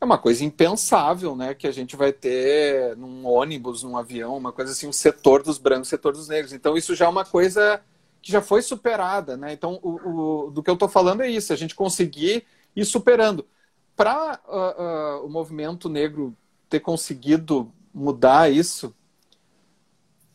é 0.00 0.04
uma 0.04 0.18
coisa 0.18 0.44
impensável, 0.44 1.36
né? 1.36 1.54
Que 1.54 1.66
a 1.66 1.72
gente 1.72 1.94
vai 1.94 2.12
ter 2.12 2.96
num 2.96 3.26
ônibus, 3.26 3.82
num 3.82 3.96
avião, 3.96 4.36
uma 4.36 4.52
coisa 4.52 4.72
assim, 4.72 4.88
um 4.88 4.92
setor 4.92 5.42
dos 5.42 5.58
brancos, 5.58 5.88
setor 5.88 6.12
dos 6.12 6.28
negros. 6.28 6.52
Então 6.52 6.76
isso 6.76 6.94
já 6.94 7.04
é 7.04 7.08
uma 7.08 7.24
coisa 7.24 7.82
que 8.22 8.32
já 8.32 8.40
foi 8.40 8.62
superada, 8.62 9.36
né? 9.36 9.52
Então 9.52 9.78
o, 9.82 10.46
o 10.46 10.50
do 10.50 10.62
que 10.62 10.70
eu 10.70 10.74
estou 10.74 10.88
falando 10.88 11.22
é 11.22 11.30
isso, 11.30 11.52
a 11.52 11.56
gente 11.56 11.74
conseguir 11.74 12.44
ir 12.74 12.84
superando. 12.84 13.46
Para 13.94 14.40
uh, 14.48 15.22
uh, 15.22 15.26
o 15.26 15.28
movimento 15.28 15.88
negro 15.88 16.34
ter 16.68 16.80
conseguido 16.80 17.70
mudar 17.92 18.50
isso, 18.50 18.94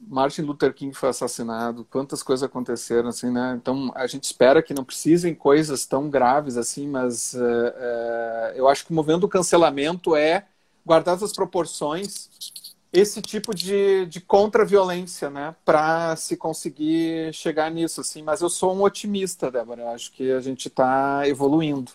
Martin 0.08 0.41
Luther 0.41 0.74
King 0.74 0.95
foi 0.95 1.10
assassinado, 1.10 1.86
quantas 1.89 2.22
coisas 2.22 2.43
aconteceram, 2.43 3.10
assim, 3.10 3.32
né? 3.32 3.58
Então, 3.60 3.91
a 3.95 4.08
gente 4.08 4.24
espera 4.24 4.62
que 4.62 4.74
não 4.74 4.84
precisem 4.84 5.34
coisas 5.34 5.86
tão 5.86 6.10
graves 6.10 6.58
assim, 6.58 6.88
mas 6.88 7.34
uh, 7.34 7.39
uh, 7.39 8.56
eu 8.56 8.68
acho 8.68 8.86
que 8.86 8.91
o 8.91 8.95
movimento 8.95 9.22
do 9.22 9.28
cancelamento 9.28 10.16
é, 10.16 10.45
guardar 10.86 11.16
as 11.16 11.34
proporções, 11.34 12.30
esse 12.93 13.22
tipo 13.22 13.53
de, 13.53 14.06
de 14.06 14.22
contra-violência, 14.22 15.30
né? 15.30 15.56
Para 15.66 16.16
se 16.16 16.38
conseguir 16.38 17.34
chegar 17.34 17.70
nisso, 17.70 17.99
assim. 17.99 18.22
Mas 18.22 18.41
eu 18.41 18.49
sou 18.49 18.74
um 18.74 18.84
otimista, 18.84 19.51
Débora. 19.51 19.82
Eu 19.82 19.89
acho 19.89 20.12
que 20.14 20.32
a 20.32 20.39
gente 20.39 20.68
está 20.68 21.28
evoluindo. 21.28 21.91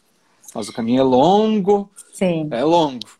Mas 0.54 0.68
o 0.68 0.72
caminho 0.72 1.00
é 1.00 1.04
longo. 1.04 1.90
Sim. 2.12 2.48
É 2.50 2.62
longo. 2.62 3.19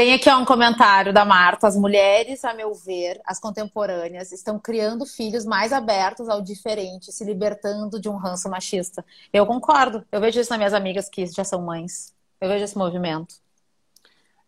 Tem 0.00 0.14
aqui 0.14 0.30
um 0.30 0.46
comentário 0.46 1.12
da 1.12 1.26
Marta. 1.26 1.66
As 1.66 1.76
mulheres, 1.76 2.42
a 2.42 2.54
meu 2.54 2.72
ver, 2.72 3.20
as 3.22 3.38
contemporâneas, 3.38 4.32
estão 4.32 4.58
criando 4.58 5.04
filhos 5.04 5.44
mais 5.44 5.74
abertos 5.74 6.26
ao 6.26 6.40
diferente, 6.40 7.12
se 7.12 7.22
libertando 7.22 8.00
de 8.00 8.08
um 8.08 8.16
ranço 8.16 8.48
machista. 8.48 9.04
Eu 9.30 9.44
concordo. 9.44 10.02
Eu 10.10 10.18
vejo 10.18 10.40
isso 10.40 10.48
nas 10.48 10.58
minhas 10.58 10.72
amigas 10.72 11.10
que 11.10 11.26
já 11.26 11.44
são 11.44 11.60
mães. 11.60 12.14
Eu 12.40 12.48
vejo 12.48 12.64
esse 12.64 12.78
movimento. 12.78 13.34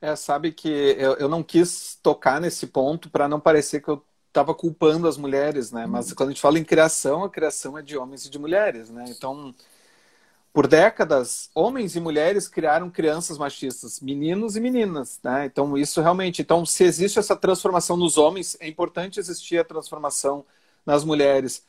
É, 0.01 0.17
sabe 0.17 0.53
que 0.53 0.97
eu, 0.99 1.17
eu 1.17 1.29
não 1.29 1.43
quis 1.43 1.99
tocar 2.03 2.41
nesse 2.41 2.69
ponto 2.69 3.11
para 3.11 3.29
não 3.29 3.39
parecer 3.39 3.83
que 3.83 3.91
eu 3.91 4.03
estava 4.29 4.55
culpando 4.55 5.07
as 5.07 5.19
mulheres, 5.19 5.71
né? 5.71 5.85
Mas 5.85 6.09
uhum. 6.09 6.15
quando 6.15 6.29
a 6.31 6.33
gente 6.33 6.41
fala 6.41 6.59
em 6.59 6.65
criação, 6.65 7.25
a 7.25 7.29
criação 7.29 7.77
é 7.77 7.83
de 7.83 7.99
homens 7.99 8.25
e 8.25 8.31
de 8.31 8.39
mulheres, 8.39 8.89
né? 8.89 9.05
Então, 9.07 9.55
por 10.53 10.67
décadas, 10.67 11.51
homens 11.55 11.97
e 11.97 12.01
mulheres 12.01 12.47
criaram 12.47 12.91
crianças 12.91 13.39
machistas, 13.39 14.01
meninos 14.01 14.55
e 14.55 14.61
meninas, 14.61 15.19
né? 15.23 15.47
Então 15.47 15.79
isso 15.79 16.01
realmente, 16.03 16.43
então 16.43 16.67
se 16.67 16.85
existe 16.85 17.19
essa 17.19 17.35
transformação 17.35 17.97
nos 17.97 18.19
homens, 18.19 18.57
é 18.61 18.69
importante 18.69 19.19
existir 19.19 19.59
a 19.59 19.65
transformação 19.65 20.45
nas 20.85 21.05
mulheres. 21.05 21.65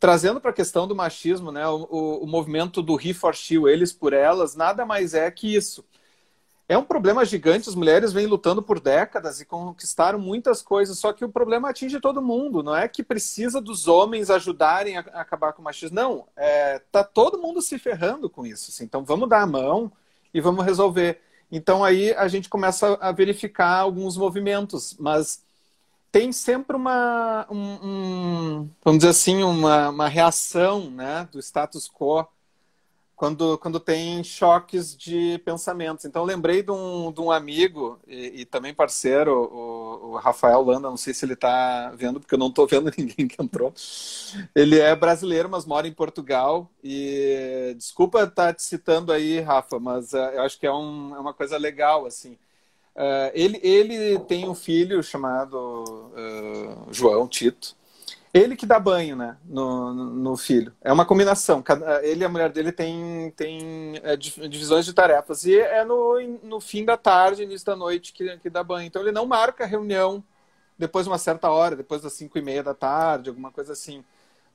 Trazendo 0.00 0.40
para 0.40 0.50
a 0.50 0.54
questão 0.54 0.86
do 0.88 0.96
machismo, 0.96 1.52
né? 1.52 1.66
O, 1.68 1.86
o, 1.90 2.24
o 2.24 2.26
movimento 2.26 2.82
do 2.82 3.00
He 3.00 3.14
for 3.14 3.34
She, 3.34 3.56
eles 3.68 3.92
por 3.92 4.12
elas, 4.12 4.56
nada 4.56 4.84
mais 4.84 5.14
é 5.14 5.30
que 5.30 5.54
isso 5.54 5.84
é 6.74 6.78
um 6.78 6.84
problema 6.84 7.24
gigante. 7.24 7.68
As 7.68 7.74
mulheres 7.74 8.12
vêm 8.12 8.26
lutando 8.26 8.62
por 8.62 8.80
décadas 8.80 9.40
e 9.40 9.46
conquistaram 9.46 10.18
muitas 10.18 10.62
coisas, 10.62 10.98
só 10.98 11.12
que 11.12 11.24
o 11.24 11.28
problema 11.28 11.70
atinge 11.70 12.00
todo 12.00 12.20
mundo. 12.20 12.62
Não 12.62 12.74
é 12.74 12.88
que 12.88 13.02
precisa 13.02 13.60
dos 13.60 13.88
homens 13.88 14.30
ajudarem 14.30 14.96
a, 14.96 15.00
acabar 15.00 15.52
com 15.52 15.62
o 15.62 15.64
machismo. 15.64 15.94
Não, 15.94 16.26
é, 16.36 16.80
tá 16.90 17.02
todo 17.02 17.38
mundo 17.38 17.62
se 17.62 17.78
ferrando 17.78 18.28
com 18.28 18.46
isso. 18.46 18.70
Assim. 18.70 18.84
Então 18.84 19.04
vamos 19.04 19.28
dar 19.28 19.42
a 19.42 19.46
mão 19.46 19.90
e 20.32 20.40
vamos 20.40 20.64
resolver. 20.64 21.20
Então 21.50 21.84
aí 21.84 22.12
a 22.14 22.28
gente 22.28 22.48
começa 22.48 22.98
a 23.00 23.12
verificar 23.12 23.78
alguns 23.78 24.16
movimentos, 24.16 24.96
mas 24.98 25.42
tem 26.10 26.32
sempre 26.32 26.76
uma, 26.76 27.46
um, 27.50 27.78
um, 27.82 28.70
vamos 28.84 28.98
dizer 28.98 29.10
assim, 29.10 29.42
uma, 29.42 29.90
uma 29.90 30.08
reação 30.08 30.90
né, 30.90 31.28
do 31.32 31.40
status 31.40 31.88
quo 31.88 32.26
quando, 33.16 33.56
quando 33.58 33.78
tem 33.78 34.22
choques 34.24 34.96
de 34.96 35.38
pensamentos. 35.44 36.04
Então, 36.04 36.24
lembrei 36.24 36.62
de 36.62 36.70
um, 36.70 37.12
de 37.12 37.20
um 37.20 37.30
amigo 37.30 37.98
e, 38.06 38.40
e 38.40 38.44
também 38.44 38.74
parceiro, 38.74 39.32
o, 39.32 40.12
o, 40.12 40.16
Rafael 40.16 40.62
Landa, 40.62 40.90
não 40.90 40.96
sei 40.96 41.14
se 41.14 41.24
ele 41.24 41.34
está 41.34 41.92
vendo, 41.94 42.18
porque 42.18 42.34
eu 42.34 42.38
não 42.38 42.48
estou 42.48 42.66
vendo 42.68 42.92
ninguém 42.96 43.28
que 43.28 43.40
entrou. 43.40 43.72
Ele 44.54 44.78
é 44.80 44.94
brasileiro, 44.96 45.48
mas 45.48 45.64
mora 45.64 45.86
em 45.86 45.92
Portugal. 45.92 46.68
E 46.82 47.74
desculpa 47.76 48.24
estar 48.24 48.46
tá 48.46 48.54
te 48.54 48.62
citando 48.62 49.12
aí, 49.12 49.40
Rafa, 49.40 49.78
mas 49.78 50.12
uh, 50.12 50.16
eu 50.16 50.42
acho 50.42 50.58
que 50.58 50.66
é, 50.66 50.72
um, 50.72 51.14
é, 51.14 51.18
uma 51.20 51.32
coisa 51.32 51.56
legal, 51.56 52.06
assim. 52.06 52.32
Uh, 52.96 53.30
ele, 53.32 53.60
ele 53.62 54.18
tem 54.20 54.48
um 54.48 54.54
filho 54.54 55.02
chamado 55.02 55.56
uh, 55.56 56.92
João 56.92 57.26
Tito, 57.26 57.76
ele 58.34 58.56
que 58.56 58.66
dá 58.66 58.80
banho, 58.80 59.14
né, 59.14 59.36
no, 59.44 59.94
no 59.94 60.36
filho. 60.36 60.74
É 60.82 60.92
uma 60.92 61.06
combinação. 61.06 61.62
Ele 62.02 62.22
e 62.22 62.24
a 62.24 62.28
mulher 62.28 62.50
dele 62.50 62.72
tem, 62.72 63.30
tem 63.36 63.94
é, 64.02 64.16
divisões 64.16 64.84
de 64.84 64.92
tarefas. 64.92 65.44
E 65.44 65.56
é 65.56 65.84
no, 65.84 66.20
no 66.42 66.60
fim 66.60 66.84
da 66.84 66.96
tarde, 66.96 67.44
início 67.44 67.64
da 67.64 67.76
noite, 67.76 68.12
que, 68.12 68.36
que 68.38 68.50
dá 68.50 68.64
banho. 68.64 68.88
Então 68.88 69.00
ele 69.00 69.12
não 69.12 69.24
marca 69.24 69.64
reunião 69.64 70.22
depois 70.76 71.04
de 71.06 71.10
uma 71.10 71.18
certa 71.18 71.48
hora, 71.48 71.76
depois 71.76 72.02
das 72.02 72.14
cinco 72.14 72.36
e 72.36 72.42
meia 72.42 72.60
da 72.60 72.74
tarde, 72.74 73.28
alguma 73.28 73.52
coisa 73.52 73.72
assim. 73.72 74.04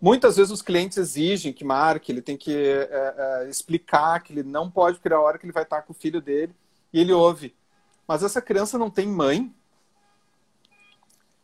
Muitas 0.02 0.36
vezes 0.36 0.52
os 0.52 0.62
clientes 0.62 0.98
exigem 0.98 1.54
que 1.54 1.64
marque, 1.64 2.12
ele 2.12 2.22
tem 2.22 2.36
que 2.36 2.54
é, 2.54 3.16
é, 3.46 3.50
explicar 3.50 4.22
que 4.22 4.34
ele 4.34 4.44
não 4.44 4.70
pode 4.70 5.00
criar 5.00 5.18
a 5.18 5.22
hora 5.22 5.38
que 5.38 5.46
ele 5.46 5.54
vai 5.54 5.64
estar 5.64 5.84
com 5.84 5.94
o 5.94 5.96
filho 5.96 6.22
dele. 6.22 6.54
E 6.92 7.00
ele 7.00 7.14
ouve. 7.14 7.56
Mas 8.06 8.24
essa 8.24 8.42
criança 8.42 8.78
não 8.78 8.90
tem 8.90 9.08
mãe? 9.08 9.54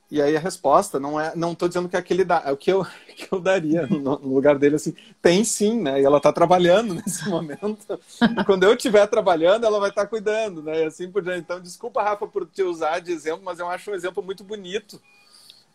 E 0.10 0.22
aí 0.22 0.38
a 0.38 0.39
resposta 0.39 0.99
não 0.99 1.20
é, 1.20 1.36
não 1.36 1.53
estou 1.53 1.68
dizendo 1.68 1.89
que 1.89 1.95
é 1.95 1.99
aquele 1.99 2.24
dá, 2.24 2.43
é 2.45 2.51
o 2.51 2.58
que 2.58 2.72
eu, 2.72 2.86
que 3.16 3.28
eu 3.32 3.39
daria 3.39 3.88
no, 3.88 4.20
no, 4.20 4.34
lugar 4.34 4.58
dele 4.58 4.76
assim. 4.76 4.95
Tem 5.22 5.43
sim, 5.43 5.82
né? 5.82 5.99
E 6.01 6.06
ela 6.06 6.18
está 6.18 6.32
trabalhando 6.32 6.93
nesse 7.06 7.28
momento. 7.28 7.99
E 8.22 8.43
quando 8.43 8.64
eu 8.64 8.74
estiver 8.74 9.08
trabalhando, 9.08 9.66
ela 9.66 9.80
vai 9.80 9.89
estar 9.89 10.03
tá 10.03 10.08
cuidando, 10.08 10.62
né? 10.62 10.84
E 10.84 10.86
assim 10.86 11.12
por 11.12 11.24
diante. 11.24 11.39
Então, 11.39 11.60
desculpa, 11.60 12.03
Rafa, 12.03 12.28
por 12.28 12.45
te 12.45 12.62
usar 12.62 12.99
de 12.99 13.12
exemplo, 13.12 13.41
mas 13.43 13.60
eu 13.60 13.68
acho 13.68 13.89
um 13.89 13.95
exemplo 13.95 14.22
muito 14.22 14.43
bonito. 14.43 15.01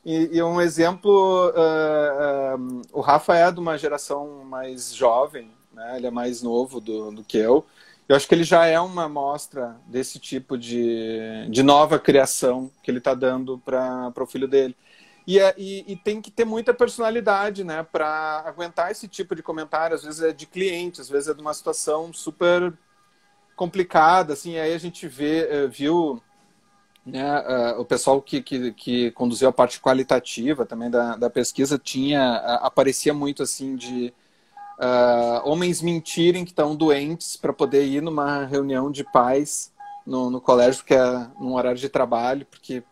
E, 0.05 0.37
e 0.37 0.43
um 0.43 0.61
exemplo, 0.61 1.51
uh, 1.51 2.57
uh, 2.57 2.83
o 2.93 3.01
Rafa 3.01 3.35
é 3.35 3.51
de 3.51 3.61
uma 3.61 3.77
geração 3.77 4.45
mais 4.45 4.95
jovem, 4.95 5.51
né? 5.73 5.97
Ele 5.97 6.07
é 6.07 6.11
mais 6.11 6.41
novo 6.41 6.81
do, 6.81 7.11
do 7.11 7.25
que 7.25 7.37
eu. 7.37 7.67
Eu 8.11 8.17
acho 8.17 8.27
que 8.27 8.35
ele 8.35 8.43
já 8.43 8.67
é 8.67 8.81
uma 8.81 9.05
amostra 9.05 9.77
desse 9.87 10.19
tipo 10.19 10.59
de, 10.59 11.47
de 11.49 11.63
nova 11.63 11.97
criação 11.97 12.69
que 12.83 12.91
ele 12.91 12.99
está 12.99 13.15
dando 13.15 13.57
para 13.59 14.13
o 14.19 14.27
filho 14.27 14.49
dele. 14.49 14.77
E, 15.25 15.39
é, 15.39 15.55
e, 15.57 15.85
e, 15.93 15.95
tem 15.95 16.21
que 16.21 16.29
ter 16.29 16.45
muita 16.45 16.75
personalidade, 16.75 17.63
né, 17.63 17.85
para 17.85 18.43
aguentar 18.45 18.91
esse 18.91 19.07
tipo 19.07 19.37
de 19.37 19.45
comentário. 19.45 19.95
Às 19.95 20.03
vezes 20.03 20.23
é 20.23 20.33
de 20.33 20.45
cliente, 20.45 21.01
às 21.01 21.09
vezes 21.09 21.29
é 21.29 21.35
de 21.35 21.41
uma 21.41 21.55
situação 21.55 22.13
super 22.13 22.77
complicada, 23.55 24.33
assim. 24.33 24.59
Aí 24.59 24.75
a 24.75 24.79
gente 24.79 25.07
vê, 25.07 25.47
eh, 25.49 25.67
viu, 25.69 26.21
né, 27.07 27.23
uh, 27.43 27.81
o 27.81 27.85
pessoal 27.85 28.21
que, 28.21 28.43
que, 28.43 28.73
que, 28.73 29.13
conduziu 29.13 29.49
a 29.49 29.53
parte 29.53 29.81
qualitativa 29.81 30.67
também 30.67 30.91
da, 30.91 31.15
da 31.15 31.31
pesquisa 31.31 31.79
tinha 31.79 32.35
aparecia 32.57 33.15
muito 33.15 33.45
assim 33.45 33.77
de 33.77 34.13
uh, 34.81 35.49
homens 35.49 35.83
mentirem 35.83 36.45
que 36.45 36.53
estão 36.53 36.75
doentes 36.75 37.37
para 37.37 37.53
poder 37.53 37.85
ir 37.85 38.01
numa 38.01 38.47
reunião 38.47 38.91
de 38.91 39.05
pais 39.05 39.73
no, 40.07 40.31
no 40.31 40.41
colégio, 40.41 40.85
que 40.85 40.95
é 40.95 41.29
num 41.39 41.55
horário 41.55 41.79
de 41.79 41.89
trabalho, 41.89 42.47
porque 42.47 42.83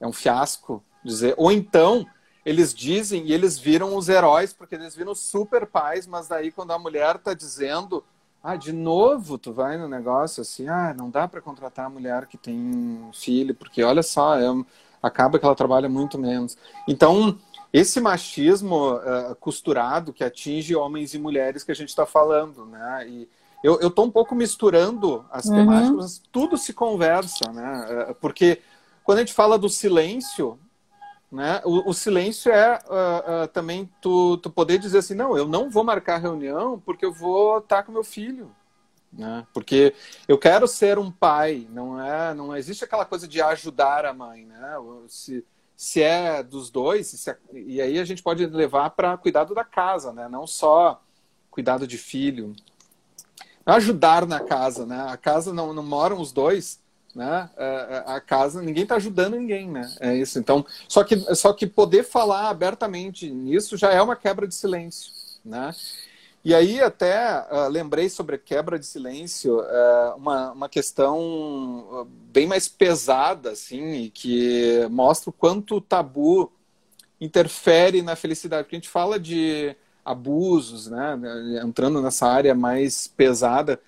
é 0.00 0.06
um 0.06 0.12
fiasco 0.12 0.82
dizer. 1.04 1.34
Ou 1.36 1.52
então 1.52 2.06
eles 2.44 2.74
dizem 2.74 3.26
e 3.26 3.32
eles 3.32 3.58
viram 3.58 3.96
os 3.96 4.08
heróis, 4.08 4.52
porque 4.52 4.74
eles 4.74 4.94
viram 4.94 5.14
super 5.14 5.66
pais, 5.66 6.06
mas 6.06 6.28
daí 6.28 6.50
quando 6.50 6.72
a 6.72 6.78
mulher 6.78 7.16
está 7.16 7.32
dizendo, 7.32 8.04
ah, 8.42 8.56
de 8.56 8.72
novo 8.72 9.38
tu 9.38 9.52
vai 9.52 9.78
no 9.78 9.88
negócio 9.88 10.40
assim, 10.40 10.68
ah, 10.68 10.94
não 10.96 11.08
dá 11.08 11.26
para 11.28 11.40
contratar 11.40 11.86
a 11.86 11.90
mulher 11.90 12.26
que 12.26 12.36
tem 12.36 13.08
filho, 13.14 13.54
porque 13.54 13.82
olha 13.82 14.02
só, 14.02 14.38
é, 14.38 14.44
acaba 15.02 15.38
que 15.38 15.44
ela 15.44 15.54
trabalha 15.54 15.88
muito 15.88 16.18
menos. 16.18 16.56
Então, 16.88 17.38
esse 17.74 18.00
machismo 18.00 18.94
uh, 18.94 19.34
costurado 19.40 20.12
que 20.12 20.22
atinge 20.22 20.76
homens 20.76 21.12
e 21.12 21.18
mulheres 21.18 21.64
que 21.64 21.72
a 21.72 21.74
gente 21.74 21.88
está 21.88 22.06
falando, 22.06 22.64
né? 22.66 23.04
E 23.08 23.28
eu 23.64 23.88
estou 23.88 24.04
um 24.04 24.10
pouco 24.12 24.32
misturando 24.32 25.26
as 25.28 25.46
uhum. 25.46 25.56
temáticas, 25.56 26.22
tudo 26.30 26.56
se 26.56 26.72
conversa, 26.72 27.50
né? 27.50 28.10
Uh, 28.10 28.14
porque 28.14 28.60
quando 29.02 29.18
a 29.18 29.20
gente 29.22 29.34
fala 29.34 29.58
do 29.58 29.68
silêncio, 29.68 30.56
né? 31.32 31.60
O, 31.64 31.90
o 31.90 31.92
silêncio 31.92 32.52
é 32.52 32.78
uh, 32.78 33.48
também 33.48 33.90
tu, 34.00 34.36
tu 34.36 34.50
poder 34.50 34.78
dizer 34.78 34.98
assim, 34.98 35.14
não, 35.14 35.36
eu 35.36 35.48
não 35.48 35.68
vou 35.68 35.82
marcar 35.82 36.18
reunião 36.18 36.80
porque 36.86 37.04
eu 37.04 37.12
vou 37.12 37.58
estar 37.58 37.78
tá 37.78 37.82
com 37.82 37.90
meu 37.90 38.04
filho, 38.04 38.54
né? 39.12 39.44
Porque 39.52 39.96
eu 40.28 40.38
quero 40.38 40.68
ser 40.68 40.96
um 40.96 41.10
pai, 41.10 41.66
não 41.72 42.00
é, 42.00 42.32
não 42.34 42.56
existe 42.56 42.84
aquela 42.84 43.04
coisa 43.04 43.26
de 43.26 43.42
ajudar 43.42 44.06
a 44.06 44.14
mãe, 44.14 44.44
né? 44.46 44.76
Se, 45.08 45.44
se 45.76 46.02
é 46.02 46.42
dos 46.42 46.70
dois, 46.70 47.26
é, 47.26 47.36
e 47.52 47.80
aí 47.80 47.98
a 47.98 48.04
gente 48.04 48.22
pode 48.22 48.46
levar 48.46 48.90
para 48.90 49.16
cuidado 49.16 49.54
da 49.54 49.64
casa, 49.64 50.12
né? 50.12 50.28
Não 50.28 50.46
só 50.46 51.02
cuidado 51.50 51.86
de 51.86 51.98
filho. 51.98 52.54
Ajudar 53.66 54.26
na 54.26 54.40
casa, 54.40 54.84
né? 54.84 55.06
A 55.08 55.16
casa 55.16 55.52
não, 55.52 55.72
não 55.72 55.82
moram 55.82 56.20
os 56.20 56.32
dois, 56.32 56.80
né? 57.14 57.48
É, 57.56 57.64
é, 58.06 58.12
a 58.12 58.20
casa, 58.20 58.60
ninguém 58.60 58.82
está 58.82 58.96
ajudando 58.96 59.36
ninguém, 59.36 59.70
né? 59.70 59.90
É 60.00 60.14
isso. 60.14 60.38
Então, 60.38 60.64
só 60.88 61.02
que, 61.02 61.16
só 61.34 61.52
que 61.52 61.66
poder 61.66 62.04
falar 62.04 62.48
abertamente 62.48 63.30
nisso 63.30 63.76
já 63.76 63.90
é 63.90 64.02
uma 64.02 64.16
quebra 64.16 64.46
de 64.46 64.54
silêncio, 64.54 65.12
né? 65.44 65.74
E 66.44 66.54
aí 66.54 66.78
até 66.78 67.40
uh, 67.50 67.68
lembrei 67.70 68.10
sobre 68.10 68.36
a 68.36 68.38
quebra 68.38 68.78
de 68.78 68.84
silêncio, 68.84 69.60
uh, 69.60 70.14
uma, 70.14 70.52
uma 70.52 70.68
questão 70.68 72.06
bem 72.30 72.46
mais 72.46 72.68
pesada, 72.68 73.52
assim, 73.52 74.10
que 74.12 74.86
mostra 74.90 75.30
o 75.30 75.32
quanto 75.32 75.76
o 75.76 75.80
tabu 75.80 76.52
interfere 77.18 78.02
na 78.02 78.14
felicidade. 78.14 78.64
Porque 78.64 78.76
a 78.76 78.78
gente 78.78 78.90
fala 78.90 79.18
de 79.18 79.74
abusos, 80.04 80.86
né, 80.86 81.18
entrando 81.64 82.02
nessa 82.02 82.26
área 82.26 82.54
mais 82.54 83.06
pesada, 83.06 83.80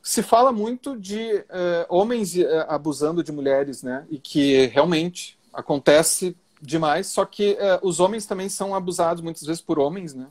se 0.00 0.22
fala 0.22 0.52
muito 0.52 0.96
de 0.96 1.34
uh, 1.34 1.86
homens 1.88 2.34
abusando 2.68 3.24
de 3.24 3.32
mulheres, 3.32 3.82
né, 3.82 4.06
e 4.08 4.20
que 4.20 4.66
realmente 4.66 5.36
acontece 5.52 6.36
demais, 6.62 7.08
só 7.08 7.24
que 7.24 7.58
os 7.82 7.98
homens 7.98 8.24
também 8.24 8.48
são 8.48 8.72
abusados 8.72 9.20
muitas 9.20 9.42
vezes 9.42 9.60
por 9.60 9.80
homens, 9.80 10.14
né, 10.14 10.28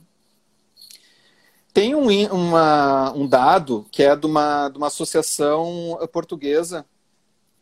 tem 1.76 1.94
um, 1.94 2.08
uma, 2.32 3.12
um 3.12 3.26
dado 3.26 3.84
que 3.90 4.02
é 4.02 4.16
de 4.16 4.24
uma, 4.24 4.70
de 4.70 4.78
uma 4.78 4.86
associação 4.86 5.98
portuguesa, 6.10 6.86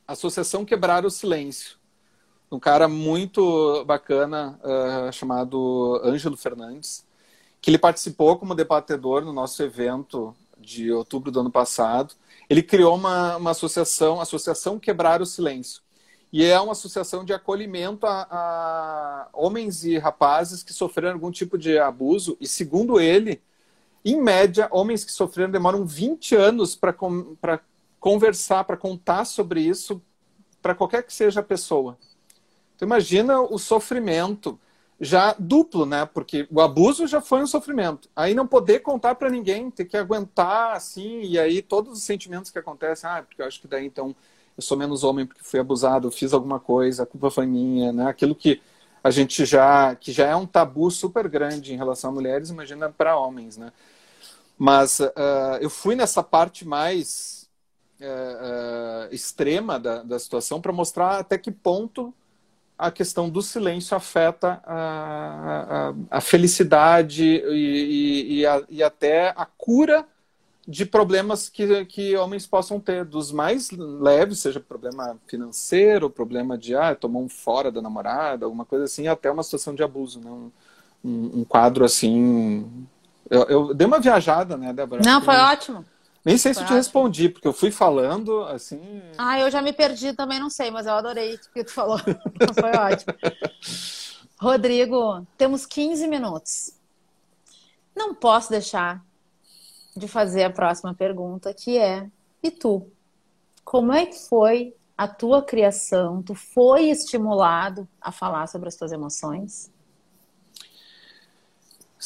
Associação 0.07 0.65
Quebrar 0.65 1.05
o 1.05 1.11
Silêncio. 1.11 1.79
Um 2.49 2.61
cara 2.61 2.87
muito 2.87 3.85
bacana 3.85 4.57
uh, 4.63 5.13
chamado 5.13 6.01
Ângelo 6.05 6.37
Fernandes, 6.37 7.05
que 7.61 7.71
ele 7.71 7.77
participou 7.77 8.39
como 8.39 8.55
debatedor 8.55 9.25
no 9.25 9.33
nosso 9.33 9.61
evento 9.65 10.33
de 10.57 10.93
outubro 10.93 11.33
do 11.33 11.41
ano 11.41 11.51
passado. 11.51 12.15
Ele 12.49 12.63
criou 12.63 12.95
uma, 12.95 13.37
uma 13.37 13.51
associação, 13.51 14.21
Associação 14.21 14.79
Quebrar 14.79 15.23
o 15.23 15.27
Silêncio. 15.27 15.83
E 16.33 16.45
é 16.45 16.61
uma 16.61 16.71
associação 16.71 17.25
de 17.25 17.33
acolhimento 17.33 18.07
a, 18.07 18.29
a 18.31 19.29
homens 19.33 19.83
e 19.83 19.99
rapazes 19.99 20.63
que 20.63 20.73
sofreram 20.73 21.15
algum 21.15 21.33
tipo 21.33 21.59
de 21.59 21.81
abuso. 21.81 22.37
E 22.41 22.47
segundo 22.47 23.01
ele, 23.01 23.43
em 24.05 24.21
média, 24.21 24.69
homens 24.71 25.05
que 25.05 25.13
sofreram 25.13 25.51
demoram 25.51 25.87
20 25.87 26.35
anos 26.35 26.77
para 26.77 26.95
conversar, 27.99 28.65
para 28.65 28.77
contar 28.77 29.25
sobre 29.25 29.61
isso 29.61 30.03
para 30.61 30.75
qualquer 30.75 31.03
que 31.03 31.13
seja 31.13 31.41
a 31.41 31.43
pessoa. 31.43 31.99
Então, 32.75 32.87
imagina 32.87 33.41
o 33.41 33.59
sofrimento 33.59 34.59
já 35.01 35.35
duplo, 35.39 35.85
né? 35.85 36.07
Porque 36.07 36.47
o 36.51 36.61
abuso 36.61 37.07
já 37.07 37.21
foi 37.21 37.43
um 37.43 37.47
sofrimento. 37.47 38.09
Aí 38.15 38.35
não 38.35 38.47
poder 38.47 38.81
contar 38.81 39.15
para 39.15 39.29
ninguém, 39.29 39.71
ter 39.71 39.85
que 39.85 39.97
aguentar 39.97 40.75
assim, 40.75 41.23
e 41.23 41.39
aí 41.39 41.61
todos 41.61 41.93
os 41.93 42.03
sentimentos 42.03 42.51
que 42.51 42.59
acontecem, 42.59 43.09
ah, 43.09 43.23
porque 43.23 43.43
eu 43.43 43.47
acho 43.47 43.61
que 43.61 43.69
daí 43.69 43.85
então 43.85 44.15
eu 44.57 44.63
sou 44.63 44.77
menos 44.77 45.05
homem 45.05 45.27
porque 45.27 45.43
fui 45.43 45.61
abusado, 45.61 46.11
fiz 46.11 46.33
alguma 46.33 46.61
coisa, 46.61 47.03
a 47.03 47.07
culpa 47.07 47.31
foi 47.31 47.47
minha, 47.47 47.93
né? 47.93 48.07
Aquilo 48.07 48.35
que 48.35 48.61
a 49.03 49.11
gente 49.11 49.45
já 49.45 49.95
que 49.97 50.13
já 50.13 50.27
é 50.27 50.37
um 50.37 50.47
tabu 50.47 50.91
super 50.91 51.29
grande 51.29 51.75
em 51.75 51.77
relação 51.77 52.11
a 52.11 52.15
mulheres, 52.15 52.51
imagina 52.51 52.89
para 52.89 53.19
homens, 53.19 53.57
né? 53.57 53.73
Mas 54.59 55.01
uh, 55.01 55.59
eu 55.61 55.69
fui 55.69 55.95
nessa 55.95 56.23
parte 56.23 56.67
mais 56.67 57.49
uh, 58.01 59.09
uh, 59.11 59.15
extrema 59.15 59.79
da, 59.79 60.03
da 60.03 60.19
situação 60.19 60.61
para 60.61 60.73
mostrar 60.73 61.19
até 61.19 61.37
que 61.37 61.51
ponto 61.51 62.15
a 62.79 62.91
questão 62.91 63.31
do 63.31 63.41
silêncio 63.41 63.97
afeta 63.97 64.61
a, 64.65 65.89
a, 66.11 66.19
a 66.19 66.21
felicidade 66.21 67.25
e, 67.25 68.41
e, 68.41 68.47
a, 68.47 68.63
e, 68.69 68.83
até 68.83 69.29
a 69.29 69.47
cura 69.47 70.07
de 70.67 70.85
problemas 70.85 71.49
que, 71.49 71.85
que 71.85 72.17
homens 72.17 72.47
possam 72.47 72.81
ter, 72.81 73.05
dos 73.05 73.31
mais 73.31 73.71
leves, 73.71 74.41
seja 74.41 74.59
problema 74.59 75.19
financeiro, 75.27 76.11
problema 76.11 76.59
de 76.59 76.75
ah, 76.75 76.95
tomou 76.95 77.23
um 77.23 77.29
fora 77.29 77.71
da 77.71 77.83
namorada, 77.83 78.45
alguma 78.47 78.65
coisa 78.65 78.87
assim, 78.87 79.07
até 79.07 79.31
uma 79.31 79.43
situação 79.43 79.75
de 79.75 79.83
abuso, 79.83 80.21
né? 80.21 80.31
um, 81.05 81.41
um 81.41 81.45
quadro 81.45 81.85
assim 81.85 82.87
Eu, 83.31 83.43
eu 83.45 83.75
dei 83.75 83.87
uma 83.87 84.01
viajada, 84.01 84.57
né, 84.57 84.73
Débora? 84.73 85.03
Não, 85.05 85.21
foi 85.21 85.37
ótimo. 85.37 85.85
Nem 86.25 86.39
sei 86.39 86.55
se 86.55 86.61
eu 86.61 86.67
te 86.67 86.73
respondi, 86.73 87.29
porque 87.29 87.47
eu 87.47 87.53
fui 87.53 87.71
falando 87.71 88.45
assim. 88.45 89.03
Ah, 89.19 89.39
eu 89.39 89.51
já 89.51 89.61
me 89.61 89.75
perdi 89.75 90.15
também, 90.15 90.41
não 90.41 90.49
sei, 90.49 90.71
mas 90.71 90.87
eu 90.87 90.95
adorei 90.95 91.35
o 91.35 91.39
que 91.53 91.65
tu 91.65 91.73
falou. 91.73 91.99
foi 92.59 92.71
ótimo. 92.71 93.15
Rodrigo, 94.41 95.27
temos 95.37 95.67
15 95.67 96.07
minutos. 96.09 96.73
Não 97.95 98.15
posso 98.15 98.51
deixar 98.51 99.05
de 99.95 100.09
fazer 100.09 100.45
a 100.45 100.51
próxima 100.51 100.95
pergunta, 100.95 101.53
que 101.53 101.79
é: 101.79 102.09
e 102.43 102.51
tu? 102.51 102.91
Como 103.63 103.93
é 103.93 104.07
que 104.07 104.19
foi 104.29 104.75
a 104.97 105.07
tua 105.07 105.43
criação? 105.43 106.23
Tu 106.23 106.35
foi 106.35 106.87
estimulado 106.87 107.87
a 108.01 108.11
falar 108.11 108.47
sobre 108.47 108.69
as 108.69 108.77
tuas 108.77 108.93
emoções? 108.93 109.71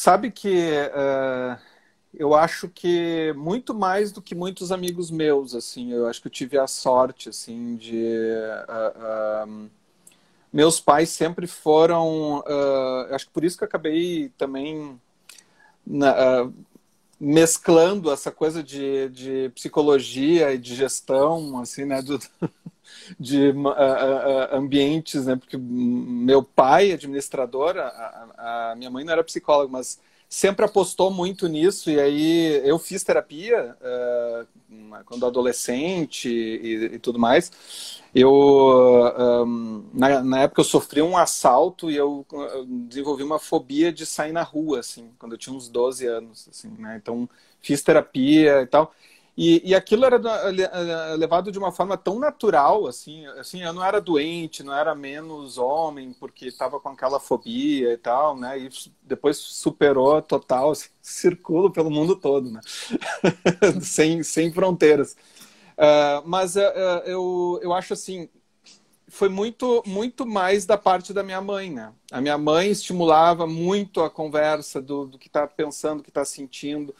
Sabe 0.01 0.31
que 0.31 0.71
uh, 0.95 1.61
eu 2.15 2.33
acho 2.33 2.69
que 2.69 3.33
muito 3.37 3.75
mais 3.75 4.13
do 4.13 4.23
que 4.23 4.33
muitos 4.33 4.71
amigos 4.71 5.11
meus, 5.11 5.57
assim, 5.57 5.93
eu 5.93 6.07
acho 6.07 6.23
que 6.23 6.29
eu 6.29 6.31
tive 6.31 6.57
a 6.57 6.69
sorte, 6.69 7.29
assim, 7.29 7.75
de 7.75 8.33
uh, 8.69 9.49
uh, 9.49 9.71
meus 10.53 10.79
pais 10.79 11.09
sempre 11.09 11.49
foram, 11.49 12.45
acho 13.11 13.27
que 13.27 13.33
por 13.33 13.43
isso 13.43 13.59
que 13.59 13.65
eu 13.65 13.67
acabei 13.67 14.29
também 14.39 15.01
na, 15.85 16.49
mesclando 17.21 18.13
essa 18.13 18.31
coisa 18.31 18.63
de, 18.63 19.09
de 19.09 19.51
psicologia 19.55 20.53
e 20.53 20.59
de 20.59 20.75
gestão, 20.75 21.59
assim, 21.61 21.85
né, 21.85 22.01
do, 22.01 22.19
de 23.19 23.51
uh, 23.51 23.69
uh, 23.69 24.57
ambientes, 24.57 25.27
né? 25.27 25.37
Porque 25.37 25.57
meu 25.57 26.43
pai, 26.43 26.93
administrador, 26.93 27.77
a, 27.77 28.71
a, 28.71 28.75
minha 28.77 28.91
mãe 28.91 29.05
não 29.05 29.13
era 29.13 29.25
psicóloga, 29.25 29.71
mas 29.71 29.99
sempre 30.29 30.65
apostou 30.65 31.11
muito 31.11 31.49
nisso. 31.49 31.91
E 31.91 31.99
aí 31.99 32.61
eu 32.65 32.79
fiz 32.79 33.03
terapia 33.03 33.77
uh, 33.81 35.05
quando 35.05 35.27
adolescente 35.27 36.29
e, 36.29 36.95
e, 36.95 36.99
tudo 36.99 37.19
mais. 37.19 37.51
Eu 38.15 38.33
um, 39.47 39.85
na, 39.93 40.23
na, 40.23 40.41
época 40.41 40.61
eu 40.61 40.65
sofri 40.65 41.01
um 41.03 41.17
assalto 41.17 41.91
e 41.91 41.97
eu 41.97 42.27
desenvolvi 42.67 43.23
uma 43.23 43.39
fobia 43.39 43.93
de 43.93 44.07
sair 44.07 44.33
na 44.33 44.43
rua, 44.43 44.81
assim, 44.81 45.11
quando 45.19 45.33
eu 45.33 45.39
tinha 45.39 45.55
uns 45.55 45.69
12 45.69 46.07
anos, 46.07 46.49
assim, 46.51 46.69
né? 46.79 46.99
Então 47.01 47.29
fiz 47.61 47.83
terapia 47.83 48.63
e 48.63 48.67
tal. 48.67 48.93
E, 49.41 49.63
e 49.71 49.73
aquilo 49.73 50.05
era 50.05 50.19
levado 51.15 51.53
de 51.53 51.61
uma 51.61 51.71
forma 51.71 51.97
tão 51.97 52.19
natural, 52.19 52.89
assim, 52.89 53.25
assim, 53.39 53.63
eu 53.63 53.73
não 53.73 53.85
era 53.85 54.01
doente, 54.01 54.65
não 54.65 54.75
era 54.75 54.97
menos 54.97 55.59
homem, 55.59 56.13
porque 56.13 56.47
estava 56.47 56.81
com 56.81 56.89
aquela 56.89 57.21
fobia 57.21 57.93
e 57.93 57.97
tal, 57.97 58.37
né? 58.37 58.59
E 58.59 58.69
depois 59.01 59.37
superou 59.37 60.21
total, 60.21 60.73
assim, 60.73 60.89
circulo 61.01 61.71
pelo 61.71 61.89
mundo 61.89 62.17
todo, 62.17 62.51
né? 62.51 62.61
sem, 63.81 64.25
sem 64.25 64.53
fronteiras. 64.53 65.13
Uh, 65.75 66.27
mas 66.27 66.57
uh, 66.57 66.61
eu, 67.07 67.61
eu 67.63 67.73
acho 67.73 67.93
assim, 67.93 68.29
foi 69.07 69.29
muito, 69.29 69.85
muito 69.87 70.27
mais 70.27 70.67
da 70.67 70.77
parte 70.77 71.13
da 71.13 71.23
minha 71.23 71.41
mãe, 71.41 71.71
né? 71.71 71.93
A 72.11 72.21
minha 72.21 72.37
mãe 72.37 72.73
estimulava 72.73 73.47
muito 73.47 74.01
a 74.01 74.11
conversa 74.11 74.83
do, 74.83 75.07
do 75.07 75.17
que 75.17 75.29
está 75.29 75.47
pensando, 75.47 75.99
do 75.99 76.03
que 76.03 76.11
está 76.11 76.25
sentindo 76.25 76.93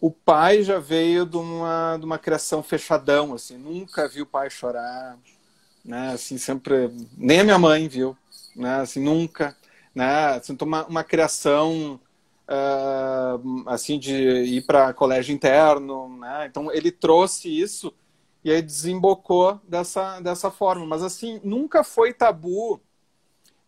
o 0.00 0.10
pai 0.10 0.62
já 0.62 0.78
veio 0.78 1.26
de 1.26 1.36
uma, 1.36 1.96
de 1.98 2.04
uma 2.04 2.18
criação 2.18 2.62
fechadão, 2.62 3.34
assim, 3.34 3.58
nunca 3.58 4.08
viu 4.08 4.24
o 4.24 4.26
pai 4.26 4.50
chorar, 4.50 5.18
né, 5.84 6.12
assim, 6.12 6.38
sempre, 6.38 6.90
nem 7.16 7.40
a 7.40 7.44
minha 7.44 7.58
mãe 7.58 7.88
viu, 7.88 8.16
né, 8.56 8.76
assim, 8.80 9.02
nunca, 9.02 9.56
né, 9.94 10.26
assim, 10.36 10.56
uma, 10.62 10.86
uma 10.86 11.04
criação, 11.04 12.00
uh, 12.48 13.68
assim, 13.68 13.98
de 13.98 14.12
ir 14.14 14.62
para 14.66 14.92
colégio 14.94 15.34
interno, 15.34 16.08
né, 16.18 16.46
então 16.46 16.72
ele 16.72 16.90
trouxe 16.92 17.48
isso 17.48 17.92
e 18.44 18.50
aí 18.50 18.62
desembocou 18.62 19.60
dessa, 19.68 20.20
dessa 20.20 20.50
forma, 20.50 20.86
mas 20.86 21.02
assim, 21.02 21.40
nunca 21.44 21.84
foi 21.84 22.12
tabu 22.14 22.80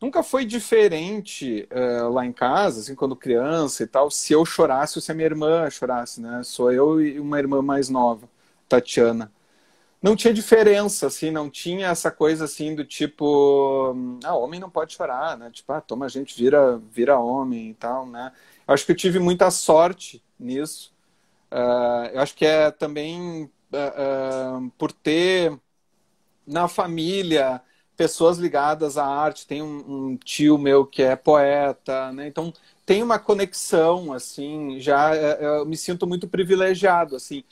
nunca 0.03 0.22
foi 0.24 0.44
diferente 0.44 1.68
uh, 1.70 2.09
lá 2.11 2.26
em 2.26 2.32
casa, 2.32 2.80
assim, 2.80 2.94
quando 2.94 3.14
criança 3.14 3.84
e 3.84 3.86
tal, 3.86 4.11
se 4.11 4.32
eu 4.32 4.44
chorasse 4.44 4.98
ou 4.98 5.03
se 5.03 5.12
a 5.12 5.14
minha 5.14 5.26
irmã 5.26 5.70
chorasse, 5.70 6.20
né? 6.20 6.42
Sou 6.42 6.72
eu 6.72 7.00
e 7.00 7.20
uma 7.20 7.38
irmã 7.38 7.62
mais 7.62 7.88
nova, 7.88 8.28
Tatiana. 8.68 9.30
Não 10.03 10.16
tinha 10.16 10.34
diferença, 10.34 11.07
assim, 11.07 11.30
não 11.30 11.48
tinha 11.48 11.86
essa 11.88 12.11
coisa 12.11 12.44
assim 12.46 12.74
do 12.74 12.84
tipo, 12.84 13.94
ah, 14.24 14.34
homem 14.34 14.59
não 14.59 14.68
pode 14.68 14.94
chorar, 14.94 15.38
né? 15.38 15.48
Tipo, 15.53 15.72
ah, 15.72 15.80
toma, 15.80 16.07
a 16.07 16.09
gente 16.09 16.36
vira, 16.36 16.78
vira 16.90 17.18
homem 17.18 17.70
e 17.70 17.74
tal, 17.74 18.05
né? 18.05 18.32
Eu 18.66 18.74
acho 18.74 18.84
que 18.84 18.90
eu 18.90 18.96
tive 18.96 19.20
muita 19.20 19.50
sorte 19.53 20.20
nisso. 20.38 20.92
Uh, 21.53 22.09
eu 22.12 22.20
acho 22.20 22.34
que 22.34 22.44
é 22.44 22.72
também 22.72 23.44
uh, 23.44 24.70
por 24.76 24.90
ter 24.90 25.57
na 26.44 26.66
família 26.66 27.62
pessoas 28.03 28.36
ligadas 28.36 28.98
à 28.98 29.07
arte. 29.07 29.46
Tem 29.46 29.62
um, 29.62 29.76
um, 29.86 30.16
tio 30.16 30.59
meu 30.59 30.84
que 30.84 31.03
é 31.05 31.14
poeta, 31.14 32.11
né? 32.11 32.26
Então 32.26 32.53
tem 32.84 33.00
uma 33.00 33.16
conexão, 33.16 34.12
assim. 34.12 34.80
Já 34.80 35.14
é, 35.14 35.38
é, 35.40 35.46
eu 35.61 35.64
me 35.64 35.76
sinto 35.76 36.05
muito 36.05 36.26
privilegiado, 36.26 37.14
assim. 37.14 37.44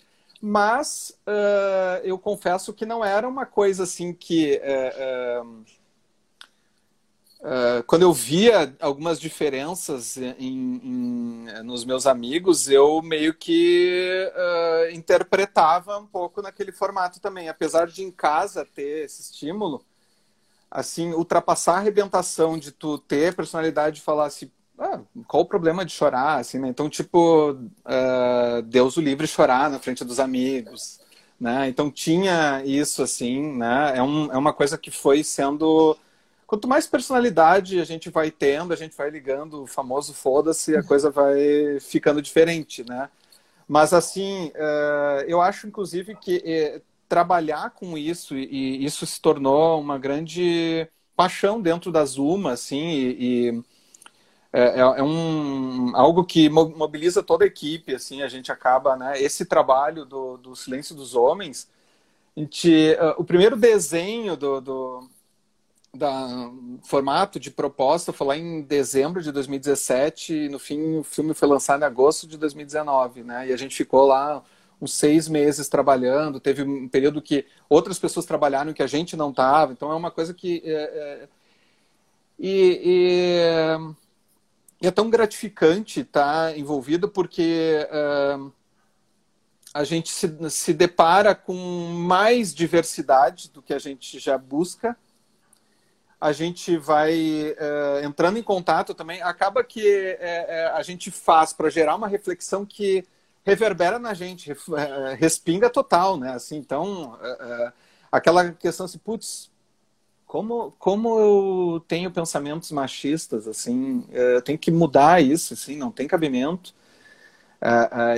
Mas 0.43 1.17
uh, 1.25 2.03
eu 2.03 2.19
confesso 2.19 2.73
que 2.73 2.85
não 2.85 3.05
era 3.05 3.29
uma 3.29 3.47
coisa 3.47 3.85
assim 3.85 4.13
que 4.13 4.61
uh, 4.61 5.47
uh, 7.43 7.85
quando 7.87 8.03
eu 8.03 8.13
via 8.13 8.75
algumas 8.81 9.21
diferenças 9.21 10.17
em, 10.17 10.81
em, 10.83 11.63
nos 11.63 11.85
meus 11.85 12.07
amigos, 12.07 12.69
eu 12.69 13.01
meio 13.03 13.35
que 13.35 14.33
interpretava 14.95 15.99
um 15.99 16.07
pouco 16.07 16.43
naquele 16.43 16.73
formato 16.73 17.21
também. 17.21 17.49
Apesar 17.49 17.87
de 17.87 18.03
em 18.03 18.11
casa 18.11 18.65
ter 18.65 19.05
esse 19.05 19.21
estímulo, 19.23 19.85
assim, 20.71 21.13
ultrapassar 21.13 21.75
a 21.75 21.79
arrebentação 21.79 22.59
de 22.59 22.71
tu 22.73 22.99
ter 22.99 23.35
personalidade 23.35 23.97
de 23.97 24.03
falar 24.03 24.27
assim, 24.27 24.51
ah, 24.79 25.01
qual 25.27 25.43
o 25.43 25.47
problema 25.47 25.85
de 25.85 25.93
chorar, 25.93 26.39
assim, 26.39 26.59
né? 26.59 26.69
Então, 26.69 26.89
tipo, 26.89 27.53
uh, 27.53 28.63
Deus 28.65 28.97
o 28.97 29.01
livre 29.01 29.27
chorar 29.27 29.69
na 29.71 29.79
frente 29.79 30.05
dos 30.05 30.19
amigos, 30.21 31.01
né? 31.39 31.69
Então 31.69 31.91
tinha 31.91 32.63
isso, 32.65 33.03
assim, 33.03 33.53
né? 33.59 33.93
É, 33.97 34.03
um, 34.03 34.33
é 34.33 34.39
uma 34.39 34.53
coisa 34.53 34.79
que 34.79 34.91
foi 34.91 35.23
sendo... 35.25 35.97
Quanto 36.47 36.67
mais 36.67 36.87
personalidade 36.87 37.79
a 37.81 37.85
gente 37.85 38.11
vai 38.11 38.31
tendo, 38.31 38.73
a 38.73 38.77
gente 38.77 38.97
vai 38.97 39.11
ligando 39.11 39.63
o 39.63 39.67
famoso 39.67 40.13
foda-se, 40.15 40.77
a 40.77 40.83
coisa 40.83 41.11
vai 41.11 41.79
ficando 41.81 42.21
diferente, 42.23 42.85
né? 42.89 43.09
Mas, 43.69 43.93
assim, 43.93 44.49
uh, 44.57 45.23
eu 45.29 45.41
acho, 45.41 45.67
inclusive, 45.69 46.17
que 46.17 46.43
eh, 46.45 46.83
trabalhar 47.11 47.71
com 47.71 47.99
isso 47.99 48.37
e, 48.37 48.85
isso 48.85 49.05
se 49.05 49.21
tornou 49.21 49.81
uma 49.81 49.99
grande 49.99 50.89
paixão 51.17 51.61
dentro 51.61 51.91
da 51.91 52.05
Zuma, 52.05 52.53
assim, 52.53 52.89
e, 52.89 53.17
e 53.51 53.65
é, 54.53 54.63
é, 54.63 54.79
é, 54.79 55.03
um 55.03 55.91
algo 55.97 56.25
que 56.25 56.49
mobiliza 56.49 57.21
toda 57.21 57.45
a 57.45 57.49
equipe, 57.49 57.93
assim, 57.97 58.23
a 58.23 58.29
gente 58.29 58.53
acaba, 58.53 58.97
né, 58.97 59.21
esse 59.21 59.45
trabalho 59.45 60.05
do, 60.05 60.37
do 60.37 60.55
Silêncio 60.55 60.95
dos 60.95 61.17
Homens, 61.17 61.69
gente, 62.37 62.97
uh, 63.01 63.21
o 63.21 63.25
primeiro 63.25 63.57
desenho 63.57 64.37
do, 64.37 64.61
do 64.61 65.11
da 65.93 66.29
formato 66.85 67.41
de 67.41 67.51
proposta 67.51 68.13
foi 68.13 68.27
lá 68.29 68.37
em 68.37 68.63
dezembro 68.63 69.21
de 69.21 69.33
2017 69.33 70.33
e 70.33 70.49
no 70.49 70.61
fim 70.61 70.99
o 70.99 71.03
filme 71.03 71.35
foi 71.35 71.49
lançado 71.49 71.83
em 71.83 71.87
agosto 71.87 72.29
de 72.29 72.39
2019, 72.39 73.25
né, 73.25 73.49
e 73.49 73.53
a 73.53 73.57
gente 73.57 73.77
ficou 73.77 74.07
lá 74.07 74.45
uns 74.81 74.95
seis 74.95 75.29
meses 75.29 75.69
trabalhando. 75.69 76.41
Teve 76.41 76.63
um 76.63 76.89
período 76.89 77.21
que 77.21 77.45
outras 77.69 77.99
pessoas 77.99 78.27
trabalharam 78.27 78.73
que 78.73 78.83
a 78.83 78.87
gente 78.87 79.17
não 79.17 79.31
estava. 79.31 79.73
Então 79.73 79.93
é 79.93 79.95
uma 79.95 80.11
coisa 80.11 80.33
que. 80.33 80.63
É, 80.65 80.73
é, 80.73 81.29
e, 82.39 82.81
e, 84.81 84.87
é 84.87 84.91
tão 84.91 85.11
gratificante 85.11 86.01
estar 86.01 86.57
envolvido 86.57 87.07
porque 87.07 87.87
é, 87.91 88.39
a 89.75 89.85
gente 89.85 90.11
se, 90.11 90.51
se 90.51 90.73
depara 90.73 91.35
com 91.35 91.55
mais 91.55 92.55
diversidade 92.55 93.51
do 93.51 93.61
que 93.61 93.75
a 93.75 93.79
gente 93.79 94.19
já 94.19 94.39
busca. 94.39 94.97
A 96.19 96.33
gente 96.33 96.77
vai 96.77 97.55
é, 97.59 98.03
entrando 98.05 98.39
em 98.39 98.43
contato 98.43 98.95
também. 98.95 99.21
Acaba 99.21 99.63
que 99.63 99.87
é, 99.87 100.47
é, 100.49 100.67
a 100.75 100.83
gente 100.83 101.11
faz 101.11 101.53
para 101.53 101.69
gerar 101.69 101.95
uma 101.97 102.09
reflexão 102.09 102.65
que 102.65 103.07
reverbera 103.45 103.99
na 103.99 104.15
gente, 104.15 104.51
é, 104.51 105.15
respinga 105.15 105.71
total, 105.71 106.17
né? 106.17 106.33
Assim, 106.33 106.57
então, 106.57 107.19
é, 107.23 107.29
é, 107.41 107.73
aquela 108.13 108.53
questão 108.53 108.87
assim, 108.87 108.99
putz, 108.99 109.51
como, 110.27 110.73
como 110.79 111.19
eu 111.19 111.85
tenho 111.89 112.11
pensamentos 112.11 112.71
machistas, 112.71 113.49
assim, 113.49 114.05
eu 114.11 114.43
tenho 114.43 114.59
que 114.59 114.71
mudar 114.71 115.23
isso, 115.23 115.55
assim, 115.55 115.77
não 115.77 115.91
tem 115.91 116.07
cabimento. 116.07 116.73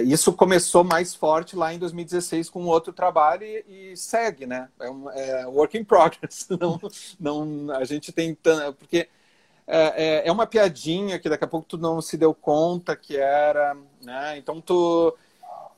isso 0.05 0.33
começou 0.35 0.85
mais 0.85 1.15
forte 1.15 1.57
lá 1.57 1.73
em 1.73 1.79
2016 1.79 2.51
com 2.51 2.67
outro 2.67 2.93
trabalho 2.93 3.45
e, 3.45 3.93
e 3.93 3.97
segue, 3.97 4.47
né? 4.47 4.69
É 4.79 4.91
um 4.91 5.11
é 5.11 5.47
work 5.47 5.79
in 5.79 5.85
progress. 5.85 6.47
Não, 6.61 6.79
não, 7.19 7.75
a 7.75 7.85
gente 7.85 8.13
tem 8.13 8.37
porque 8.79 9.09
é, 9.67 10.23
é, 10.25 10.29
é 10.29 10.33
uma 10.33 10.47
piadinha 10.47 11.19
que 11.19 11.29
daqui 11.29 11.45
a 11.45 11.49
pouco 11.49 11.67
tu 11.69 11.79
não 11.79 12.01
se 12.01 12.17
deu 12.17 12.35
conta 12.35 12.97
que 12.97 13.17
era, 13.17 13.77
né? 14.03 14.37
Então 14.39 14.61
tu 14.61 15.15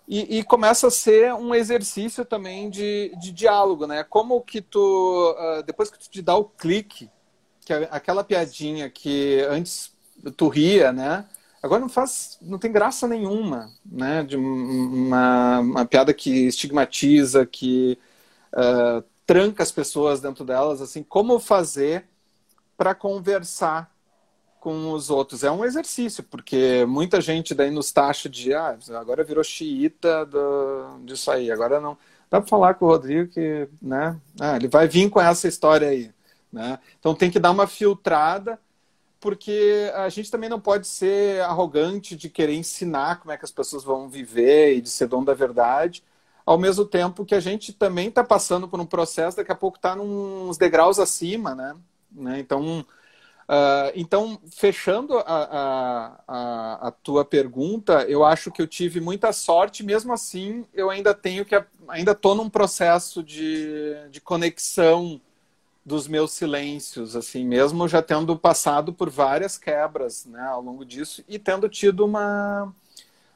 e, 0.06 0.38
e, 0.38 0.44
começa 0.44 0.88
a 0.88 0.90
ser 0.90 1.32
um 1.32 1.54
exercício 1.54 2.24
também 2.26 2.68
de, 2.68 3.14
de 3.18 3.32
diálogo, 3.32 3.86
né? 3.86 4.04
Como 4.04 4.40
que 4.42 4.60
tu, 4.60 5.34
uh, 5.38 5.62
depois 5.62 5.90
que 5.90 5.98
tu 5.98 6.10
te 6.10 6.20
dá 6.20 6.36
o 6.36 6.44
clique, 6.44 7.10
que 7.64 7.72
é 7.72 7.88
aquela 7.90 8.22
piadinha 8.22 8.90
que 8.90 9.40
antes 9.48 9.92
tu 10.36 10.48
ria, 10.48 10.92
né? 10.92 11.24
Agora 11.62 11.80
não 11.80 11.88
faz, 11.88 12.38
não 12.42 12.58
tem 12.58 12.70
graça 12.70 13.08
nenhuma, 13.08 13.70
né? 13.84 14.22
De 14.22 14.36
uma, 14.36 15.60
uma 15.60 15.86
piada 15.86 16.12
que 16.12 16.48
estigmatiza, 16.48 17.46
que 17.46 17.98
uh, 18.52 19.02
tranca 19.24 19.62
as 19.62 19.72
pessoas 19.72 20.20
dentro 20.20 20.44
delas, 20.44 20.82
assim, 20.82 21.02
como 21.02 21.38
fazer 21.40 22.06
para 22.76 22.94
conversar 22.94 23.94
com 24.64 24.92
os 24.92 25.10
outros. 25.10 25.44
É 25.44 25.50
um 25.50 25.62
exercício, 25.62 26.24
porque 26.24 26.86
muita 26.86 27.20
gente 27.20 27.54
daí 27.54 27.70
nos 27.70 27.92
taxa 27.92 28.30
de 28.30 28.54
ah, 28.54 28.78
agora 28.94 29.22
virou 29.22 29.44
xiita 29.44 30.24
do, 30.24 31.00
disso 31.04 31.30
aí, 31.30 31.50
agora 31.50 31.78
não. 31.78 31.98
Dá 32.30 32.40
para 32.40 32.48
falar 32.48 32.74
com 32.74 32.86
o 32.86 32.88
Rodrigo 32.88 33.30
que 33.30 33.68
né, 33.80 34.18
ah, 34.40 34.56
ele 34.56 34.66
vai 34.66 34.88
vir 34.88 35.10
com 35.10 35.20
essa 35.20 35.46
história 35.46 35.88
aí. 35.88 36.10
Né? 36.50 36.78
Então 36.98 37.14
tem 37.14 37.30
que 37.30 37.38
dar 37.38 37.50
uma 37.50 37.66
filtrada, 37.66 38.58
porque 39.20 39.92
a 39.94 40.08
gente 40.08 40.30
também 40.30 40.48
não 40.48 40.58
pode 40.58 40.86
ser 40.86 41.42
arrogante 41.42 42.16
de 42.16 42.30
querer 42.30 42.54
ensinar 42.54 43.20
como 43.20 43.32
é 43.32 43.36
que 43.36 43.44
as 43.44 43.50
pessoas 43.50 43.84
vão 43.84 44.08
viver 44.08 44.76
e 44.76 44.80
de 44.80 44.88
ser 44.88 45.08
dono 45.08 45.26
da 45.26 45.34
verdade, 45.34 46.02
ao 46.46 46.58
mesmo 46.58 46.86
tempo 46.86 47.24
que 47.24 47.34
a 47.34 47.40
gente 47.40 47.72
também 47.72 48.08
está 48.08 48.24
passando 48.24 48.66
por 48.66 48.80
um 48.80 48.86
processo, 48.86 49.36
daqui 49.36 49.52
a 49.52 49.54
pouco 49.54 49.76
está 49.76 49.94
uns 49.94 50.56
degraus 50.56 50.98
acima, 50.98 51.54
né? 51.54 51.76
Né? 52.14 52.38
Então, 52.38 52.86
Uh, 53.46 53.92
então, 53.94 54.40
fechando 54.50 55.18
a, 55.18 56.16
a, 56.26 56.88
a, 56.88 56.90
tua 56.90 57.26
pergunta, 57.26 58.02
eu 58.04 58.24
acho 58.24 58.50
que 58.50 58.62
eu 58.62 58.66
tive 58.66 59.02
muita 59.02 59.34
sorte, 59.34 59.82
mesmo 59.82 60.14
assim, 60.14 60.64
eu 60.72 60.88
ainda 60.88 61.12
tenho 61.12 61.44
que. 61.44 61.54
Ainda 61.88 62.12
estou 62.12 62.34
num 62.34 62.48
processo 62.48 63.22
de, 63.22 63.94
de 64.10 64.18
conexão 64.18 65.20
dos 65.84 66.08
meus 66.08 66.32
silêncios, 66.32 67.14
assim, 67.14 67.44
mesmo 67.44 67.86
já 67.86 68.00
tendo 68.00 68.34
passado 68.38 68.94
por 68.94 69.10
várias 69.10 69.58
quebras 69.58 70.24
né, 70.24 70.40
ao 70.40 70.62
longo 70.62 70.82
disso 70.82 71.22
e 71.28 71.38
tendo 71.38 71.68
tido 71.68 72.06
uma, 72.06 72.74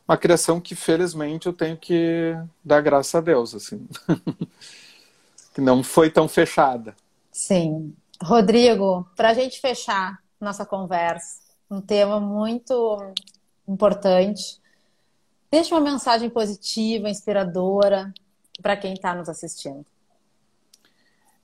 uma 0.08 0.16
criação 0.16 0.58
que, 0.58 0.74
felizmente, 0.74 1.46
eu 1.46 1.52
tenho 1.52 1.76
que 1.76 2.34
dar 2.64 2.80
graças 2.80 3.14
a 3.14 3.20
Deus, 3.20 3.54
assim. 3.54 3.86
que 5.52 5.60
não 5.60 5.84
foi 5.84 6.08
tão 6.08 6.26
fechada. 6.26 6.96
Sim, 7.30 7.94
Rodrigo, 8.22 9.08
para 9.16 9.30
a 9.30 9.34
gente 9.34 9.60
fechar 9.60 10.20
nossa 10.40 10.66
conversa, 10.66 11.40
um 11.70 11.80
tema 11.80 12.18
muito 12.20 13.12
importante, 13.66 14.60
deixa 15.50 15.74
uma 15.74 15.80
mensagem 15.80 16.28
positiva, 16.28 17.08
inspiradora 17.08 18.12
para 18.60 18.76
quem 18.76 18.94
está 18.94 19.14
nos 19.14 19.28
assistindo. 19.28 19.84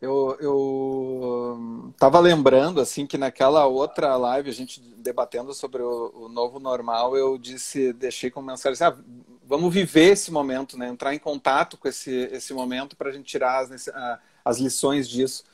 Eu 0.01 1.89
estava 1.93 2.20
lembrando 2.20 2.79
assim 2.79 3.07
que 3.07 3.16
naquela 3.16 3.64
outra 3.64 4.16
live 4.16 4.51
a 4.51 4.53
gente 4.53 4.79
debatendo 4.99 5.55
sobre 5.55 5.81
o, 5.81 6.12
o, 6.14 6.29
novo 6.29 6.59
normal, 6.61 7.16
eu 7.16 7.39
disse, 7.39 7.93
deixei 7.95 8.31
como 8.31 8.49
mensagem, 8.49 8.72
assim, 8.75 8.85
ah, 8.85 9.03
vamos 9.47 9.72
viver 9.72 10.12
esse 10.12 10.31
momento, 10.31 10.77
né? 10.77 10.89
Entrar 10.89 11.14
em 11.14 11.18
contato 11.18 11.79
com 11.79 11.89
esse 11.89 12.11
esse 12.11 12.53
momento 12.53 12.97
para 12.97 13.09
a 13.09 13.12
gente 13.12 13.25
tirar 13.25 13.61
as, 13.61 13.89
as 14.45 14.59
lições 14.59 15.09
disso 15.09 15.45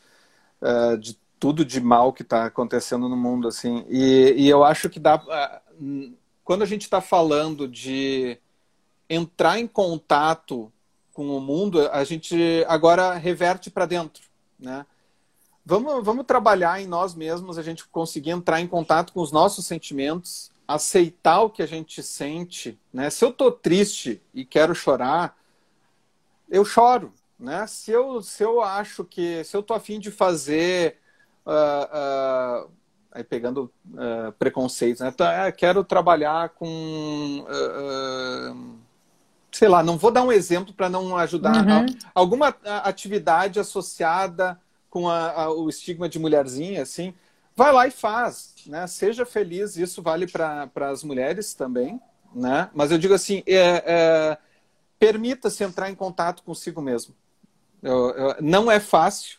uh, 0.62 0.96
de 0.98 1.18
tudo 1.38 1.64
de 1.64 1.80
mal 1.80 2.12
que 2.12 2.22
está 2.22 2.44
acontecendo 2.44 3.08
no 3.08 3.16
mundo, 3.16 3.48
assim. 3.48 3.84
E, 3.88 4.34
e 4.36 4.48
eu 4.48 4.62
acho 4.62 4.90
que 4.90 5.00
dá. 5.00 5.16
Uh, 5.16 6.12
quando 6.44 6.62
a 6.62 6.66
gente 6.66 6.82
está 6.82 7.00
falando 7.00 7.66
de 7.66 8.38
entrar 9.08 9.58
em 9.58 9.66
contato 9.66 10.70
com 11.12 11.36
o 11.36 11.40
mundo, 11.40 11.88
a 11.90 12.04
gente 12.04 12.64
agora 12.68 13.14
reverte 13.14 13.70
para 13.70 13.86
dentro, 13.86 14.22
né? 14.58 14.86
Vamos, 15.64 16.04
vamos 16.04 16.26
trabalhar 16.26 16.80
em 16.80 16.86
nós 16.86 17.14
mesmos, 17.14 17.58
a 17.58 17.62
gente 17.62 17.86
conseguir 17.88 18.30
entrar 18.30 18.60
em 18.60 18.66
contato 18.66 19.12
com 19.12 19.20
os 19.20 19.30
nossos 19.30 19.66
sentimentos, 19.66 20.50
aceitar 20.66 21.42
o 21.42 21.50
que 21.50 21.62
a 21.62 21.66
gente 21.66 22.02
sente, 22.02 22.78
né? 22.92 23.10
Se 23.10 23.24
eu 23.24 23.32
tô 23.32 23.52
triste 23.52 24.20
e 24.32 24.44
quero 24.44 24.74
chorar, 24.74 25.36
eu 26.48 26.64
choro, 26.64 27.12
né? 27.40 27.66
Se 27.66 27.90
eu, 27.90 28.20
se 28.22 28.42
eu 28.42 28.60
acho 28.60 29.04
que, 29.04 29.42
se 29.44 29.56
eu 29.56 29.62
tô 29.62 29.72
afim 29.72 29.98
de 29.98 30.10
fazer, 30.10 30.98
uh, 31.46 32.66
uh, 32.66 32.70
aí 33.10 33.24
pegando 33.24 33.72
uh, 33.92 34.30
preconceitos, 34.38 35.00
né? 35.00 35.10
Tá, 35.10 35.50
quero 35.50 35.82
trabalhar 35.82 36.50
com, 36.50 37.44
sei 39.50 39.68
lá, 39.68 39.82
não 39.82 39.96
vou 39.96 40.10
dar 40.10 40.22
um 40.22 40.30
exemplo 40.30 40.74
para 40.74 40.88
não 40.88 41.16
ajudar 41.16 41.66
uhum. 41.66 41.86
alguma 42.14 42.54
atividade 42.84 43.58
associada 43.58 44.60
com 44.90 45.08
a, 45.08 45.44
a, 45.44 45.50
o 45.50 45.68
estigma 45.68 46.08
de 46.08 46.18
mulherzinha, 46.18 46.82
assim, 46.82 47.14
vai 47.56 47.72
lá 47.72 47.86
e 47.86 47.90
faz, 47.90 48.54
né? 48.66 48.86
Seja 48.86 49.24
feliz, 49.24 49.76
isso 49.76 50.02
vale 50.02 50.26
para 50.26 50.68
as 50.90 51.02
mulheres 51.04 51.54
também, 51.54 52.00
né? 52.34 52.68
Mas 52.74 52.90
eu 52.90 52.98
digo 52.98 53.14
assim, 53.14 53.42
é, 53.46 53.82
é, 53.86 54.38
permita-se 54.98 55.62
entrar 55.64 55.90
em 55.90 55.94
contato 55.94 56.42
consigo 56.42 56.82
mesmo. 56.82 57.14
Não 58.40 58.70
é 58.70 58.78
fácil, 58.78 59.38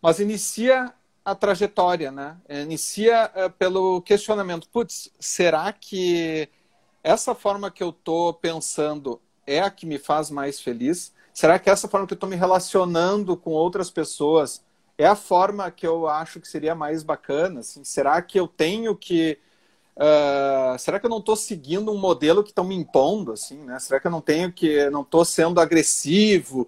mas 0.00 0.20
inicia 0.20 0.92
a 1.24 1.34
trajetória, 1.34 2.10
né? 2.10 2.36
Inicia 2.48 3.30
uh, 3.34 3.50
pelo 3.50 4.02
questionamento. 4.02 4.68
Putz, 4.68 5.10
será 5.20 5.72
que 5.72 6.48
essa 7.02 7.34
forma 7.34 7.70
que 7.70 7.82
eu 7.82 7.90
estou 7.90 8.34
pensando 8.34 9.20
é 9.46 9.60
a 9.60 9.70
que 9.70 9.86
me 9.86 9.98
faz 9.98 10.30
mais 10.30 10.60
feliz? 10.60 11.12
Será 11.32 11.58
que 11.58 11.70
essa 11.70 11.88
forma 11.88 12.06
que 12.06 12.12
eu 12.12 12.16
estou 12.16 12.28
me 12.28 12.36
relacionando 12.36 13.36
com 13.36 13.50
outras 13.50 13.90
pessoas 13.90 14.64
é 14.98 15.06
a 15.06 15.16
forma 15.16 15.70
que 15.70 15.86
eu 15.86 16.08
acho 16.08 16.40
que 16.40 16.48
seria 16.48 16.74
mais 16.74 17.02
bacana? 17.02 17.60
Assim? 17.60 17.84
Será 17.84 18.20
que 18.20 18.38
eu 18.38 18.46
tenho 18.46 18.96
que 18.96 19.38
Uh, 19.94 20.78
será 20.78 20.98
que 20.98 21.04
eu 21.04 21.10
não 21.10 21.18
estou 21.18 21.36
seguindo 21.36 21.92
um 21.92 21.98
modelo 21.98 22.42
que 22.42 22.48
estão 22.48 22.64
me 22.64 22.74
impondo, 22.74 23.30
assim, 23.30 23.58
né? 23.58 23.78
Será 23.78 24.00
que 24.00 24.06
eu 24.06 24.10
não 24.10 24.22
tenho 24.22 24.50
que, 24.50 24.88
não 24.88 25.02
estou 25.02 25.22
sendo 25.22 25.60
agressivo 25.60 26.66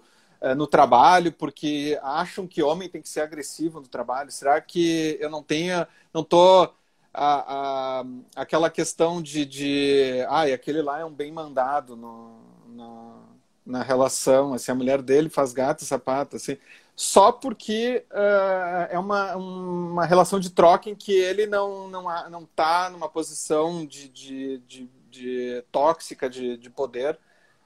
no 0.55 0.67
trabalho 0.67 1.31
porque 1.31 1.99
acham 2.01 2.47
que 2.47 2.61
homem 2.63 2.89
tem 2.89 3.01
que 3.01 3.09
ser 3.09 3.21
agressivo 3.21 3.79
no 3.79 3.87
trabalho? 3.87 4.31
Será 4.31 4.59
que 4.61 5.17
eu 5.19 5.29
não 5.29 5.41
tenho, 5.41 5.85
não 6.13 6.21
estou 6.21 6.73
a, 7.13 8.01
a, 8.01 8.05
aquela 8.35 8.69
questão 8.69 9.21
de, 9.21 9.45
de, 9.45 10.25
ai, 10.29 10.51
ah, 10.51 10.55
aquele 10.55 10.81
lá 10.81 10.99
é 10.99 11.05
um 11.05 11.13
bem 11.13 11.31
mandado 11.31 11.95
no, 11.95 12.39
no, 12.67 13.23
na 13.65 13.81
relação, 13.81 14.53
assim, 14.53 14.71
a 14.71 14.75
mulher 14.75 15.01
dele 15.01 15.29
faz 15.29 15.53
gato 15.53 15.83
e 15.83 15.85
sapato, 15.85 16.35
assim 16.35 16.57
só 16.95 17.31
porque 17.31 18.05
uh, 18.11 18.87
é 18.89 18.97
uma, 18.97 19.35
uma 19.35 20.05
relação 20.05 20.39
de 20.39 20.49
troca 20.49 20.89
em 20.89 20.95
que 20.95 21.11
ele 21.11 21.45
não 21.45 21.89
não 21.89 22.03
não 22.29 22.43
está 22.43 22.89
numa 22.89 23.09
posição 23.09 23.85
de, 23.85 24.07
de, 24.07 24.57
de, 24.59 24.89
de 25.09 25.63
tóxica 25.71 26.29
de, 26.29 26.55
de, 26.57 26.69
poder 26.69 27.19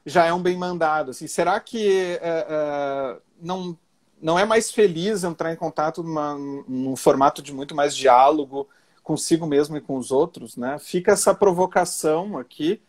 já 0.05 0.25
é 0.25 0.33
um 0.33 0.41
bem 0.41 0.57
mandado 0.57 1.11
assim 1.11 1.27
será 1.27 1.59
que 1.59 2.19
uh, 2.21 3.17
uh, 3.17 3.21
não 3.41 3.77
não 4.21 4.37
é 4.37 4.43
mais 4.43 4.69
feliz 4.69 5.23
entrar 5.23 5.53
em 5.53 5.55
contato 5.55 6.03
numa, 6.03 6.35
num 6.35 6.95
formato 6.95 7.41
de 7.41 7.53
muito 7.53 7.73
mais 7.73 7.95
diálogo 7.95 8.67
consigo 9.01 9.45
mesmo 9.45 9.77
e 9.77 9.81
com 9.81 9.97
os 9.97 10.11
outros 10.11 10.57
né 10.57 10.77
fica 10.79 11.11
essa 11.13 11.33
provocação 11.33 12.37
aqui 12.37 12.81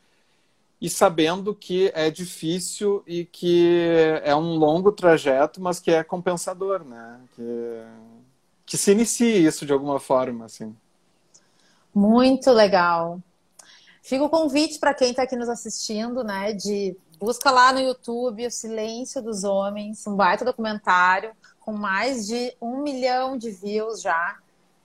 e 0.80 0.88
sabendo 0.88 1.54
que 1.54 1.92
é 1.94 2.10
difícil 2.10 3.02
e 3.06 3.26
que 3.26 4.18
é 4.24 4.34
um 4.34 4.54
longo 4.54 4.90
trajeto, 4.90 5.60
mas 5.60 5.78
que 5.78 5.90
é 5.90 6.02
compensador, 6.02 6.82
né? 6.82 7.20
Que, 7.36 7.82
que 8.64 8.78
se 8.78 8.92
inicie 8.92 9.44
isso 9.44 9.66
de 9.66 9.74
alguma 9.74 10.00
forma, 10.00 10.46
assim. 10.46 10.74
Muito 11.94 12.50
legal. 12.50 13.20
Fica 14.02 14.24
o 14.24 14.30
convite 14.30 14.78
para 14.78 14.94
quem 14.94 15.10
está 15.10 15.22
aqui 15.22 15.36
nos 15.36 15.48
assistindo, 15.48 16.24
né? 16.24 16.52
De 16.52 16.96
busca 17.18 17.50
lá 17.50 17.72
no 17.72 17.80
YouTube 17.80 18.46
O 18.46 18.50
Silêncio 18.50 19.20
dos 19.20 19.44
Homens, 19.44 20.06
um 20.06 20.16
baita 20.16 20.44
documentário 20.44 21.32
com 21.60 21.72
mais 21.72 22.26
de 22.26 22.56
um 22.60 22.82
milhão 22.82 23.36
de 23.36 23.50
views 23.50 24.00
já. 24.00 24.38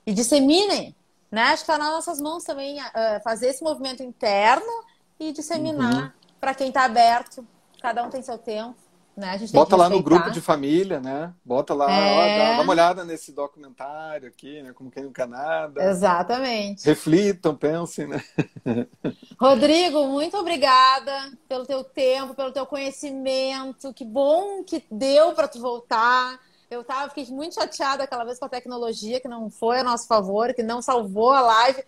E 0.06 0.14
disseminem, 0.14 0.96
né? 1.32 1.44
Acho 1.44 1.66
que 1.66 1.72
está 1.72 1.78
nas 1.78 1.94
nossas 1.94 2.22
mãos 2.22 2.44
também 2.44 2.80
uh, 2.80 3.24
fazer 3.24 3.48
esse 3.48 3.64
movimento 3.64 4.04
interno 4.04 4.84
e 5.20 5.32
disseminar 5.32 6.04
uhum. 6.04 6.12
para 6.40 6.54
quem 6.54 6.68
está 6.68 6.84
aberto. 6.84 7.46
Cada 7.82 8.04
um 8.04 8.10
tem 8.10 8.22
seu 8.22 8.38
tempo. 8.38 8.76
Né? 9.16 9.30
A 9.30 9.38
gente 9.38 9.54
Bota 9.54 9.78
lá 9.78 9.88
no 9.88 10.04
grupo 10.04 10.30
de 10.30 10.42
família, 10.42 11.00
né? 11.00 11.34
Bota 11.44 11.74
lá, 11.74 11.90
é... 11.90 12.54
ó, 12.54 12.58
dá, 12.58 12.62
uma 12.64 12.72
olhada 12.74 13.06
nesse 13.06 13.32
documentário 13.32 14.28
aqui, 14.28 14.62
né? 14.62 14.74
Como 14.74 14.92
quem 14.92 15.04
nunca 15.04 15.26
nada. 15.26 15.82
Exatamente. 15.82 16.86
Reflitam, 16.86 17.56
pensem, 17.56 18.08
né? 18.08 18.22
Rodrigo, 19.40 20.06
muito 20.08 20.36
obrigada 20.36 21.32
pelo 21.48 21.66
teu 21.66 21.82
tempo, 21.82 22.36
pelo 22.36 22.52
teu 22.52 22.66
conhecimento. 22.66 23.94
Que 23.94 24.04
bom 24.04 24.64
que 24.66 24.84
deu 24.92 25.32
para 25.32 25.48
tu 25.48 25.62
voltar. 25.62 26.38
Eu 26.70 26.84
tava, 26.84 27.08
fiquei 27.08 27.34
muito 27.34 27.56
chateada 27.56 28.04
aquela 28.04 28.26
vez 28.26 28.38
com 28.38 28.46
a 28.46 28.50
tecnologia, 28.50 29.22
que 29.22 29.30
não 29.30 29.50
foi 29.50 29.80
a 29.80 29.84
nosso 29.84 30.08
favor, 30.08 30.54
que 30.54 30.64
não 30.64 30.82
salvou 30.82 31.32
a 31.32 31.40
live. 31.40 31.84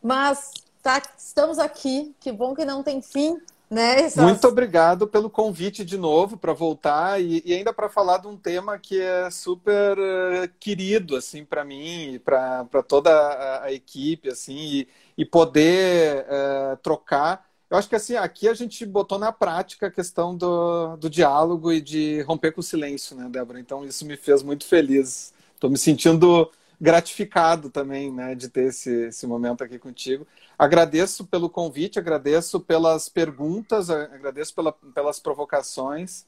Mas 0.00 0.52
tá, 0.80 1.02
estamos 1.18 1.58
aqui. 1.58 2.14
Que 2.20 2.30
bom 2.30 2.54
que 2.54 2.64
não 2.64 2.84
tem 2.84 3.02
fim. 3.02 3.36
Né? 3.70 4.08
Muito 4.16 4.48
obrigado 4.48 5.06
pelo 5.06 5.28
convite 5.28 5.84
de 5.84 5.98
novo 5.98 6.38
para 6.38 6.54
voltar 6.54 7.20
e, 7.20 7.42
e 7.44 7.52
ainda 7.52 7.72
para 7.72 7.88
falar 7.88 8.18
de 8.18 8.26
um 8.26 8.36
tema 8.36 8.78
que 8.78 8.98
é 8.98 9.30
super 9.30 9.98
uh, 9.98 10.48
querido 10.58 11.14
assim 11.14 11.44
para 11.44 11.64
mim 11.64 12.14
e 12.14 12.18
para 12.18 12.64
toda 12.86 13.10
a, 13.10 13.64
a, 13.64 13.72
equipe 13.72 14.30
assim 14.30 14.56
e, 14.56 14.88
e 15.18 15.24
poder 15.24 16.24
uh, 16.24 16.76
trocar. 16.82 17.46
Eu 17.68 17.76
acho 17.76 17.88
que 17.88 17.96
assim 17.96 18.16
aqui 18.16 18.48
a 18.48 18.54
gente 18.54 18.86
botou 18.86 19.18
na 19.18 19.30
prática 19.30 19.88
a 19.88 19.90
questão 19.90 20.34
do, 20.34 20.96
do 20.96 21.10
diálogo 21.10 21.70
e 21.70 21.82
de 21.82 22.22
romper 22.22 22.52
com 22.52 22.60
o 22.60 22.64
silêncio, 22.64 23.14
né, 23.14 23.28
Débora? 23.28 23.60
Então 23.60 23.84
isso 23.84 24.06
me 24.06 24.16
fez 24.16 24.42
muito 24.42 24.64
feliz. 24.64 25.34
Estou 25.54 25.68
me 25.68 25.76
sentindo 25.76 26.50
gratificado 26.80 27.70
também, 27.70 28.12
né, 28.12 28.34
de 28.34 28.48
ter 28.48 28.68
esse, 28.68 29.08
esse 29.08 29.26
momento 29.26 29.64
aqui 29.64 29.78
contigo. 29.78 30.26
Agradeço 30.58 31.26
pelo 31.26 31.50
convite, 31.50 31.98
agradeço 31.98 32.60
pelas 32.60 33.08
perguntas, 33.08 33.90
agradeço 33.90 34.54
pela, 34.54 34.72
pelas 34.72 35.18
provocações 35.18 36.24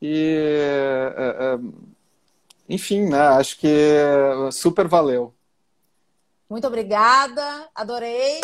e, 0.00 0.36
é, 1.16 1.36
é, 1.40 1.58
enfim, 2.68 3.08
né, 3.08 3.20
acho 3.20 3.58
que 3.58 3.68
super 4.52 4.86
valeu. 4.86 5.34
Muito 6.48 6.66
obrigada, 6.66 7.68
adorei. 7.74 8.40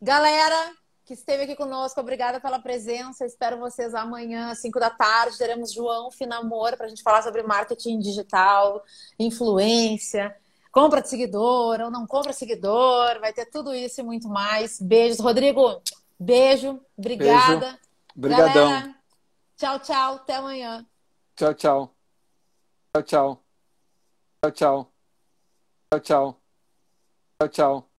Galera, 0.00 0.72
que 1.04 1.12
esteve 1.14 1.42
aqui 1.42 1.54
conosco. 1.54 2.00
Obrigada 2.00 2.40
pela 2.40 2.58
presença. 2.58 3.26
Espero 3.26 3.58
vocês 3.58 3.94
amanhã, 3.94 4.50
às 4.50 4.60
5 4.60 4.80
da 4.80 4.90
tarde. 4.90 5.36
Teremos 5.36 5.72
João 5.72 6.10
Finamor 6.10 6.76
para 6.76 6.86
a 6.86 6.88
gente 6.88 7.02
falar 7.02 7.22
sobre 7.22 7.42
marketing 7.42 7.98
digital, 7.98 8.82
influência, 9.18 10.34
compra 10.72 11.02
de 11.02 11.08
seguidor 11.08 11.80
ou 11.80 11.90
não 11.90 12.06
compra 12.06 12.32
seguidor. 12.32 13.20
Vai 13.20 13.32
ter 13.32 13.46
tudo 13.46 13.74
isso 13.74 14.00
e 14.00 14.04
muito 14.04 14.28
mais. 14.28 14.80
Beijos. 14.80 15.20
Rodrigo, 15.20 15.82
beijo. 16.18 16.80
Obrigada. 16.96 17.78
Obrigadão. 18.16 18.68
Galera, 18.70 18.94
tchau, 19.56 19.78
tchau. 19.80 20.14
Até 20.14 20.36
amanhã. 20.36 20.86
Tchau, 21.36 21.52
tchau. 21.54 21.94
Tchau, 22.92 23.02
tchau. 23.02 23.44
Tchau, 24.42 24.52
tchau. 24.52 24.92
Tchau, 25.90 26.00
tchau. 26.00 26.40
Tchau, 27.38 27.48
tchau. 27.48 27.90